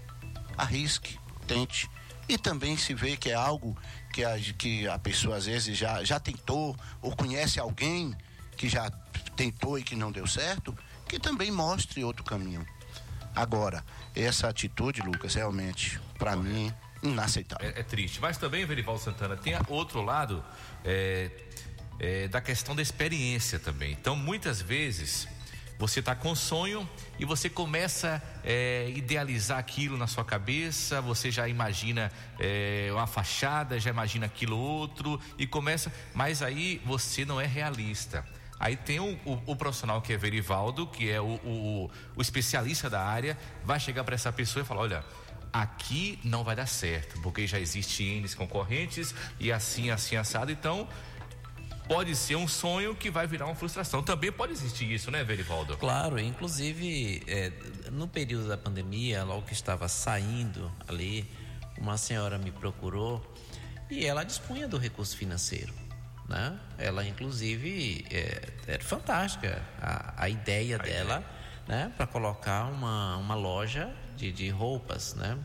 arrisque, 0.58 1.16
tente. 1.46 1.88
E 2.28 2.36
também 2.36 2.76
se 2.76 2.92
vê 2.92 3.16
que 3.16 3.30
é 3.30 3.34
algo 3.34 3.78
que 4.12 4.24
a, 4.24 4.36
que 4.58 4.88
a 4.88 4.98
pessoa 4.98 5.36
às 5.36 5.46
vezes 5.46 5.78
já, 5.78 6.02
já 6.02 6.18
tentou 6.18 6.76
ou 7.00 7.14
conhece 7.14 7.60
alguém 7.60 8.16
que 8.56 8.68
já 8.68 8.90
tentou 9.36 9.78
e 9.78 9.84
que 9.84 9.94
não 9.94 10.10
deu 10.10 10.26
certo, 10.26 10.76
que 11.08 11.20
também 11.20 11.52
mostre 11.52 12.02
outro 12.02 12.24
caminho. 12.24 12.66
Agora, 13.34 13.84
essa 14.12 14.48
atitude, 14.48 15.02
Lucas, 15.02 15.34
realmente, 15.34 16.00
para 16.18 16.34
mim, 16.34 16.74
inaceitável. 17.00 17.68
É, 17.68 17.78
é 17.78 17.82
triste. 17.84 18.20
Mas 18.20 18.36
também, 18.38 18.64
Verivaldo 18.66 19.00
Santana, 19.00 19.36
tem 19.36 19.54
outro 19.68 20.02
lado 20.02 20.44
é, 20.84 21.30
é, 22.00 22.26
da 22.28 22.40
questão 22.40 22.74
da 22.74 22.82
experiência 22.82 23.58
também. 23.58 23.92
Então, 23.92 24.16
muitas 24.16 24.60
vezes, 24.60 25.28
você 25.78 26.00
está 26.00 26.14
com 26.14 26.34
sonho 26.34 26.88
e 27.18 27.24
você 27.24 27.48
começa 27.48 28.22
a 28.44 28.88
idealizar 28.90 29.58
aquilo 29.58 29.96
na 29.96 30.06
sua 30.06 30.24
cabeça, 30.24 31.00
você 31.00 31.30
já 31.30 31.46
imagina 31.48 32.10
é, 32.38 32.88
uma 32.92 33.06
fachada, 33.06 33.78
já 33.78 33.90
imagina 33.90 34.26
aquilo 34.26 34.58
outro 34.58 35.20
e 35.38 35.46
começa. 35.46 35.92
Mas 36.14 36.42
aí 36.42 36.80
você 36.84 37.24
não 37.24 37.40
é 37.40 37.46
realista. 37.46 38.26
Aí 38.58 38.76
tem 38.76 39.00
o, 39.00 39.14
o- 39.24 39.42
o 39.46 39.56
profissional 39.56 40.02
que 40.02 40.12
é 40.12 40.18
Verivaldo, 40.18 40.86
que 40.86 41.08
é 41.10 41.18
o, 41.20 41.24
o- 41.44 41.90
o 42.14 42.20
especialista 42.20 42.90
da 42.90 43.02
área, 43.02 43.38
vai 43.64 43.80
chegar 43.80 44.04
para 44.04 44.14
essa 44.14 44.30
pessoa 44.30 44.62
e 44.62 44.66
falar: 44.66 44.82
olha, 44.82 45.04
aqui 45.50 46.18
não 46.22 46.44
vai 46.44 46.54
dar 46.54 46.66
certo, 46.66 47.18
porque 47.22 47.46
já 47.46 47.58
existe 47.58 48.04
N 48.04 48.28
concorrentes 48.34 49.14
e 49.38 49.50
assim, 49.50 49.90
assim, 49.90 50.16
assado. 50.16 50.52
Então, 50.52 50.86
pode 51.90 52.14
ser 52.14 52.36
um 52.36 52.46
sonho 52.46 52.94
que 52.94 53.10
vai 53.10 53.26
virar 53.26 53.46
uma 53.46 53.54
frustração. 53.56 54.00
Também 54.00 54.30
pode 54.30 54.52
existir 54.52 54.88
isso, 54.92 55.10
né, 55.10 55.24
Verivaldo? 55.24 55.76
Claro, 55.76 56.20
inclusive 56.20 57.20
é, 57.26 57.50
no 57.90 58.06
período 58.06 58.46
da 58.46 58.56
pandemia, 58.56 59.24
logo 59.24 59.42
que 59.42 59.52
estava 59.52 59.88
saindo 59.88 60.70
ali, 60.86 61.28
uma 61.76 61.98
senhora 61.98 62.38
me 62.38 62.52
procurou 62.52 63.20
e 63.90 64.06
ela 64.06 64.22
dispunha 64.22 64.68
do 64.68 64.78
recurso 64.78 65.16
financeiro. 65.16 65.74
Né? 66.28 66.56
Ela, 66.78 67.04
inclusive, 67.04 68.06
é, 68.08 68.40
era 68.68 68.84
fantástica 68.84 69.60
a, 69.82 70.14
a 70.16 70.28
ideia 70.28 70.78
dela 70.78 71.24
né? 71.66 71.92
para 71.96 72.06
colocar 72.06 72.66
uma, 72.66 73.16
uma 73.16 73.34
loja 73.34 73.92
de, 74.16 74.30
de 74.30 74.48
roupas 74.48 75.14
né? 75.14 75.36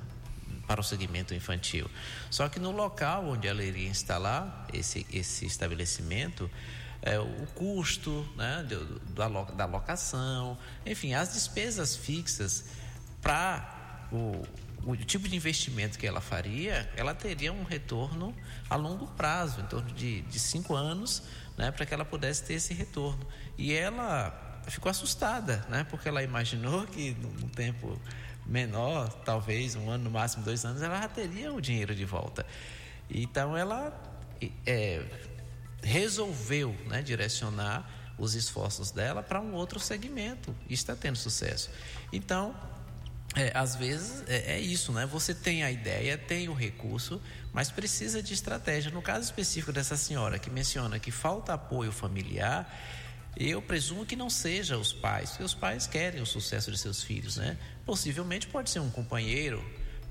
Para 0.68 0.82
o 0.82 0.84
segmento 0.84 1.34
infantil. 1.34 1.89
Só 2.30 2.49
que 2.49 2.59
no 2.59 2.72
local 2.72 3.28
onde 3.28 3.47
ela 3.47 3.63
iria 3.63 3.88
instalar 3.88 4.68
esse, 4.74 5.05
esse 5.11 5.45
estabelecimento, 5.45 6.49
é, 7.01 7.20
o 7.20 7.45
custo 7.53 8.28
né, 8.36 8.66
da, 9.13 9.28
da 9.28 9.66
locação, 9.66 10.57
enfim, 10.86 11.13
as 11.13 11.34
despesas 11.34 11.95
fixas 11.95 12.66
para 13.22 14.07
o, 14.11 14.43
o 14.86 14.95
tipo 14.95 15.28
de 15.28 15.36
investimento 15.36 15.97
que 15.97 16.07
ela 16.07 16.22
faria, 16.22 16.89
ela 16.95 17.13
teria 17.13 17.51
um 17.53 17.63
retorno 17.63 18.36
a 18.70 18.76
longo 18.76 19.07
prazo, 19.07 19.61
em 19.61 19.66
torno 19.66 19.91
de, 19.91 20.22
de 20.22 20.39
cinco 20.39 20.76
anos, 20.76 21.24
né, 21.57 21.72
para 21.72 21.86
que 21.86 21.93
ela 21.93 22.05
pudesse 22.05 22.43
ter 22.43 22.55
esse 22.55 22.74
retorno. 22.74 23.26
E 23.57 23.74
ela 23.74 24.61
ficou 24.68 24.89
assustada, 24.89 25.66
né, 25.70 25.86
porque 25.89 26.07
ela 26.09 26.24
imaginou 26.24 26.86
que 26.88 27.11
num 27.11 27.47
tempo 27.49 27.99
menor, 28.46 29.10
talvez 29.24 29.76
um 29.76 29.89
ano, 29.89 30.06
no 30.06 30.12
máximo 30.12 30.43
dois 30.43 30.64
anos, 30.66 30.82
ela 30.82 31.02
já 31.02 31.08
teria 31.08 31.54
o 31.54 31.60
dinheiro 31.60 31.96
de 31.96 32.06
volta. 32.06 32.46
Então 33.10 33.56
ela 33.56 33.93
é, 34.66 35.04
resolveu 35.82 36.76
né, 36.88 37.02
direcionar 37.02 37.89
os 38.18 38.34
esforços 38.34 38.91
dela 38.91 39.22
para 39.22 39.41
um 39.41 39.54
outro 39.54 39.80
segmento 39.80 40.56
e 40.70 40.74
está 40.74 40.96
tendo 40.96 41.18
sucesso. 41.18 41.70
Então, 42.14 42.56
é, 43.36 43.52
às 43.54 43.76
vezes 43.76 44.24
é, 44.28 44.54
é 44.54 44.60
isso, 44.60 44.93
né? 44.93 45.06
Você 45.06 45.34
tem 45.34 45.64
a 45.64 45.72
ideia, 45.72 46.18
tem 46.18 46.48
o 46.48 46.54
recurso, 46.54 47.22
mas 47.52 47.70
precisa 47.70 48.24
de 48.24 48.34
estratégia. 48.34 48.91
No 48.91 49.02
caso 49.02 49.26
específico 49.26 49.74
dessa 49.74 49.98
senhora 49.98 50.39
que 50.39 50.50
menciona 50.50 51.00
que 51.00 51.12
falta 51.12 51.54
apoio 51.54 51.91
familiar, 51.91 52.72
eu 53.38 53.62
presumo 53.62 54.06
que 54.06 54.16
não 54.16 54.30
seja 54.30 54.78
os 54.78 54.94
pais, 54.94 55.32
porque 55.32 55.44
os 55.44 55.54
pais 55.54 55.88
querem 55.88 56.22
o 56.22 56.26
sucesso 56.26 56.72
de 56.72 56.78
seus 56.78 57.04
filhos, 57.04 57.38
né? 57.38 57.58
Possivelmente 57.86 58.48
pode 58.48 58.70
ser 58.70 58.80
um 58.80 58.90
companheiro 58.90 59.64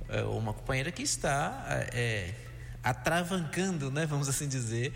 é, 0.09 0.22
ou 0.22 0.39
uma 0.39 0.53
companheira 0.53 0.93
que 0.93 1.03
está 1.03 1.64
é, 1.93 2.35
atravancando, 2.83 3.91
né? 3.91 4.07
Vamos 4.07 4.29
assim 4.29 4.47
dizer, 4.49 4.93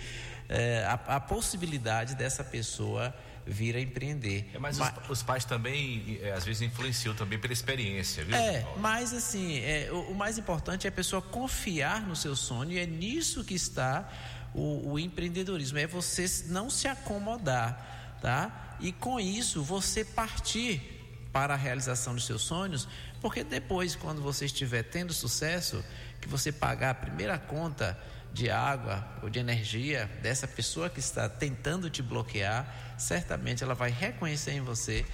é, 0.48 0.84
a, 0.84 1.16
a 1.16 1.20
possibilidade 1.20 2.14
dessa 2.14 2.44
pessoa 2.44 3.14
vir 3.46 3.74
a 3.76 3.80
empreender. 3.80 4.50
É, 4.52 4.58
mas 4.58 4.76
Ma- 4.76 4.92
os, 5.04 5.10
os 5.10 5.22
pais 5.22 5.44
também, 5.44 6.18
é, 6.22 6.32
às 6.32 6.44
vezes, 6.44 6.60
influenciam 6.60 7.14
também 7.14 7.38
pela 7.38 7.52
experiência, 7.52 8.22
viu? 8.24 8.36
É, 8.36 8.66
mas 8.76 9.14
assim, 9.14 9.58
é, 9.60 9.88
o, 9.90 10.12
o 10.12 10.14
mais 10.14 10.36
importante 10.36 10.86
é 10.86 10.90
a 10.90 10.92
pessoa 10.92 11.22
confiar 11.22 12.06
no 12.06 12.14
seu 12.14 12.36
sonho 12.36 12.72
e 12.72 12.78
é 12.78 12.84
nisso 12.86 13.42
que 13.42 13.54
está 13.54 14.06
o, 14.54 14.92
o 14.92 14.98
empreendedorismo, 14.98 15.78
é 15.78 15.86
você 15.86 16.26
não 16.48 16.68
se 16.68 16.86
acomodar, 16.88 18.07
tá? 18.20 18.76
E 18.80 18.92
com 18.92 19.18
isso 19.18 19.62
você 19.62 20.04
partir 20.04 20.96
para 21.32 21.54
a 21.54 21.56
realização 21.56 22.14
dos 22.14 22.24
seus 22.24 22.42
sonhos, 22.42 22.88
porque 23.20 23.44
depois, 23.44 23.94
quando 23.94 24.22
você 24.22 24.46
estiver 24.46 24.82
tendo 24.82 25.12
sucesso, 25.12 25.84
que 26.20 26.28
você 26.28 26.50
pagar 26.50 26.90
a 26.90 26.94
primeira 26.94 27.38
conta 27.38 27.98
de 28.32 28.50
água 28.50 29.06
ou 29.22 29.30
de 29.30 29.38
energia 29.38 30.10
dessa 30.22 30.46
pessoa 30.46 30.90
que 30.90 31.00
está 31.00 31.28
tentando 31.28 31.90
te 31.90 32.02
bloquear, 32.02 32.94
certamente 32.98 33.64
ela 33.64 33.74
vai 33.74 33.90
reconhecer 33.90 34.52
em 34.52 34.60
você 34.60 35.04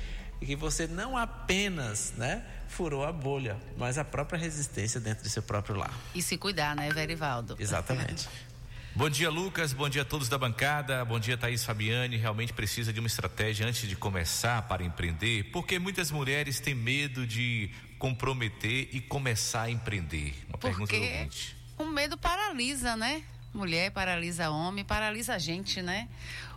que 0.40 0.54
você 0.54 0.86
não 0.86 1.16
apenas, 1.16 2.12
né, 2.16 2.44
furou 2.68 3.04
a 3.04 3.12
bolha, 3.12 3.56
mas 3.78 3.96
a 3.96 4.04
própria 4.04 4.38
resistência 4.38 5.00
dentro 5.00 5.24
do 5.24 5.30
seu 5.30 5.42
próprio 5.42 5.76
lar. 5.76 5.94
E 6.14 6.20
se 6.20 6.36
cuidar, 6.36 6.76
né, 6.76 6.90
Verivaldo? 6.90 7.56
Exatamente. 7.58 8.28
Bom 8.96 9.10
dia, 9.10 9.28
Lucas. 9.28 9.72
Bom 9.72 9.88
dia 9.88 10.02
a 10.02 10.04
todos 10.04 10.28
da 10.28 10.38
bancada. 10.38 11.04
Bom 11.04 11.18
dia, 11.18 11.36
Thaís 11.36 11.64
Fabiane. 11.64 12.16
Realmente 12.16 12.52
precisa 12.52 12.92
de 12.92 13.00
uma 13.00 13.08
estratégia 13.08 13.66
antes 13.66 13.88
de 13.88 13.96
começar 13.96 14.62
para 14.68 14.84
empreender, 14.84 15.50
porque 15.50 15.80
muitas 15.80 16.12
mulheres 16.12 16.60
têm 16.60 16.76
medo 16.76 17.26
de 17.26 17.70
comprometer 17.98 18.88
e 18.92 19.00
começar 19.00 19.62
a 19.62 19.70
empreender. 19.70 20.36
Uma 20.48 20.58
pergunta 20.58 20.92
do 20.92 20.98
Porque 21.00 21.12
ouvinte. 21.12 21.56
o 21.76 21.86
medo 21.86 22.16
paralisa, 22.16 22.96
né? 22.96 23.24
Mulher 23.52 23.90
paralisa 23.90 24.50
homem, 24.50 24.84
paralisa 24.84 25.34
a 25.34 25.38
gente, 25.38 25.82
né? 25.82 26.08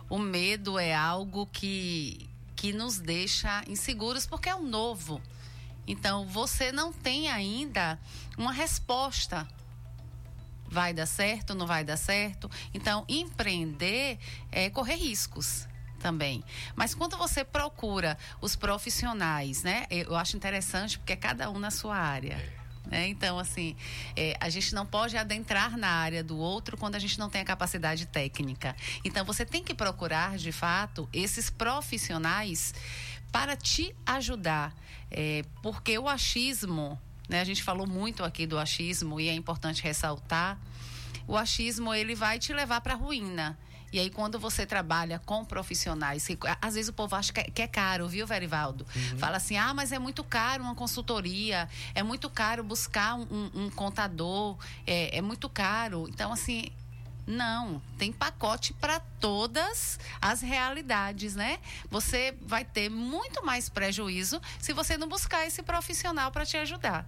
O 0.08 0.16
medo 0.16 0.78
é 0.78 0.94
algo 0.94 1.44
que, 1.44 2.28
que 2.54 2.72
nos 2.72 3.00
deixa 3.00 3.64
inseguros 3.66 4.26
porque 4.26 4.48
é 4.48 4.54
o 4.54 4.62
novo. 4.62 5.20
Então, 5.88 6.24
você 6.26 6.70
não 6.70 6.92
tem 6.92 7.28
ainda 7.28 7.98
uma 8.36 8.52
resposta. 8.52 9.48
Vai 10.70 10.92
dar 10.92 11.06
certo, 11.06 11.54
não 11.54 11.66
vai 11.66 11.82
dar 11.82 11.96
certo? 11.96 12.50
Então, 12.74 13.04
empreender 13.08 14.18
é 14.52 14.68
correr 14.68 14.96
riscos 14.96 15.66
também. 15.98 16.44
Mas 16.76 16.94
quando 16.94 17.16
você 17.16 17.44
procura 17.44 18.16
os 18.40 18.54
profissionais, 18.54 19.62
né? 19.62 19.86
Eu 19.90 20.14
acho 20.16 20.36
interessante 20.36 20.98
porque 20.98 21.12
é 21.12 21.16
cada 21.16 21.50
um 21.50 21.58
na 21.58 21.70
sua 21.70 21.96
área. 21.96 22.36
né? 22.86 23.08
Então, 23.08 23.38
assim, 23.38 23.76
é, 24.16 24.36
a 24.40 24.48
gente 24.48 24.74
não 24.74 24.86
pode 24.86 25.16
adentrar 25.16 25.76
na 25.76 25.88
área 25.88 26.22
do 26.22 26.38
outro 26.38 26.76
quando 26.76 26.94
a 26.94 26.98
gente 26.98 27.18
não 27.18 27.28
tem 27.28 27.40
a 27.40 27.44
capacidade 27.44 28.06
técnica. 28.06 28.74
Então, 29.04 29.24
você 29.24 29.44
tem 29.44 29.62
que 29.62 29.74
procurar, 29.74 30.38
de 30.38 30.52
fato, 30.52 31.08
esses 31.12 31.50
profissionais 31.50 32.74
para 33.30 33.56
te 33.56 33.94
ajudar. 34.06 34.74
É, 35.10 35.42
porque 35.62 35.98
o 35.98 36.08
achismo 36.08 36.98
né? 37.28 37.40
A 37.40 37.44
gente 37.44 37.62
falou 37.62 37.86
muito 37.86 38.24
aqui 38.24 38.46
do 38.46 38.58
achismo 38.58 39.20
e 39.20 39.28
é 39.28 39.34
importante 39.34 39.82
ressaltar. 39.82 40.58
O 41.26 41.36
achismo 41.36 41.92
ele 41.92 42.14
vai 42.14 42.38
te 42.38 42.52
levar 42.52 42.80
para 42.80 42.94
a 42.94 42.96
ruína. 42.96 43.58
E 43.90 43.98
aí, 43.98 44.10
quando 44.10 44.38
você 44.38 44.66
trabalha 44.66 45.18
com 45.18 45.42
profissionais, 45.46 46.26
que, 46.26 46.36
às 46.60 46.74
vezes 46.74 46.90
o 46.90 46.92
povo 46.92 47.16
acha 47.16 47.32
que 47.32 47.40
é, 47.40 47.44
que 47.44 47.62
é 47.62 47.66
caro, 47.66 48.06
viu, 48.06 48.26
Verivaldo? 48.26 48.86
Uhum. 48.94 49.18
Fala 49.18 49.38
assim: 49.38 49.56
ah, 49.56 49.72
mas 49.72 49.92
é 49.92 49.98
muito 49.98 50.22
caro 50.22 50.62
uma 50.62 50.74
consultoria, 50.74 51.66
é 51.94 52.02
muito 52.02 52.28
caro 52.28 52.62
buscar 52.62 53.14
um, 53.14 53.22
um- 53.30 53.50
um 53.64 53.70
contador, 53.70 54.58
é, 54.86 55.16
é 55.16 55.22
muito 55.22 55.48
caro. 55.48 56.06
Então, 56.08 56.32
assim. 56.32 56.68
Não, 57.30 57.82
tem 57.98 58.10
pacote 58.10 58.72
para 58.72 59.00
todas 59.00 60.00
as 60.18 60.40
realidades, 60.40 61.34
né? 61.34 61.58
Você 61.90 62.34
vai 62.40 62.64
ter 62.64 62.88
muito 62.88 63.44
mais 63.44 63.68
prejuízo 63.68 64.40
se 64.58 64.72
você 64.72 64.96
não 64.96 65.06
buscar 65.06 65.46
esse 65.46 65.62
profissional 65.62 66.30
para 66.32 66.46
te 66.46 66.56
ajudar. 66.56 67.04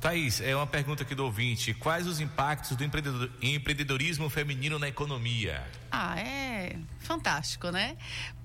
Thaís, 0.00 0.40
é 0.40 0.56
uma 0.56 0.66
pergunta 0.66 1.02
aqui 1.02 1.14
do 1.14 1.24
ouvinte. 1.24 1.74
Quais 1.74 2.06
os 2.06 2.20
impactos 2.20 2.74
do 2.76 2.82
empreendedor- 2.82 3.30
empreendedorismo 3.42 4.30
feminino 4.30 4.78
na 4.78 4.88
economia? 4.88 5.62
Ah, 5.90 6.18
é 6.18 6.76
fantástico, 7.00 7.70
né? 7.70 7.96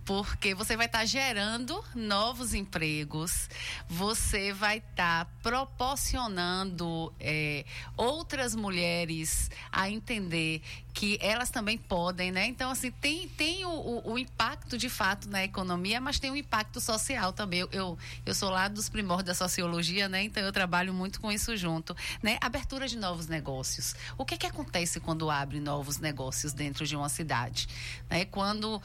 Porque 0.06 0.54
você 0.54 0.78
vai 0.78 0.86
estar 0.86 1.04
gerando 1.06 1.84
novos 1.96 2.54
empregos, 2.54 3.50
você 3.90 4.54
vai 4.54 4.78
estar 4.78 5.26
proporcionando 5.42 7.12
é, 7.20 7.66
outras 7.98 8.54
mulheres 8.56 9.50
a 9.72 9.90
entender 9.90 10.62
que 10.94 11.18
elas 11.22 11.50
também 11.50 11.78
podem, 11.78 12.32
né? 12.32 12.46
Então, 12.46 12.70
assim, 12.72 12.90
tem, 12.90 13.28
tem 13.30 13.66
o, 13.66 13.70
o- 13.70 14.12
o 14.14 14.18
impacto 14.20 14.78
de 14.78 14.88
fato 14.90 15.28
na 15.28 15.44
economia, 15.44 16.00
mas 16.00 16.20
tem 16.20 16.32
o 16.32 16.38
impacto 16.38 16.80
social 16.80 17.34
também. 17.34 17.60
Eu, 17.62 17.70
eu, 17.72 17.98
eu 18.26 18.34
sou 18.34 18.50
lá 18.50 18.68
dos 18.70 18.88
primórdios 18.88 19.26
da 19.28 19.34
sociologia, 19.34 20.08
né? 20.08 20.24
Então, 20.24 20.42
eu 20.44 20.54
trabalho 20.54 20.94
muito 20.94 21.20
com 21.20 21.30
isso 21.32 21.58
junto, 21.58 21.96
né? 22.24 22.38
Abertura 22.40 22.88
de 22.88 22.96
novos 22.98 23.28
negócios. 23.28 23.94
O 24.18 24.24
que 24.24 24.38
que 24.38 24.46
acontece 24.46 25.00
quando 25.02 25.30
abre 25.30 25.60
novos 25.60 25.98
negócios 25.98 26.54
dentro 26.54 26.86
de 26.86 26.96
uma 26.96 27.10
cidade? 27.10 27.68
Né? 28.10 28.24
Quando 28.24 28.82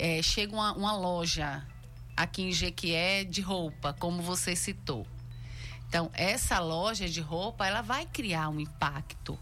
eh, 0.00 0.22
chega 0.22 0.54
uma, 0.54 0.72
uma 0.72 0.96
loja 0.96 1.62
aqui 2.16 2.42
em 2.42 2.52
Jequié 2.52 3.22
de 3.22 3.42
roupa, 3.42 3.92
como 3.92 4.22
você 4.22 4.56
citou. 4.56 5.06
Então, 5.88 6.10
essa 6.14 6.58
loja 6.58 7.06
de 7.06 7.20
roupa, 7.20 7.66
ela 7.66 7.82
vai 7.82 8.06
criar 8.06 8.48
um 8.48 8.58
impacto 8.58 9.38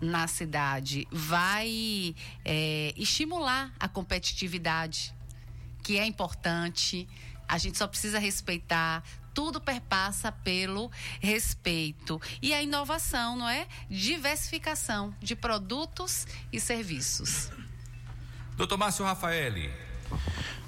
na 0.00 0.26
cidade, 0.26 1.08
vai 1.10 2.14
eh, 2.44 2.92
estimular 2.96 3.72
a 3.80 3.88
competitividade, 3.88 5.14
que 5.82 5.98
é 5.98 6.04
importante. 6.04 7.08
A 7.48 7.56
gente 7.56 7.78
só 7.78 7.86
precisa 7.86 8.18
respeitar. 8.18 9.02
Tudo 9.32 9.60
perpassa 9.60 10.30
pelo 10.30 10.90
respeito. 11.20 12.20
E 12.42 12.52
a 12.52 12.62
inovação, 12.62 13.34
não 13.36 13.48
é? 13.48 13.66
Diversificação 13.88 15.14
de 15.20 15.34
produtos 15.34 16.26
e 16.52 16.60
serviços. 16.60 17.50
Doutor 18.56 18.76
Márcio 18.76 19.04
Rafaeli. 19.06 19.91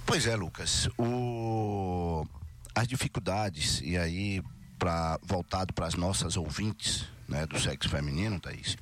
Pois 0.07 0.27
é, 0.27 0.37
Lucas. 0.37 0.89
O... 0.99 2.27
As 2.75 2.87
dificuldades, 2.87 3.81
e 3.83 3.97
aí, 3.97 4.43
pra... 4.79 5.19
voltado 5.23 5.73
para 5.73 5.87
as 5.87 5.95
nossas 5.95 6.37
ouvintes 6.37 7.07
né, 7.29 7.47
do 7.47 7.59
sexo 7.59 7.89
feminino, 7.89 8.41
Thaís, 8.41 8.77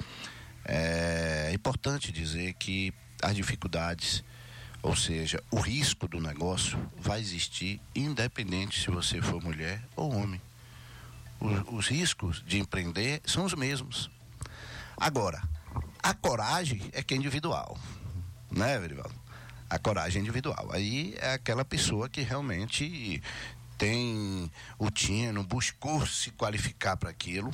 é 0.65 1.51
importante 1.55 2.13
dizer 2.13 2.55
que 2.55 2.93
as 3.23 3.35
dificuldades, 3.35 4.25
ou 4.83 4.97
seja, 4.97 5.43
o 5.51 5.61
risco 5.61 6.09
do 6.09 6.21
negócio, 6.21 6.79
vai 6.99 7.21
existir 7.21 7.81
independente 7.95 8.81
se 8.81 8.91
você 8.91 9.21
for 9.21 9.43
mulher 9.43 9.83
ou 9.95 10.13
homem. 10.15 10.41
Os, 11.41 11.63
os 11.69 11.89
riscos 11.89 12.43
de 12.47 12.59
empreender 12.59 13.21
são 13.25 13.45
os 13.45 13.55
mesmos. 13.55 14.11
Agora, 14.97 15.43
a 16.03 16.15
coragem 16.15 16.83
é 16.93 17.03
que 17.03 17.15
é 17.15 17.17
individual, 17.17 17.79
né, 18.51 18.79
Verivaldo? 18.79 19.22
A 19.73 19.79
coragem 19.79 20.21
individual. 20.21 20.69
Aí 20.71 21.15
é 21.19 21.33
aquela 21.33 21.65
pessoa 21.65 22.07
que 22.07 22.21
realmente 22.21 23.23
tem 23.79 24.51
o 24.79 24.91
tino, 24.91 25.43
buscou 25.43 26.07
se 26.07 26.31
qualificar 26.33 26.95
para 26.95 27.09
aquilo. 27.09 27.51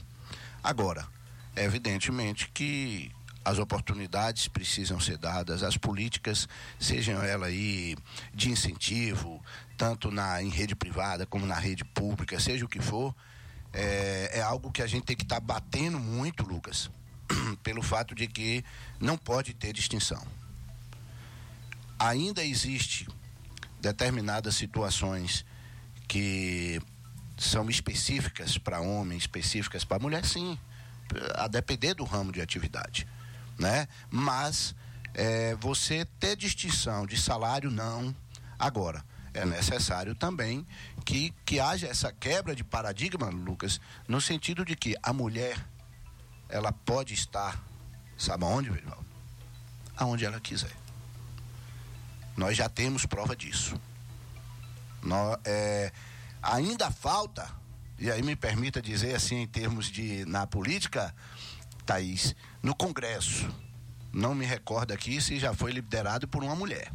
Agora, 0.60 1.06
é 1.54 1.64
evidentemente 1.64 2.50
que 2.52 3.12
as 3.44 3.60
oportunidades 3.60 4.48
precisam 4.48 4.98
ser 4.98 5.16
dadas, 5.16 5.62
as 5.62 5.76
políticas, 5.76 6.48
sejam 6.80 7.22
elas 7.22 7.50
aí 7.50 7.96
de 8.34 8.50
incentivo, 8.50 9.40
tanto 9.76 10.10
na, 10.10 10.42
em 10.42 10.48
rede 10.48 10.74
privada 10.74 11.24
como 11.24 11.46
na 11.46 11.54
rede 11.54 11.84
pública, 11.84 12.40
seja 12.40 12.64
o 12.64 12.68
que 12.68 12.80
for, 12.80 13.14
é, 13.72 14.32
é 14.34 14.42
algo 14.42 14.72
que 14.72 14.82
a 14.82 14.88
gente 14.88 15.04
tem 15.04 15.16
que 15.16 15.22
estar 15.22 15.38
batendo 15.38 16.00
muito, 16.00 16.42
Lucas, 16.42 16.90
pelo 17.62 17.80
fato 17.80 18.12
de 18.12 18.26
que 18.26 18.64
não 18.98 19.16
pode 19.16 19.54
ter 19.54 19.72
distinção. 19.72 20.26
Ainda 21.98 22.44
existe 22.44 23.08
determinadas 23.80 24.54
situações 24.54 25.44
que 26.06 26.80
são 27.36 27.68
específicas 27.70 28.58
para 28.58 28.80
homem, 28.80 29.16
específicas 29.16 29.84
para 29.84 29.98
mulher, 29.98 30.24
sim, 30.24 30.58
a 31.34 31.46
depender 31.46 31.94
do 31.94 32.04
ramo 32.04 32.32
de 32.32 32.40
atividade, 32.40 33.06
né? 33.58 33.86
Mas 34.10 34.74
é, 35.14 35.54
você 35.56 36.04
ter 36.18 36.36
distinção 36.36 37.06
de 37.06 37.20
salário 37.20 37.70
não. 37.70 38.14
Agora 38.58 39.04
é 39.32 39.44
necessário 39.44 40.14
também 40.14 40.66
que 41.04 41.32
que 41.44 41.60
haja 41.60 41.86
essa 41.86 42.12
quebra 42.12 42.54
de 42.54 42.64
paradigma, 42.64 43.28
Lucas, 43.28 43.80
no 44.06 44.20
sentido 44.20 44.64
de 44.64 44.74
que 44.74 44.96
a 45.02 45.12
mulher 45.12 45.56
ela 46.48 46.72
pode 46.72 47.14
estar, 47.14 47.62
sabe 48.16 48.44
aonde, 48.44 48.70
Verivaldo? 48.70 49.06
Aonde 49.96 50.24
ela 50.24 50.40
quiser. 50.40 50.72
Nós 52.38 52.56
já 52.56 52.68
temos 52.68 53.04
prova 53.04 53.34
disso. 53.34 53.74
É, 55.44 55.90
ainda 56.40 56.88
falta, 56.88 57.50
e 57.98 58.12
aí 58.12 58.22
me 58.22 58.36
permita 58.36 58.80
dizer 58.80 59.16
assim, 59.16 59.38
em 59.38 59.46
termos 59.46 59.90
de 59.90 60.24
na 60.24 60.46
política, 60.46 61.12
Thaís, 61.84 62.36
no 62.62 62.76
Congresso. 62.76 63.52
Não 64.12 64.36
me 64.36 64.46
recordo 64.46 64.92
aqui 64.92 65.20
se 65.20 65.36
já 65.40 65.52
foi 65.52 65.72
liderado 65.72 66.28
por 66.28 66.44
uma 66.44 66.54
mulher. 66.54 66.92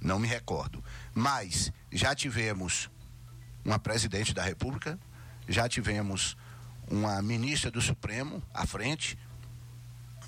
Não 0.00 0.18
me 0.18 0.26
recordo. 0.26 0.82
Mas 1.14 1.72
já 1.92 2.12
tivemos 2.12 2.90
uma 3.64 3.78
presidente 3.78 4.34
da 4.34 4.42
República, 4.42 4.98
já 5.48 5.68
tivemos 5.68 6.36
uma 6.90 7.22
ministra 7.22 7.70
do 7.70 7.80
Supremo 7.80 8.42
à 8.52 8.66
frente, 8.66 9.16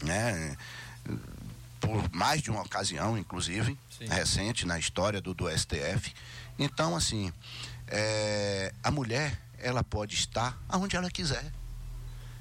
né? 0.00 0.56
Por 1.84 2.10
mais 2.12 2.42
de 2.42 2.50
uma 2.50 2.62
ocasião, 2.62 3.16
inclusive, 3.18 3.78
recente 4.08 4.66
na 4.66 4.78
história 4.78 5.20
do, 5.20 5.34
do 5.34 5.48
STF. 5.50 6.14
Então, 6.58 6.96
assim, 6.96 7.32
é, 7.86 8.72
a 8.82 8.90
mulher, 8.90 9.40
ela 9.58 9.82
pode 9.84 10.14
estar 10.14 10.58
aonde 10.68 10.96
ela 10.96 11.10
quiser. 11.10 11.52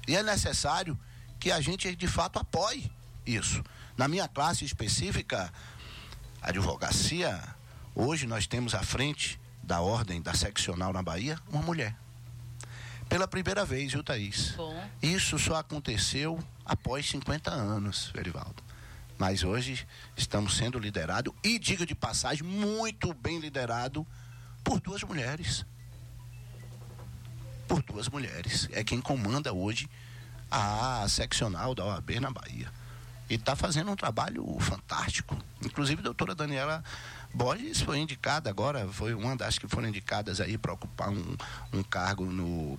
E 0.06 0.16
é 0.16 0.22
necessário 0.22 0.98
que 1.38 1.50
a 1.50 1.60
gente, 1.60 1.94
de 1.94 2.06
fato, 2.06 2.38
apoie 2.38 2.90
isso. 3.26 3.62
Na 3.96 4.08
minha 4.08 4.28
classe 4.28 4.64
específica, 4.64 5.52
advocacia, 6.42 7.40
hoje 7.94 8.26
nós 8.26 8.46
temos 8.46 8.74
à 8.74 8.82
frente 8.82 9.40
da 9.62 9.80
ordem 9.80 10.20
da 10.20 10.34
seccional 10.34 10.92
na 10.92 11.02
Bahia 11.02 11.38
uma 11.48 11.62
mulher. 11.62 11.96
Pela 13.08 13.28
primeira 13.28 13.64
vez, 13.64 13.92
viu, 13.92 14.02
Thaís? 14.02 14.52
Bom. 14.56 14.88
Isso 15.02 15.38
só 15.38 15.56
aconteceu 15.56 16.42
após 16.64 17.08
50 17.08 17.50
anos, 17.50 18.10
Verivaldo. 18.14 18.62
Mas 19.24 19.42
hoje 19.42 19.86
estamos 20.14 20.54
sendo 20.54 20.78
liderados, 20.78 21.32
e 21.42 21.58
diga 21.58 21.86
de 21.86 21.94
passagem, 21.94 22.42
muito 22.42 23.14
bem 23.14 23.38
liderado 23.38 24.06
por 24.62 24.78
duas 24.78 25.02
mulheres. 25.02 25.64
Por 27.66 27.82
duas 27.82 28.06
mulheres. 28.10 28.68
É 28.70 28.84
quem 28.84 29.00
comanda 29.00 29.50
hoje 29.50 29.88
a 30.50 31.06
seccional 31.08 31.74
da 31.74 31.86
OAB 31.86 32.20
na 32.20 32.30
Bahia. 32.30 32.70
E 33.30 33.36
está 33.36 33.56
fazendo 33.56 33.90
um 33.90 33.96
trabalho 33.96 34.44
fantástico. 34.60 35.38
Inclusive, 35.64 36.00
a 36.00 36.04
doutora 36.04 36.34
Daniela 36.34 36.84
Borges 37.32 37.80
foi 37.80 38.00
indicada 38.00 38.50
agora, 38.50 38.86
foi 38.88 39.14
uma 39.14 39.34
das 39.34 39.58
que 39.58 39.66
foram 39.66 39.88
indicadas 39.88 40.38
aí 40.38 40.58
para 40.58 40.74
ocupar 40.74 41.08
um, 41.08 41.34
um 41.72 41.82
cargo 41.82 42.26
no, 42.26 42.78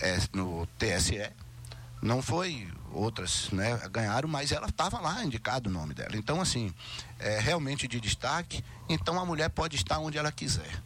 eh, 0.00 0.18
no 0.32 0.66
TSE. 0.78 1.30
Não 2.02 2.20
foi 2.20 2.68
outras, 2.94 3.50
né? 3.50 3.80
Ganharam, 3.90 4.28
mas 4.28 4.52
ela 4.52 4.68
estava 4.68 5.00
lá 5.00 5.24
indicado 5.24 5.68
o 5.68 5.72
nome 5.72 5.94
dela. 5.94 6.16
Então, 6.16 6.40
assim, 6.40 6.72
é 7.18 7.40
realmente 7.40 7.88
de 7.88 8.00
destaque. 8.00 8.64
Então, 8.88 9.18
a 9.18 9.26
mulher 9.26 9.50
pode 9.50 9.76
estar 9.76 9.98
onde 9.98 10.16
ela 10.16 10.30
quiser. 10.30 10.82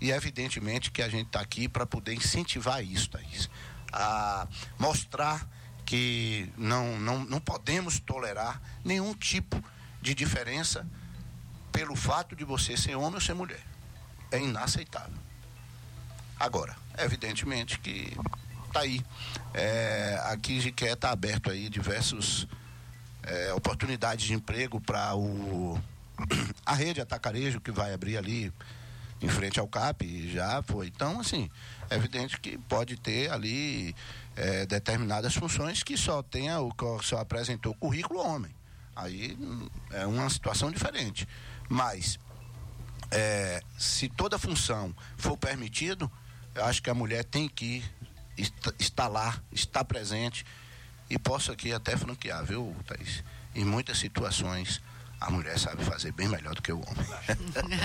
E 0.00 0.10
evidentemente 0.10 0.90
que 0.90 1.00
a 1.00 1.08
gente 1.08 1.28
está 1.28 1.40
aqui 1.40 1.68
para 1.68 1.86
poder 1.86 2.12
incentivar 2.14 2.84
isso, 2.84 3.08
Thaís. 3.10 3.48
A 3.92 4.48
mostrar 4.78 5.46
que 5.86 6.50
não, 6.56 6.98
não, 6.98 7.24
não 7.24 7.38
podemos 7.40 8.00
tolerar 8.00 8.60
nenhum 8.84 9.14
tipo 9.14 9.62
de 10.00 10.14
diferença 10.14 10.86
pelo 11.70 11.94
fato 11.94 12.34
de 12.34 12.44
você 12.44 12.76
ser 12.76 12.96
homem 12.96 13.14
ou 13.14 13.20
ser 13.20 13.34
mulher. 13.34 13.64
É 14.30 14.38
inaceitável. 14.38 15.16
Agora, 16.38 16.76
evidentemente 16.98 17.78
que 17.78 18.16
tá 18.72 18.80
aí. 18.80 19.02
É, 19.54 20.20
aqui 20.24 20.54
em 20.54 20.60
Jiqué 20.60 20.92
está 20.92 21.10
aberto 21.10 21.50
aí 21.50 21.68
diversos 21.68 22.46
é, 23.22 23.52
oportunidades 23.52 24.24
de 24.24 24.34
emprego 24.34 24.80
para 24.80 25.14
o 25.14 25.80
a 26.64 26.74
rede 26.74 27.00
atacarejo 27.00 27.60
que 27.60 27.70
vai 27.70 27.92
abrir 27.92 28.16
ali 28.16 28.52
em 29.20 29.28
frente 29.28 29.60
ao 29.60 29.68
CAP 29.68 30.30
já 30.32 30.62
foi. 30.62 30.88
Então, 30.88 31.20
assim, 31.20 31.48
é 31.88 31.94
evidente 31.94 32.40
que 32.40 32.58
pode 32.58 32.96
ter 32.96 33.30
ali 33.30 33.94
é, 34.34 34.66
determinadas 34.66 35.34
funções 35.34 35.82
que 35.82 35.96
só 35.96 36.22
tenha 36.22 36.60
o 36.60 36.72
que 36.72 36.84
só 37.02 37.18
apresentou 37.18 37.74
currículo 37.74 38.20
homem. 38.20 38.52
Aí 38.94 39.38
é 39.90 40.06
uma 40.06 40.28
situação 40.28 40.70
diferente. 40.70 41.26
Mas 41.68 42.18
é, 43.10 43.60
se 43.78 44.08
toda 44.08 44.38
função 44.38 44.94
for 45.16 45.36
permitido, 45.36 46.10
eu 46.54 46.64
acho 46.64 46.82
que 46.82 46.90
a 46.90 46.94
mulher 46.94 47.24
tem 47.24 47.48
que 47.48 47.84
est 48.36 48.52
estar 48.78 49.08
lá, 49.08 49.40
estar 49.52 49.84
presente. 49.84 50.44
E 51.10 51.18
posso 51.18 51.52
aqui 51.52 51.72
até 51.72 51.96
franquear, 51.96 52.44
viu, 52.44 52.74
Thaís? 52.86 53.22
Em 53.54 53.64
muitas 53.64 53.98
situações, 53.98 54.80
a 55.20 55.30
mulher 55.30 55.58
sabe 55.58 55.84
fazer 55.84 56.12
bem 56.12 56.26
melhor 56.28 56.54
do 56.54 56.62
que 56.62 56.72
o 56.72 56.78
homem. 56.78 57.06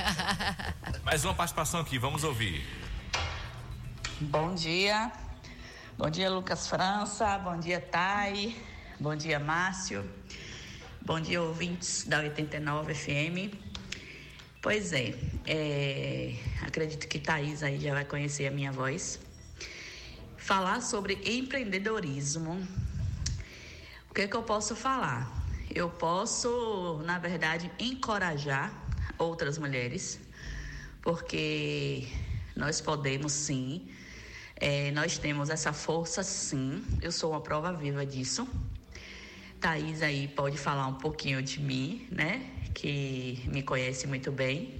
Mais 1.03 1.25
uma 1.25 1.33
participação 1.33 1.81
aqui, 1.81 1.99
vamos 1.99 2.23
ouvir. 2.23 2.65
Bom 4.21 4.55
dia. 4.55 5.11
Bom 5.97 6.09
dia, 6.09 6.29
Lucas 6.29 6.67
França. 6.67 7.37
Bom 7.39 7.59
dia, 7.59 7.81
Thay. 7.81 8.55
Bom 8.99 9.15
dia, 9.15 9.39
Márcio. 9.39 10.09
Bom 11.05 11.19
dia, 11.19 11.41
ouvintes 11.41 12.05
da 12.05 12.19
89 12.19 12.93
FM. 12.93 13.53
Pois 14.61 14.91
é, 14.91 15.13
é, 15.45 16.35
acredito 16.65 17.07
que 17.07 17.19
Thaís 17.19 17.61
aí 17.61 17.79
já 17.79 17.93
vai 17.93 18.05
conhecer 18.05 18.47
a 18.47 18.51
minha 18.51 18.71
voz. 18.71 19.19
Falar 20.47 20.81
sobre 20.81 21.19
empreendedorismo. 21.25 22.65
O 24.09 24.13
que, 24.13 24.25
que 24.29 24.33
eu 24.33 24.43
posso 24.43 24.77
falar? 24.77 25.29
Eu 25.75 25.89
posso, 25.89 27.01
na 27.03 27.19
verdade, 27.19 27.69
encorajar 27.77 28.71
outras 29.17 29.57
mulheres, 29.57 30.21
porque 31.01 32.07
nós 32.55 32.79
podemos 32.79 33.33
sim, 33.33 33.89
é, 34.55 34.89
nós 34.91 35.17
temos 35.17 35.49
essa 35.49 35.73
força 35.73 36.23
sim. 36.23 36.81
Eu 37.01 37.11
sou 37.11 37.31
uma 37.31 37.41
prova 37.41 37.73
viva 37.73 38.05
disso. 38.05 38.47
Thaís 39.59 40.01
aí 40.01 40.29
pode 40.29 40.57
falar 40.57 40.87
um 40.87 40.95
pouquinho 40.95 41.41
de 41.41 41.59
mim, 41.59 42.07
né? 42.09 42.49
Que 42.73 43.43
me 43.47 43.61
conhece 43.61 44.07
muito 44.07 44.31
bem. 44.31 44.76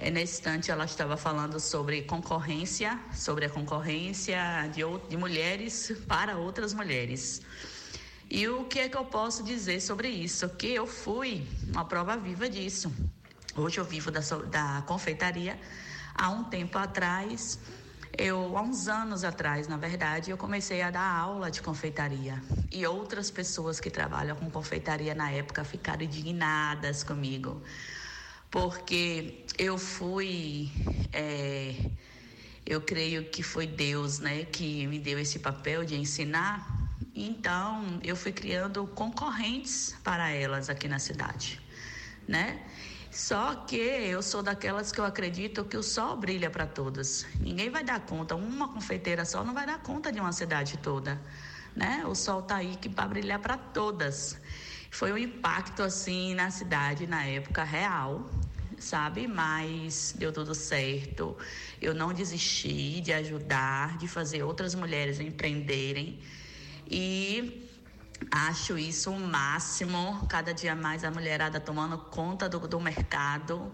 É, 0.00 0.12
nesse 0.12 0.34
instante 0.34 0.70
ela 0.70 0.84
estava 0.84 1.16
falando 1.16 1.58
sobre 1.58 2.02
concorrência, 2.02 2.96
sobre 3.12 3.46
a 3.46 3.50
concorrência 3.50 4.38
de, 4.72 4.82
de 5.08 5.16
mulheres 5.16 5.92
para 6.06 6.36
outras 6.36 6.72
mulheres. 6.72 7.42
E 8.30 8.46
o 8.46 8.64
que 8.64 8.78
é 8.78 8.88
que 8.88 8.96
eu 8.96 9.04
posso 9.04 9.42
dizer 9.42 9.80
sobre 9.80 10.08
isso? 10.08 10.48
Que 10.50 10.68
eu 10.68 10.86
fui 10.86 11.44
uma 11.72 11.84
prova 11.84 12.16
viva 12.16 12.48
disso. 12.48 12.92
Hoje 13.56 13.78
eu 13.80 13.84
vivo 13.84 14.12
da, 14.12 14.20
da 14.20 14.84
confeitaria. 14.86 15.58
Há 16.14 16.30
um 16.30 16.44
tempo 16.44 16.78
atrás, 16.78 17.58
eu, 18.16 18.56
há 18.56 18.62
uns 18.62 18.86
anos 18.86 19.24
atrás, 19.24 19.66
na 19.66 19.76
verdade, 19.76 20.30
eu 20.30 20.36
comecei 20.36 20.80
a 20.80 20.92
dar 20.92 21.10
aula 21.10 21.50
de 21.50 21.60
confeitaria. 21.60 22.40
E 22.70 22.86
outras 22.86 23.32
pessoas 23.32 23.80
que 23.80 23.90
trabalham 23.90 24.36
com 24.36 24.48
confeitaria 24.48 25.12
na 25.12 25.32
época 25.32 25.64
ficaram 25.64 26.02
indignadas 26.02 27.02
comigo. 27.02 27.60
Porque 28.50 29.44
eu 29.58 29.76
fui. 29.78 30.70
É, 31.12 31.74
eu 32.66 32.80
creio 32.80 33.30
que 33.30 33.42
foi 33.42 33.66
Deus, 33.66 34.18
né, 34.18 34.44
que 34.44 34.86
me 34.86 34.98
deu 34.98 35.18
esse 35.18 35.38
papel 35.38 35.84
de 35.84 35.96
ensinar 35.96 36.78
então, 37.20 37.98
eu 38.04 38.14
fui 38.14 38.30
criando 38.30 38.86
concorrentes 38.86 39.96
para 40.04 40.30
elas 40.30 40.70
aqui 40.70 40.86
na 40.86 41.00
cidade, 41.00 41.60
né? 42.28 42.64
Só 43.10 43.56
que 43.56 43.76
eu 43.76 44.22
sou 44.22 44.40
daquelas 44.40 44.92
que 44.92 45.00
eu 45.00 45.04
acredito 45.04 45.64
que 45.64 45.76
o 45.76 45.82
sol 45.82 46.16
brilha 46.16 46.48
para 46.48 46.64
todas. 46.64 47.26
Ninguém 47.40 47.70
vai 47.70 47.82
dar 47.82 47.98
conta, 48.00 48.36
uma 48.36 48.68
confeiteira 48.68 49.24
só 49.24 49.42
não 49.42 49.52
vai 49.52 49.66
dar 49.66 49.78
conta 49.80 50.12
de 50.12 50.20
uma 50.20 50.30
cidade 50.30 50.76
toda, 50.78 51.20
né? 51.74 52.04
O 52.06 52.14
sol 52.14 52.40
tá 52.42 52.56
aí 52.56 52.76
que 52.76 52.88
para 52.88 53.08
brilhar 53.08 53.40
para 53.40 53.58
todas. 53.58 54.38
Foi 54.90 55.12
um 55.12 55.18
impacto 55.18 55.82
assim 55.82 56.34
na 56.34 56.50
cidade 56.50 57.06
na 57.06 57.24
época 57.24 57.62
real, 57.62 58.28
sabe? 58.78 59.26
Mas 59.26 60.14
deu 60.18 60.32
tudo 60.32 60.54
certo. 60.54 61.36
Eu 61.80 61.94
não 61.94 62.12
desisti 62.12 63.00
de 63.00 63.12
ajudar, 63.12 63.98
de 63.98 64.08
fazer 64.08 64.42
outras 64.42 64.74
mulheres 64.74 65.20
empreenderem 65.20 66.18
e 66.90 67.68
acho 68.30 68.78
isso 68.78 69.10
o 69.10 69.18
máximo, 69.18 70.26
cada 70.28 70.52
dia 70.52 70.74
mais 70.74 71.04
a 71.04 71.10
mulherada 71.10 71.60
tomando 71.60 71.98
conta 71.98 72.48
do, 72.48 72.58
do 72.66 72.80
mercado. 72.80 73.72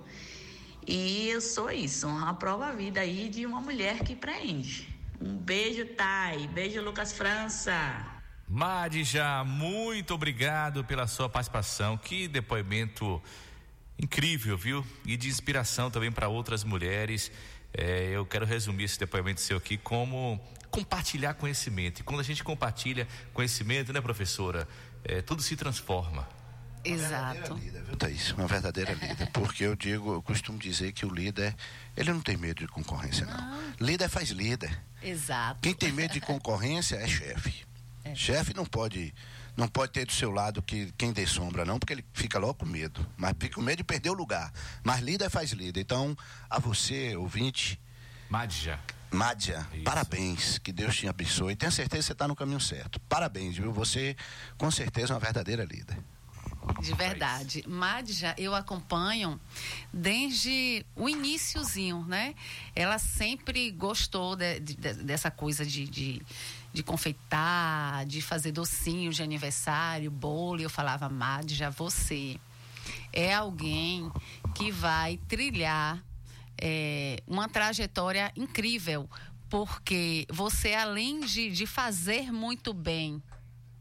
E 0.87 1.29
eu 1.29 1.41
sou 1.41 1.71
isso, 1.71 2.07
uma 2.07 2.35
prova 2.35 2.73
vida 2.73 3.01
aí 3.01 3.29
de 3.29 3.47
uma 3.47 3.61
mulher 3.61 4.01
que 4.01 4.15
prende. 4.15 4.93
Um 5.21 5.37
beijo, 5.37 5.87
Thay. 5.87 6.47
Beijo, 6.49 6.83
Lucas 6.83 7.13
França. 7.13 8.14
Madja, 8.55 9.43
muito 9.43 10.15
obrigado 10.15 10.85
pela 10.85 11.09
sua 11.09 11.29
participação. 11.29 11.99
Que 11.99 12.29
depoimento 12.29 13.21
incrível, 13.99 14.57
viu? 14.57 14.87
E 15.05 15.17
de 15.17 15.29
inspiração 15.29 15.91
também 15.91 16.13
para 16.13 16.29
outras 16.29 16.63
mulheres. 16.63 17.33
É, 17.77 18.11
eu 18.13 18.25
quero 18.25 18.47
resumir 18.47 18.85
esse 18.85 18.97
depoimento 18.97 19.41
seu 19.41 19.57
aqui 19.57 19.77
como 19.77 20.41
compartilhar 20.71 21.35
conhecimento. 21.35 21.99
E 21.99 22.05
quando 22.05 22.21
a 22.21 22.23
gente 22.23 22.45
compartilha 22.45 23.09
conhecimento, 23.33 23.93
né, 23.93 24.01
professora, 24.01 24.69
é, 25.03 25.21
tudo 25.21 25.43
se 25.43 25.57
transforma. 25.57 26.25
Exato. 26.85 27.57
Viu, 27.57 27.97
Thaís? 27.97 28.31
Uma 28.35 28.47
verdadeira 28.47 28.93
líder. 28.93 29.31
Porque 29.35 29.65
eu 29.65 29.75
digo, 29.75 30.13
eu 30.13 30.23
costumo 30.23 30.61
dizer 30.61 30.93
que 30.93 31.05
o 31.05 31.13
líder, 31.13 31.57
ele 31.97 32.13
não 32.13 32.21
tem 32.21 32.37
medo 32.37 32.61
de 32.61 32.69
concorrência, 32.69 33.27
não. 33.27 33.37
não. 33.37 33.75
Líder 33.81 34.09
faz 34.09 34.31
líder. 34.31 34.81
Exato. 35.03 35.59
Quem 35.61 35.75
tem 35.75 35.91
medo 35.91 36.13
de 36.13 36.21
concorrência 36.21 36.95
é 36.95 37.09
chefe. 37.09 37.74
É. 38.15 38.17
Chefe 38.17 38.55
não 38.55 38.65
pode 38.65 39.15
não 39.57 39.69
pode 39.69 39.93
ter 39.93 40.05
do 40.05 40.13
seu 40.13 40.33
lado 40.33 40.61
que 40.61 40.93
quem 40.99 41.13
dê 41.13 41.27
sombra, 41.27 41.65
não, 41.65 41.79
porque 41.79 41.93
ele 41.93 42.05
fica 42.13 42.39
logo 42.39 42.55
com 42.55 42.67
medo. 42.67 43.07
Mas 43.17 43.35
fica 43.39 43.55
com 43.55 43.63
medo 43.63 43.79
de 43.79 43.85
perder 43.85 44.11
o 44.11 44.15
lugar. 44.15 44.53
Mas 44.83 45.01
líder 45.01 45.31
faz 45.31 45.53
líder. 45.53 45.81
Então, 45.81 46.17
a 46.51 46.59
você, 46.59 47.15
ouvinte. 47.17 47.81
Madja. 48.29 48.81
Mádia, 49.13 49.65
parabéns, 49.85 50.59
que 50.59 50.73
Deus 50.73 50.97
te 50.97 51.07
abençoe. 51.07 51.55
Tenho 51.55 51.71
certeza 51.71 52.01
que 52.01 52.07
você 52.07 52.13
está 52.13 52.27
no 52.27 52.35
caminho 52.35 52.59
certo. 52.59 52.99
Parabéns, 53.09 53.57
viu? 53.57 53.73
Você, 53.73 54.17
com 54.59 54.69
certeza, 54.73 55.13
é 55.13 55.15
uma 55.15 55.21
verdadeira 55.21 55.65
líder. 55.65 55.97
De 56.81 56.95
verdade. 56.95 57.63
Madja, 57.69 58.35
eu 58.37 58.55
acompanho 58.55 59.41
desde 59.93 60.85
o 60.97 61.09
iníciozinho, 61.09 62.05
né? 62.07 62.35
Ela 62.75 62.99
sempre 62.99 63.71
gostou 63.71 64.35
de, 64.35 64.59
de, 64.59 64.75
dessa 64.75 65.31
coisa 65.31 65.65
de, 65.65 65.87
de, 65.87 66.23
de, 66.75 66.83
confeitar, 66.83 68.05
de 68.05 68.21
fazer 68.21 68.51
docinhos 68.51 69.15
de 69.15 69.23
aniversário, 69.23 70.11
bolo. 70.11 70.61
E 70.61 70.65
eu 70.65 70.71
falava, 70.71 71.09
Madja, 71.09 71.71
você 71.71 72.37
é 73.13 73.33
alguém 73.33 74.11
que 74.57 74.73
vai 74.73 75.17
trilhar 75.29 76.03
é, 76.61 77.23
uma 77.29 77.49
trajetória 77.49 78.33
incrível, 78.37 79.09
porque 79.49 80.27
você, 80.29 80.75
além 80.75 81.21
de, 81.21 81.53
de 81.53 81.65
fazer 81.65 82.33
muito 82.33 82.75
bem 82.75 83.23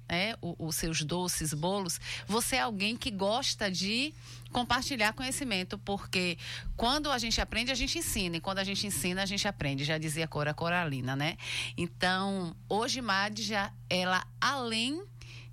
né, 0.07 0.35
os 0.41 0.75
seus 0.75 1.01
doces, 1.01 1.51
bolos, 1.51 1.99
você 2.27 2.57
é 2.57 2.61
alguém 2.61 2.95
que 2.95 3.09
gosta 3.09 3.71
de 3.71 4.13
compartilhar 4.53 5.11
conhecimento, 5.13 5.77
porque 5.79 6.37
quando 6.77 7.11
a 7.11 7.17
gente 7.17 7.41
aprende, 7.41 7.71
a 7.71 7.75
gente 7.75 7.97
ensina, 7.97 8.37
e 8.37 8.39
quando 8.39 8.59
a 8.59 8.63
gente 8.63 8.87
ensina, 8.87 9.23
a 9.23 9.25
gente 9.25 9.45
aprende, 9.47 9.83
já 9.83 9.97
dizia 9.97 10.27
Cora 10.27 10.53
Coralina, 10.53 11.15
né? 11.15 11.35
Então, 11.75 12.55
hoje 12.69 13.01
Madja, 13.01 13.73
ela 13.89 14.25
além 14.39 15.03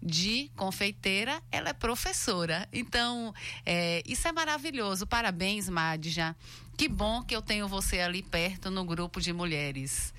de 0.03 0.51
confeiteira, 0.57 1.43
ela 1.51 1.71
é 1.71 1.73
professora. 1.73 2.69
Então, 2.73 3.35
é, 3.67 4.03
isso 4.07 4.27
é 4.29 4.33
maravilhoso. 4.33 5.07
Parabéns, 5.07 5.69
Madja. 5.69 6.37
Que 6.77 6.89
bom 6.89 7.23
que 7.23 7.37
eu 7.37 7.43
tenho 7.43 7.69
você 7.69 8.01
ali 8.01 8.23
perto 8.23 8.71
no 8.71 8.85
grupo 8.85 9.21
de 9.21 9.33
mulheres. 9.33 10.15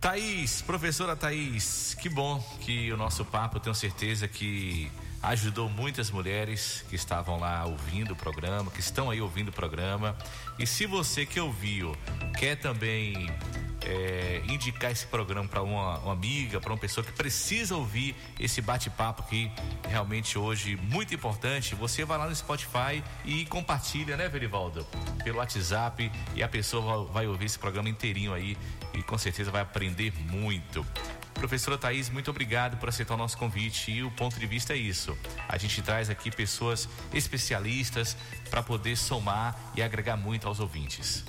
Thaís, 0.00 0.62
professora 0.62 1.14
Thaís, 1.14 1.94
que 2.00 2.08
bom 2.08 2.40
que 2.62 2.90
o 2.90 2.96
nosso 2.96 3.22
papo, 3.22 3.58
eu 3.58 3.60
tenho 3.60 3.74
certeza 3.74 4.26
que 4.26 4.90
ajudou 5.22 5.68
muitas 5.68 6.10
mulheres 6.10 6.84
que 6.88 6.96
estavam 6.96 7.38
lá 7.38 7.64
ouvindo 7.64 8.12
o 8.12 8.16
programa, 8.16 8.70
que 8.70 8.80
estão 8.80 9.10
aí 9.10 9.20
ouvindo 9.20 9.48
o 9.48 9.52
programa. 9.52 10.16
E 10.58 10.66
se 10.66 10.86
você 10.86 11.26
que 11.26 11.38
ouviu 11.38 11.94
quer 12.38 12.56
também 12.56 13.30
é, 13.82 14.42
indicar 14.46 14.90
esse 14.90 15.06
programa 15.06 15.48
para 15.48 15.62
uma, 15.62 15.98
uma, 15.98 16.12
amiga, 16.12 16.60
para 16.60 16.72
uma 16.72 16.78
pessoa 16.78 17.04
que 17.04 17.12
precisa 17.12 17.76
ouvir 17.76 18.14
esse 18.38 18.60
bate-papo 18.60 19.22
aqui, 19.22 19.50
realmente 19.88 20.38
hoje 20.38 20.76
muito 20.76 21.14
importante, 21.14 21.74
você 21.74 22.04
vai 22.04 22.18
lá 22.18 22.28
no 22.28 22.34
Spotify 22.34 23.02
e 23.24 23.44
compartilha, 23.46 24.16
né, 24.16 24.28
Verivaldo? 24.28 24.86
Pelo 25.22 25.38
WhatsApp 25.38 26.10
e 26.34 26.42
a 26.42 26.48
pessoa 26.48 27.04
vai 27.04 27.26
ouvir 27.26 27.46
esse 27.46 27.58
programa 27.58 27.88
inteirinho 27.88 28.32
aí 28.32 28.56
e 28.94 29.02
com 29.02 29.18
certeza 29.18 29.50
vai 29.50 29.62
aprender 29.62 30.12
muito. 30.30 30.84
Professora 31.34 31.78
Thaís, 31.78 32.10
muito 32.10 32.30
obrigado 32.30 32.76
por 32.78 32.88
aceitar 32.88 33.14
o 33.14 33.16
nosso 33.16 33.36
convite 33.38 33.90
e 33.90 34.02
o 34.02 34.10
ponto 34.10 34.38
de 34.38 34.46
vista 34.46 34.74
é 34.74 34.76
isso. 34.76 35.16
A 35.48 35.56
gente 35.56 35.80
traz 35.82 36.10
aqui 36.10 36.30
pessoas 36.30 36.88
especialistas 37.14 38.16
para 38.50 38.62
poder 38.62 38.96
somar 38.96 39.58
e 39.74 39.82
agregar 39.82 40.16
muito 40.16 40.46
aos 40.46 40.60
ouvintes. 40.60 41.24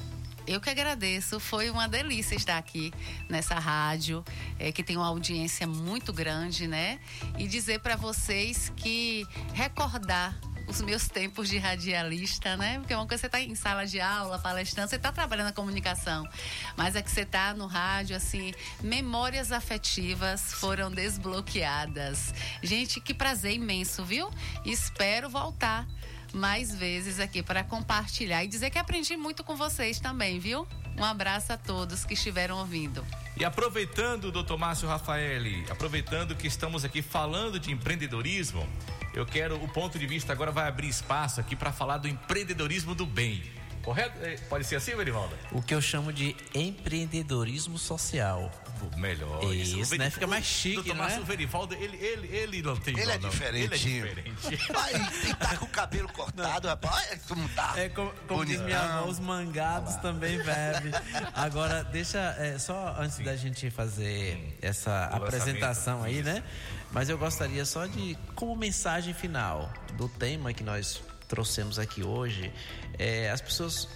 Eu 0.48 0.60
que 0.60 0.70
agradeço, 0.70 1.40
foi 1.40 1.70
uma 1.70 1.88
delícia 1.88 2.36
estar 2.36 2.58
aqui 2.58 2.92
nessa 3.30 3.56
rádio, 3.56 4.26
é, 4.60 4.72
que 4.72 4.84
tem 4.84 4.98
uma 4.98 5.08
audiência 5.08 5.68
muito 5.68 6.12
grande, 6.12 6.68
né? 6.68 7.00
E 7.38 7.48
dizer 7.48 7.80
para 7.80 7.96
vocês 7.96 8.72
que 8.76 9.26
recordar 9.54 10.38
os 10.68 10.82
meus 10.82 11.08
tempos 11.08 11.50
de 11.50 11.58
radialista, 11.58 12.56
né? 12.58 12.80
Porque 12.80 12.94
uma 12.94 13.08
coisa 13.08 13.22
você 13.22 13.28
está 13.28 13.40
em 13.40 13.56
sala 13.56 13.86
de 13.86 14.00
aula, 14.00 14.40
palestrando, 14.40 14.90
você 14.90 14.96
está 14.96 15.12
trabalhando 15.12 15.48
na 15.48 15.54
comunicação, 15.54 16.28
mas 16.76 16.96
é 16.96 17.02
que 17.02 17.12
você 17.12 17.22
está 17.22 17.54
no 17.54 17.68
rádio, 17.68 18.16
assim, 18.16 18.54
memórias 18.82 19.52
afetivas 19.52 20.54
foram 20.54 20.92
desbloqueadas. 20.92 22.34
Gente, 22.64 23.00
que 23.00 23.14
prazer 23.14 23.54
imenso, 23.54 24.04
viu? 24.04 24.30
Espero 24.66 25.30
voltar 25.30 25.86
mais 26.34 26.74
vezes 26.74 27.20
aqui 27.20 27.44
para 27.44 27.64
compartilhar 27.64 28.44
e 28.44 28.48
dizer 28.48 28.70
que 28.70 28.78
aprendi 28.78 29.18
muito 29.18 29.44
com 29.44 29.56
vocês 29.56 30.00
também, 30.00 30.40
viu? 30.40 30.68
Um 30.98 31.04
abraço 31.04 31.54
a 31.54 31.58
todos 31.58 32.06
que 32.06 32.14
estiveram 32.14 32.58
ouvindo. 32.58 33.06
E 33.38 33.46
aproveitando, 33.46 34.32
doutor 34.32 34.58
Márcio 34.58 34.88
Rafaeli, 34.88 35.66
aproveitando 35.70 36.36
que 36.36 36.48
estamos 36.48 36.84
aqui 36.84 37.02
falando 37.02 37.60
de 37.60 37.72
empreendedorismo, 37.72 38.68
eu 39.14 39.26
quero 39.26 39.56
o 39.56 39.68
ponto 39.68 40.00
de 40.00 40.08
vista 40.08 40.32
agora 40.32 40.52
vai 40.52 40.68
abrir 40.68 40.88
espaço 40.88 41.40
aqui 41.40 41.56
para 41.56 41.72
falar 41.72 41.98
do 41.98 42.08
empreendedorismo 42.08 42.96
do 42.96 43.06
bem. 43.06 43.44
Correto? 43.82 44.24
É, 44.24 44.38
pode 44.50 44.66
ser 44.66 44.76
assim, 44.76 44.96
Verivaldo? 44.96 45.36
O 45.52 45.62
que 45.62 45.74
eu 45.74 45.82
chamo 45.82 46.14
de 46.14 46.36
empreendedorismo 46.54 47.78
social. 47.78 48.52
Melhor. 48.98 49.44
Isso, 49.54 49.80
isso 49.80 49.98
né? 49.98 50.10
Fica 50.10 50.28
mais 50.28 50.46
chique, 50.46 50.76
Doutor 50.76 50.96
né? 50.96 51.20
o 51.20 51.26
Verivaldo, 51.26 51.76
ele, 51.76 51.98
ele, 51.98 52.28
ele 52.36 52.62
não 52.62 52.76
tem 52.76 52.98
Ele 52.98 53.12
é 53.12 53.16
igual, 53.16 53.20
não. 53.22 53.30
diferente. 53.30 53.90
Ele 53.90 54.10
é 54.10 54.24
diferente. 54.32 55.36
Tá 55.38 55.58
com 55.58 55.66
o 55.66 55.70
cabelo 55.70 56.10
cortado, 56.10 56.68
rapaz. 56.68 57.22
Como 57.28 57.48
tá. 57.50 57.74
É 57.78 57.90
como, 57.90 58.12
como 58.28 58.46
diz 58.46 58.62
minha 58.62 58.80
avó, 58.80 59.10
os 59.10 59.20
mangados 59.20 59.96
também 59.98 60.38
bebe. 60.38 60.92
Agora, 61.34 61.84
deixa, 61.84 62.20
é, 62.38 62.58
só 62.58 62.96
antes 63.00 63.20
da 63.20 63.36
gente 63.36 63.70
fazer 63.70 64.58
essa 64.62 65.10
O 65.12 65.16
apresentação 65.16 66.04
aí, 66.04 66.22
né? 66.24 66.44
Mas 66.92 67.10
eu 67.10 67.18
gostaria 67.18 67.66
só 67.66 67.86
de, 67.86 68.18
como 68.36 68.56
mensagem 68.56 69.14
final 69.14 69.72
do 69.94 70.10
tema 70.10 70.54
que 70.54 70.64
nós 70.64 71.02
trouxemos 71.28 71.80
aqui 71.80 72.04
hoje, 72.04 72.52
é, 73.00 73.32
as 73.32 73.40
pessoas 73.40 73.88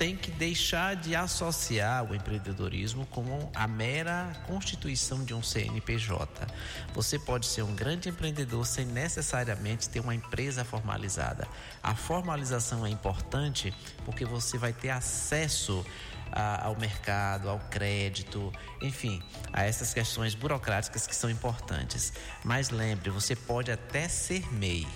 têm 0.00 0.16
que 0.16 0.30
deixar 0.30 0.96
de 0.96 1.14
associar 1.14 2.10
o 2.10 2.14
empreendedorismo 2.14 3.04
com 3.08 3.50
a 3.54 3.68
mera 3.68 4.32
constituição 4.46 5.22
de 5.22 5.34
um 5.34 5.42
CNPJ. 5.42 6.46
Você 6.94 7.18
pode 7.18 7.44
ser 7.44 7.64
um 7.64 7.74
grande 7.74 8.08
empreendedor 8.08 8.64
sem 8.64 8.86
necessariamente 8.86 9.90
ter 9.90 10.00
uma 10.00 10.14
empresa 10.14 10.64
formalizada. 10.64 11.46
A 11.82 11.94
formalização 11.94 12.86
é 12.86 12.88
importante 12.88 13.74
porque 14.06 14.24
você 14.24 14.56
vai 14.56 14.72
ter 14.72 14.88
acesso 14.88 15.84
ao 16.32 16.74
mercado, 16.76 17.50
ao 17.50 17.58
crédito, 17.58 18.50
enfim, 18.80 19.22
a 19.52 19.64
essas 19.64 19.92
questões 19.92 20.34
burocráticas 20.34 21.06
que 21.06 21.14
são 21.14 21.28
importantes. 21.28 22.10
Mas 22.42 22.70
lembre, 22.70 23.10
você 23.10 23.36
pode 23.36 23.70
até 23.70 24.08
ser 24.08 24.50
MEI, 24.50 24.88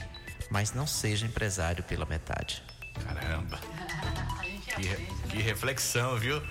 mas 0.51 0.73
não 0.73 0.87
seja 0.87 1.27
empresário 1.27 1.85
pela 1.85 2.07
metade. 2.07 2.63
Caramba. 3.05 3.61
Que, 4.77 5.31
que 5.31 5.43
reflexão, 5.43 6.17
viu? 6.17 6.43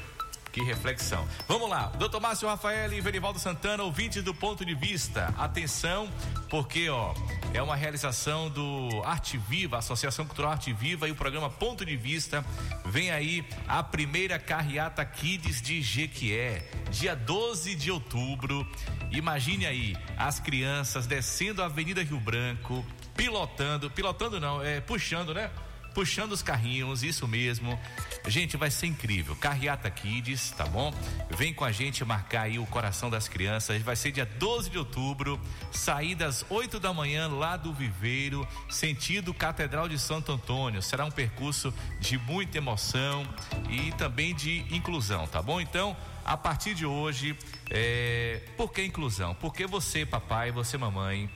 Que 0.53 0.61
reflexão. 0.61 1.27
Vamos 1.47 1.67
lá, 1.67 1.87
doutor 1.97 2.21
Márcio 2.21 2.47
Rafael 2.47 2.93
e 2.93 3.01
Verivaldo 3.01 3.39
Santana, 3.39 3.81
ouvintes 3.81 4.23
do 4.23 4.35
ponto 4.35 4.63
de 4.63 4.75
vista. 4.75 5.33
Atenção, 5.35 6.07
porque 6.47 6.87
ó, 6.89 7.11
é 7.55 7.61
uma 7.61 7.75
realização 7.75 8.51
do 8.51 9.01
Arte 9.03 9.35
Viva, 9.35 9.79
Associação 9.79 10.27
Cultural 10.27 10.51
Arte 10.51 10.71
Viva 10.71 11.07
e 11.07 11.11
o 11.11 11.15
programa 11.15 11.49
Ponto 11.49 11.83
de 11.83 11.97
Vista. 11.97 12.45
Vem 12.85 13.09
aí 13.09 13.43
a 13.67 13.81
primeira 13.81 14.37
carreata 14.37 15.03
Kids 15.03 15.59
de 15.59 15.81
Jequié, 15.81 16.69
dia 16.91 17.15
12 17.15 17.73
de 17.73 17.89
outubro. 17.89 18.63
Imagine 19.11 19.65
aí 19.65 19.97
as 20.15 20.39
crianças 20.39 21.07
descendo 21.07 21.63
a 21.63 21.65
Avenida 21.65 22.03
Rio 22.03 22.19
Branco, 22.19 22.85
pilotando, 23.15 23.89
pilotando 23.89 24.39
não, 24.39 24.61
é 24.61 24.79
puxando, 24.79 25.33
né? 25.33 25.49
Puxando 25.93 26.31
os 26.31 26.41
carrinhos, 26.41 27.03
isso 27.03 27.27
mesmo. 27.27 27.79
Gente, 28.27 28.57
vai 28.57 28.71
ser 28.71 28.87
incrível. 28.87 29.35
Carreata 29.35 29.89
Kids, 29.89 30.51
tá 30.51 30.65
bom? 30.65 30.93
Vem 31.29 31.53
com 31.53 31.63
a 31.63 31.71
gente 31.71 32.03
marcar 32.03 32.43
aí 32.43 32.59
o 32.59 32.65
coração 32.65 33.09
das 33.09 33.27
crianças. 33.27 33.81
Vai 33.81 33.95
ser 33.95 34.11
dia 34.11 34.25
12 34.25 34.69
de 34.69 34.77
outubro, 34.77 35.39
sair 35.71 36.15
das 36.15 36.45
8 36.49 36.79
da 36.79 36.93
manhã 36.93 37.27
lá 37.27 37.57
do 37.57 37.73
Viveiro, 37.73 38.47
sentido 38.69 39.33
Catedral 39.33 39.87
de 39.87 39.99
Santo 39.99 40.31
Antônio. 40.31 40.81
Será 40.81 41.05
um 41.05 41.11
percurso 41.11 41.73
de 41.99 42.17
muita 42.17 42.57
emoção 42.57 43.27
e 43.69 43.91
também 43.93 44.33
de 44.33 44.65
inclusão, 44.73 45.27
tá 45.27 45.41
bom? 45.41 45.59
Então, 45.59 45.95
a 46.25 46.37
partir 46.37 46.73
de 46.73 46.85
hoje, 46.85 47.37
é... 47.69 48.41
por 48.55 48.71
que 48.71 48.83
inclusão? 48.83 49.35
Porque 49.35 49.67
você, 49.67 50.05
papai, 50.05 50.51
você, 50.51 50.77
mamãe, 50.77 51.29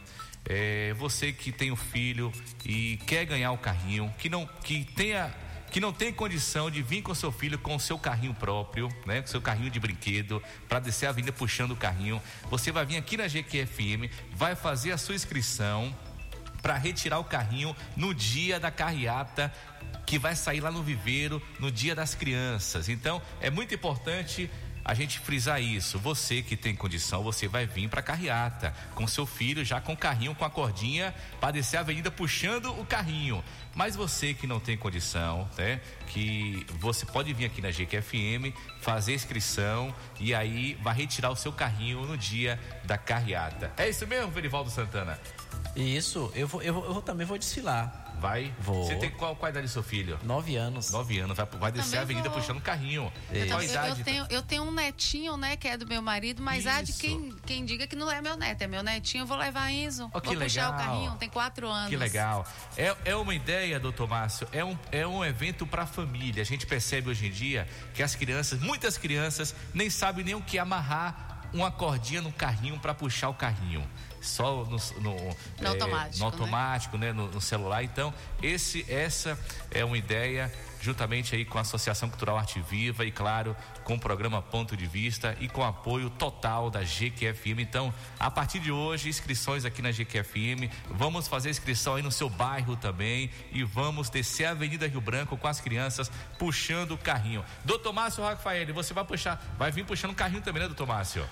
é, 0.47 0.93
você 0.93 1.31
que 1.31 1.51
tem 1.51 1.71
um 1.71 1.75
filho 1.75 2.31
e 2.65 2.97
quer 3.05 3.25
ganhar 3.25 3.51
o 3.51 3.57
carrinho, 3.57 4.13
que 4.17 4.29
não 4.29 4.45
que 4.63 4.85
tenha 4.95 5.33
que 5.69 5.81
não 5.81 5.91
tem 5.91 6.13
condição 6.13 6.71
de 6.71 6.81
vir 6.81 7.01
com 7.01 7.13
seu 7.13 7.29
filho 7.29 7.59
com 7.59 7.75
o 7.75 7.79
seu 7.79 7.99
carrinho 7.99 8.33
próprio, 8.33 8.87
né, 9.05 9.21
com 9.21 9.27
seu 9.27 9.41
carrinho 9.41 9.69
de 9.69 9.79
brinquedo, 9.79 10.41
para 10.69 10.79
descer 10.79 11.07
a 11.07 11.09
avenida 11.09 11.33
puxando 11.33 11.71
o 11.71 11.75
carrinho, 11.75 12.21
você 12.49 12.71
vai 12.71 12.85
vir 12.85 12.95
aqui 12.95 13.17
na 13.17 13.27
GQFM, 13.27 14.09
vai 14.33 14.55
fazer 14.55 14.93
a 14.93 14.97
sua 14.97 15.13
inscrição 15.13 15.93
para 16.61 16.77
retirar 16.77 17.19
o 17.19 17.25
carrinho 17.25 17.75
no 17.97 18.13
dia 18.13 18.59
da 18.59 18.71
carreata 18.71 19.53
que 20.05 20.17
vai 20.17 20.35
sair 20.35 20.61
lá 20.61 20.71
no 20.71 20.81
viveiro 20.81 21.41
no 21.59 21.69
dia 21.69 21.93
das 21.93 22.15
crianças. 22.15 22.87
Então, 22.87 23.21
é 23.41 23.49
muito 23.49 23.75
importante 23.75 24.49
a 24.88 24.93
gente 24.93 25.19
frisar 25.19 25.61
isso. 25.61 25.99
Você 25.99 26.41
que 26.41 26.55
tem 26.55 26.73
condição, 26.73 27.21
você 27.21 27.45
vai 27.45 27.67
vir 27.67 27.89
para 27.89 28.01
carreata 28.01 28.73
com 28.95 29.05
seu 29.05 29.25
filho 29.25 29.65
já 29.65 29.81
com 29.81 29.91
o 29.91 29.97
carrinho 29.97 30.33
com 30.33 30.45
a 30.45 30.49
cordinha 30.49 31.13
para 31.41 31.51
descer 31.51 31.75
a 31.75 31.81
avenida 31.81 32.09
puxando 32.09 32.71
o 32.79 32.85
carrinho. 32.85 33.43
Mas 33.75 33.97
você 33.97 34.33
que 34.33 34.47
não 34.47 34.61
tem 34.61 34.77
condição, 34.77 35.47
né? 35.57 35.81
Que 36.07 36.65
você 36.79 37.05
pode 37.05 37.33
vir 37.33 37.45
aqui 37.45 37.61
na 37.61 37.69
GQFM, 37.69 38.55
fazer 38.81 39.11
a 39.11 39.15
inscrição 39.15 39.93
e 40.19 40.33
aí 40.33 40.75
vai 40.81 40.95
retirar 40.95 41.31
o 41.31 41.35
seu 41.35 41.51
carrinho 41.51 42.05
no 42.05 42.17
dia 42.17 42.57
da 42.85 42.97
carreata. 42.97 43.73
É 43.75 43.89
isso 43.89 44.07
mesmo, 44.07 44.31
Verivaldo 44.31 44.69
Santana? 44.69 45.19
Isso, 45.75 46.31
eu 46.33 46.47
vou, 46.47 46.61
eu 46.61 46.73
vou, 46.73 46.85
eu 46.85 47.01
também 47.01 47.27
vou 47.27 47.38
desfilar. 47.38 48.06
Vai? 48.20 48.53
Vou. 48.59 48.86
Você 48.86 48.95
tem 48.95 49.09
qual, 49.11 49.36
qual 49.36 49.47
a 49.47 49.49
idade 49.51 49.68
do 49.68 49.72
seu 49.72 49.84
filho? 49.84 50.20
Nove 50.24 50.55
anos. 50.55 50.91
Nove 50.91 51.20
anos, 51.20 51.38
vai, 51.38 51.45
vai 51.45 51.72
descer 51.72 51.97
a 51.99 52.01
avenida 52.01 52.30
vou. 52.30 52.39
puxando 52.39 52.57
o 52.57 52.61
carrinho. 52.61 53.11
Eu, 53.32 53.47
Qual 53.47 53.61
eu- 53.61 53.70
idade? 53.70 53.99
eu 53.99 54.05
tenho, 54.05 54.28
eu 54.30 54.41
tenho 54.41 54.63
um 54.63 54.72
netinho, 54.72 55.38
né, 55.38 55.55
que 55.55 55.68
é 55.68 55.78
do 55.78 55.86
meu 55.88 56.01
marido, 56.01 56.41
mas 56.41 56.65
há 56.65 56.82
de 56.82 56.93
quem, 56.93 57.34
quem 57.45 57.65
diga 57.65 57.86
que 57.88 57.95
não 57.95 58.11
é 58.11 58.22
meu 58.22 58.36
neto, 58.38 58.61
é 58.61 58.68
meu 58.68 58.82
netinho, 58.84 59.22
eu 59.24 59.26
vou 59.28 59.38
levar 59.38 59.70
Enzo. 59.72 60.09
Oh, 60.13 60.20
que 60.22 60.30
vou 60.36 60.38
puxar 60.43 60.70
o 60.70 60.72
legal. 60.72 60.86
carrinho, 60.88 61.11
tem 61.18 61.30
quatro 61.30 61.68
anos. 61.68 61.89
Que 61.89 61.97
legal. 61.97 62.45
É, 62.76 62.95
é 63.05 63.15
uma 63.15 63.34
ideia, 63.36 63.80
doutor 63.80 64.07
Márcio, 64.07 64.47
é 64.51 64.63
um, 64.63 64.78
é 64.91 65.05
um 65.05 65.24
evento 65.24 65.65
para 65.68 65.84
a 65.84 65.88
família. 65.88 66.41
A 66.41 66.45
gente 66.45 66.65
percebe 66.65 67.09
hoje 67.09 67.28
em 67.28 67.32
dia 67.32 67.68
que 67.93 68.01
as 68.01 68.15
crianças, 68.15 68.59
muitas 68.59 68.97
crianças, 68.97 69.53
nem 69.74 69.89
sabem 69.89 70.24
nem 70.26 70.36
o 70.36 70.41
que 70.41 70.57
é 70.57 70.61
amarrar 70.61 71.26
uma 71.53 71.71
cordinha 71.71 72.21
no 72.21 72.31
carrinho 72.31 72.79
para 72.79 72.93
puxar 72.93 73.29
o 73.29 73.33
carrinho. 73.33 73.87
Só 74.21 74.65
no, 74.65 74.77
no, 75.01 75.15
No 75.61 75.69
automático, 75.69 76.19
no 76.19 76.25
automático, 76.25 76.97
né? 76.97 77.13
No, 77.13 77.27
no 77.27 77.39
celular. 77.39 77.84
Então, 77.84 78.13
esse, 78.41 78.85
essa 78.91 79.39
é 79.72 79.85
uma 79.85 79.97
ideia, 79.97 80.51
juntamente 80.81 81.35
aí 81.35 81.45
com 81.45 81.57
a 81.57 81.61
Associação 81.61 82.09
Cultural 82.09 82.37
Arte 82.37 82.59
Viva 82.59 83.05
e, 83.05 83.11
claro, 83.11 83.55
com 83.83 83.95
o 83.95 83.99
programa 83.99 84.41
Ponto 84.41 84.75
de 84.75 84.85
Vista 84.85 85.35
e 85.39 85.47
com 85.47 85.63
apoio 85.63 86.09
total 86.09 86.69
da 86.69 86.81
GQFM. 86.81 87.59
Então, 87.59 87.93
a 88.19 88.29
partir 88.29 88.59
de 88.59 88.71
hoje, 88.71 89.09
inscrições 89.09 89.65
aqui 89.65 89.81
na 89.81 89.91
GQFM. 89.91 90.69
Vamos 90.89 91.27
fazer 91.27 91.49
inscrição 91.49 91.95
aí 91.95 92.03
no 92.03 92.11
seu 92.11 92.29
bairro 92.29 92.75
também 92.75 93.29
e 93.51 93.63
vamos 93.63 94.09
descer 94.09 94.45
a 94.45 94.51
Avenida 94.51 94.87
Rio 94.87 95.01
Branco 95.01 95.37
com 95.37 95.47
as 95.47 95.59
crianças 95.59 96.11
puxando 96.37 96.91
o 96.91 96.97
carrinho. 96.97 97.43
Doutor 97.63 97.93
Márcio 97.93 98.23
Rafael, 98.23 98.73
você 98.73 98.93
vai 98.93 99.03
puxar, 99.03 99.43
vai 99.57 99.71
vir 99.71 99.85
puxando 99.85 100.11
o 100.11 100.15
carrinho 100.15 100.41
também, 100.41 100.61
né, 100.61 100.67
doutor 100.67 100.87
Márcio? 100.87 101.27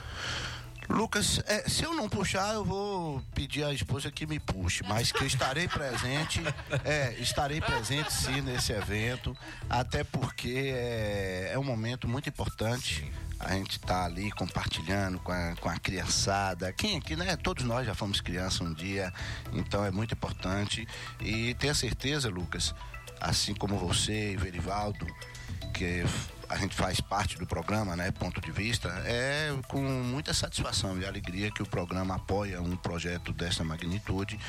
Lucas, 0.89 1.41
é, 1.47 1.67
se 1.67 1.83
eu 1.83 1.93
não 1.93 2.07
puxar, 2.07 2.53
eu 2.53 2.63
vou 2.63 3.21
pedir 3.33 3.63
à 3.63 3.73
esposa 3.73 4.11
que 4.11 4.25
me 4.25 4.39
puxe, 4.39 4.83
mas 4.83 5.11
que 5.11 5.23
eu 5.23 5.27
estarei 5.27 5.67
presente, 5.67 6.41
é, 6.85 7.13
estarei 7.19 7.59
presente 7.59 8.13
sim 8.13 8.41
nesse 8.41 8.71
evento, 8.71 9.35
até 9.69 10.03
porque 10.03 10.71
é, 10.73 11.51
é 11.53 11.59
um 11.59 11.63
momento 11.63 12.07
muito 12.07 12.29
importante. 12.29 13.11
A 13.39 13.53
gente 13.53 13.79
tá 13.79 14.05
ali 14.05 14.31
compartilhando 14.31 15.19
com 15.19 15.31
a, 15.31 15.55
com 15.59 15.67
a 15.67 15.77
criançada. 15.77 16.71
Quem 16.71 16.97
aqui, 16.97 17.15
né? 17.17 17.35
Todos 17.35 17.65
nós 17.65 17.85
já 17.85 17.93
fomos 17.93 18.21
criança 18.21 18.63
um 18.63 18.73
dia, 18.73 19.11
então 19.51 19.83
é 19.83 19.91
muito 19.91 20.13
importante. 20.13 20.87
E 21.19 21.53
tenha 21.55 21.73
certeza, 21.73 22.29
Lucas, 22.29 22.73
assim 23.19 23.53
como 23.53 23.77
você 23.77 24.31
e 24.31 24.37
Verivaldo, 24.37 25.05
que 25.73 26.05
a 26.49 26.57
gente 26.57 26.75
faz 26.75 26.99
parte 26.99 27.37
do 27.37 27.45
programa, 27.45 27.95
né? 27.95 28.11
Ponto 28.11 28.39
de 28.41 28.51
vista, 28.51 28.89
é 29.05 29.53
com 29.67 29.81
muita 29.81 30.33
satisfação 30.33 30.97
e 30.99 31.05
alegria 31.05 31.51
que 31.51 31.61
o 31.61 31.65
programa 31.65 32.15
apoia 32.15 32.61
um 32.61 32.75
projeto 32.75 33.33
dessa 33.33 33.63
magnitude 33.63 34.39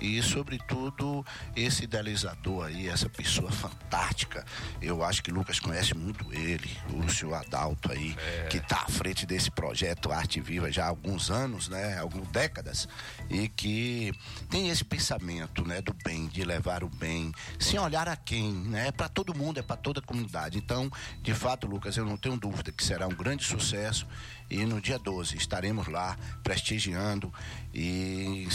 e, 0.00 0.22
sobretudo, 0.22 1.24
esse 1.54 1.84
idealizador 1.84 2.66
aí, 2.66 2.88
essa 2.88 3.08
pessoa 3.08 3.50
fantástica. 3.50 4.44
Eu 4.80 5.04
acho 5.04 5.22
que 5.22 5.30
Lucas 5.30 5.60
conhece 5.60 5.94
muito 5.94 6.32
ele, 6.32 6.76
o 6.92 7.08
senhor 7.08 7.34
Adalto 7.34 7.92
aí, 7.92 8.16
que 8.50 8.58
está 8.58 8.82
à 8.82 8.88
frente 8.88 9.26
desse 9.26 9.50
projeto 9.50 10.10
Arte 10.10 10.40
Viva 10.40 10.70
já 10.72 10.84
há 10.84 10.88
alguns 10.88 11.30
anos, 11.30 11.68
né? 11.68 11.98
Algumas 11.98 12.28
décadas, 12.28 12.88
e 13.30 13.48
que 13.48 14.12
tem 14.50 14.68
esse 14.70 14.84
pensamento, 14.84 15.64
né? 15.66 15.80
Do 15.80 15.94
bem, 16.04 16.26
de 16.28 16.44
levar 16.44 16.82
o 16.82 16.88
bem, 16.88 17.32
sem 17.58 17.78
olhar 17.78 18.08
a 18.08 18.16
quem, 18.16 18.52
né? 18.52 18.88
É 18.88 18.92
para 18.92 19.08
todo 19.08 19.36
mundo, 19.36 19.58
é 19.58 19.62
para 19.62 19.76
toda 19.76 20.00
a 20.00 20.02
comunidade. 20.02 20.58
Então, 20.58 20.90
de 21.20 21.32
fato, 21.42 21.66
Lucas, 21.66 21.96
eu 21.96 22.04
não 22.04 22.16
tenho 22.16 22.36
dúvida 22.36 22.70
que 22.70 22.84
será 22.84 23.04
um 23.08 23.14
grande 23.14 23.42
sucesso 23.42 24.06
e 24.52 24.66
no 24.66 24.80
dia 24.80 24.98
12 24.98 25.36
estaremos 25.36 25.88
lá 25.88 26.16
prestigiando 26.42 27.32
e 27.74 28.46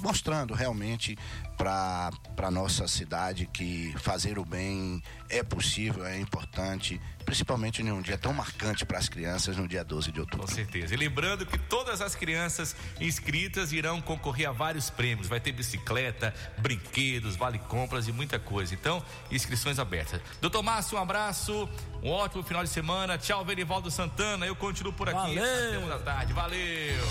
mostrando 0.00 0.54
realmente 0.54 1.18
para 1.56 2.10
a 2.38 2.50
nossa 2.50 2.88
cidade 2.88 3.46
que 3.52 3.94
fazer 3.98 4.38
o 4.38 4.44
bem 4.44 5.02
é 5.28 5.42
possível, 5.42 6.04
é 6.04 6.18
importante, 6.18 7.00
principalmente 7.24 7.82
em 7.82 7.90
um 7.90 8.00
dia 8.00 8.18
tão 8.18 8.32
marcante 8.32 8.84
para 8.84 8.98
as 8.98 9.08
crianças 9.08 9.56
no 9.56 9.68
dia 9.68 9.84
12 9.84 10.12
de 10.12 10.20
outubro. 10.20 10.46
Com 10.46 10.52
certeza. 10.52 10.94
E 10.94 10.96
lembrando 10.96 11.46
que 11.46 11.58
todas 11.58 12.00
as 12.00 12.14
crianças 12.14 12.74
inscritas 13.00 13.72
irão 13.72 14.00
concorrer 14.00 14.48
a 14.48 14.52
vários 14.52 14.90
prêmios. 14.90 15.28
Vai 15.28 15.40
ter 15.40 15.52
bicicleta, 15.52 16.34
brinquedos, 16.58 17.36
vale 17.36 17.58
compras 17.58 18.08
e 18.08 18.12
muita 18.12 18.38
coisa. 18.38 18.74
Então, 18.74 19.02
inscrições 19.30 19.78
abertas. 19.78 20.20
Doutor 20.40 20.62
Márcio, 20.62 20.98
um 20.98 21.00
abraço, 21.00 21.68
um 22.02 22.10
ótimo 22.10 22.42
final 22.42 22.62
de 22.62 22.70
semana. 22.70 23.16
Tchau, 23.16 23.44
Verivaldo 23.44 23.90
Santana. 23.90 24.46
Eu 24.46 24.56
continuo 24.56 24.92
por 24.92 25.08
aqui. 25.08 25.33
Valeu. 25.34 25.68
Até 25.68 25.78
uma 25.78 25.88
da 25.88 25.98
tarde. 25.98 26.32
Valeu. 26.32 27.04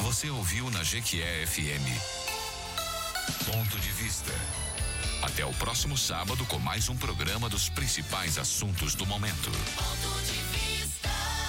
Você 0.00 0.30
ouviu 0.30 0.70
na 0.70 0.82
Jequié 0.82 1.46
FM. 1.46 1.86
Ponto 3.46 3.78
de 3.78 3.90
vista. 3.90 4.32
Até 5.22 5.44
o 5.44 5.52
próximo 5.54 5.96
sábado 5.96 6.44
com 6.46 6.58
mais 6.58 6.88
um 6.88 6.96
programa 6.96 7.48
dos 7.48 7.68
principais 7.68 8.38
assuntos 8.38 8.94
do 8.94 9.06
momento. 9.06 9.50
Ponto 9.50 10.24
de 10.24 10.32
vista. 10.32 10.79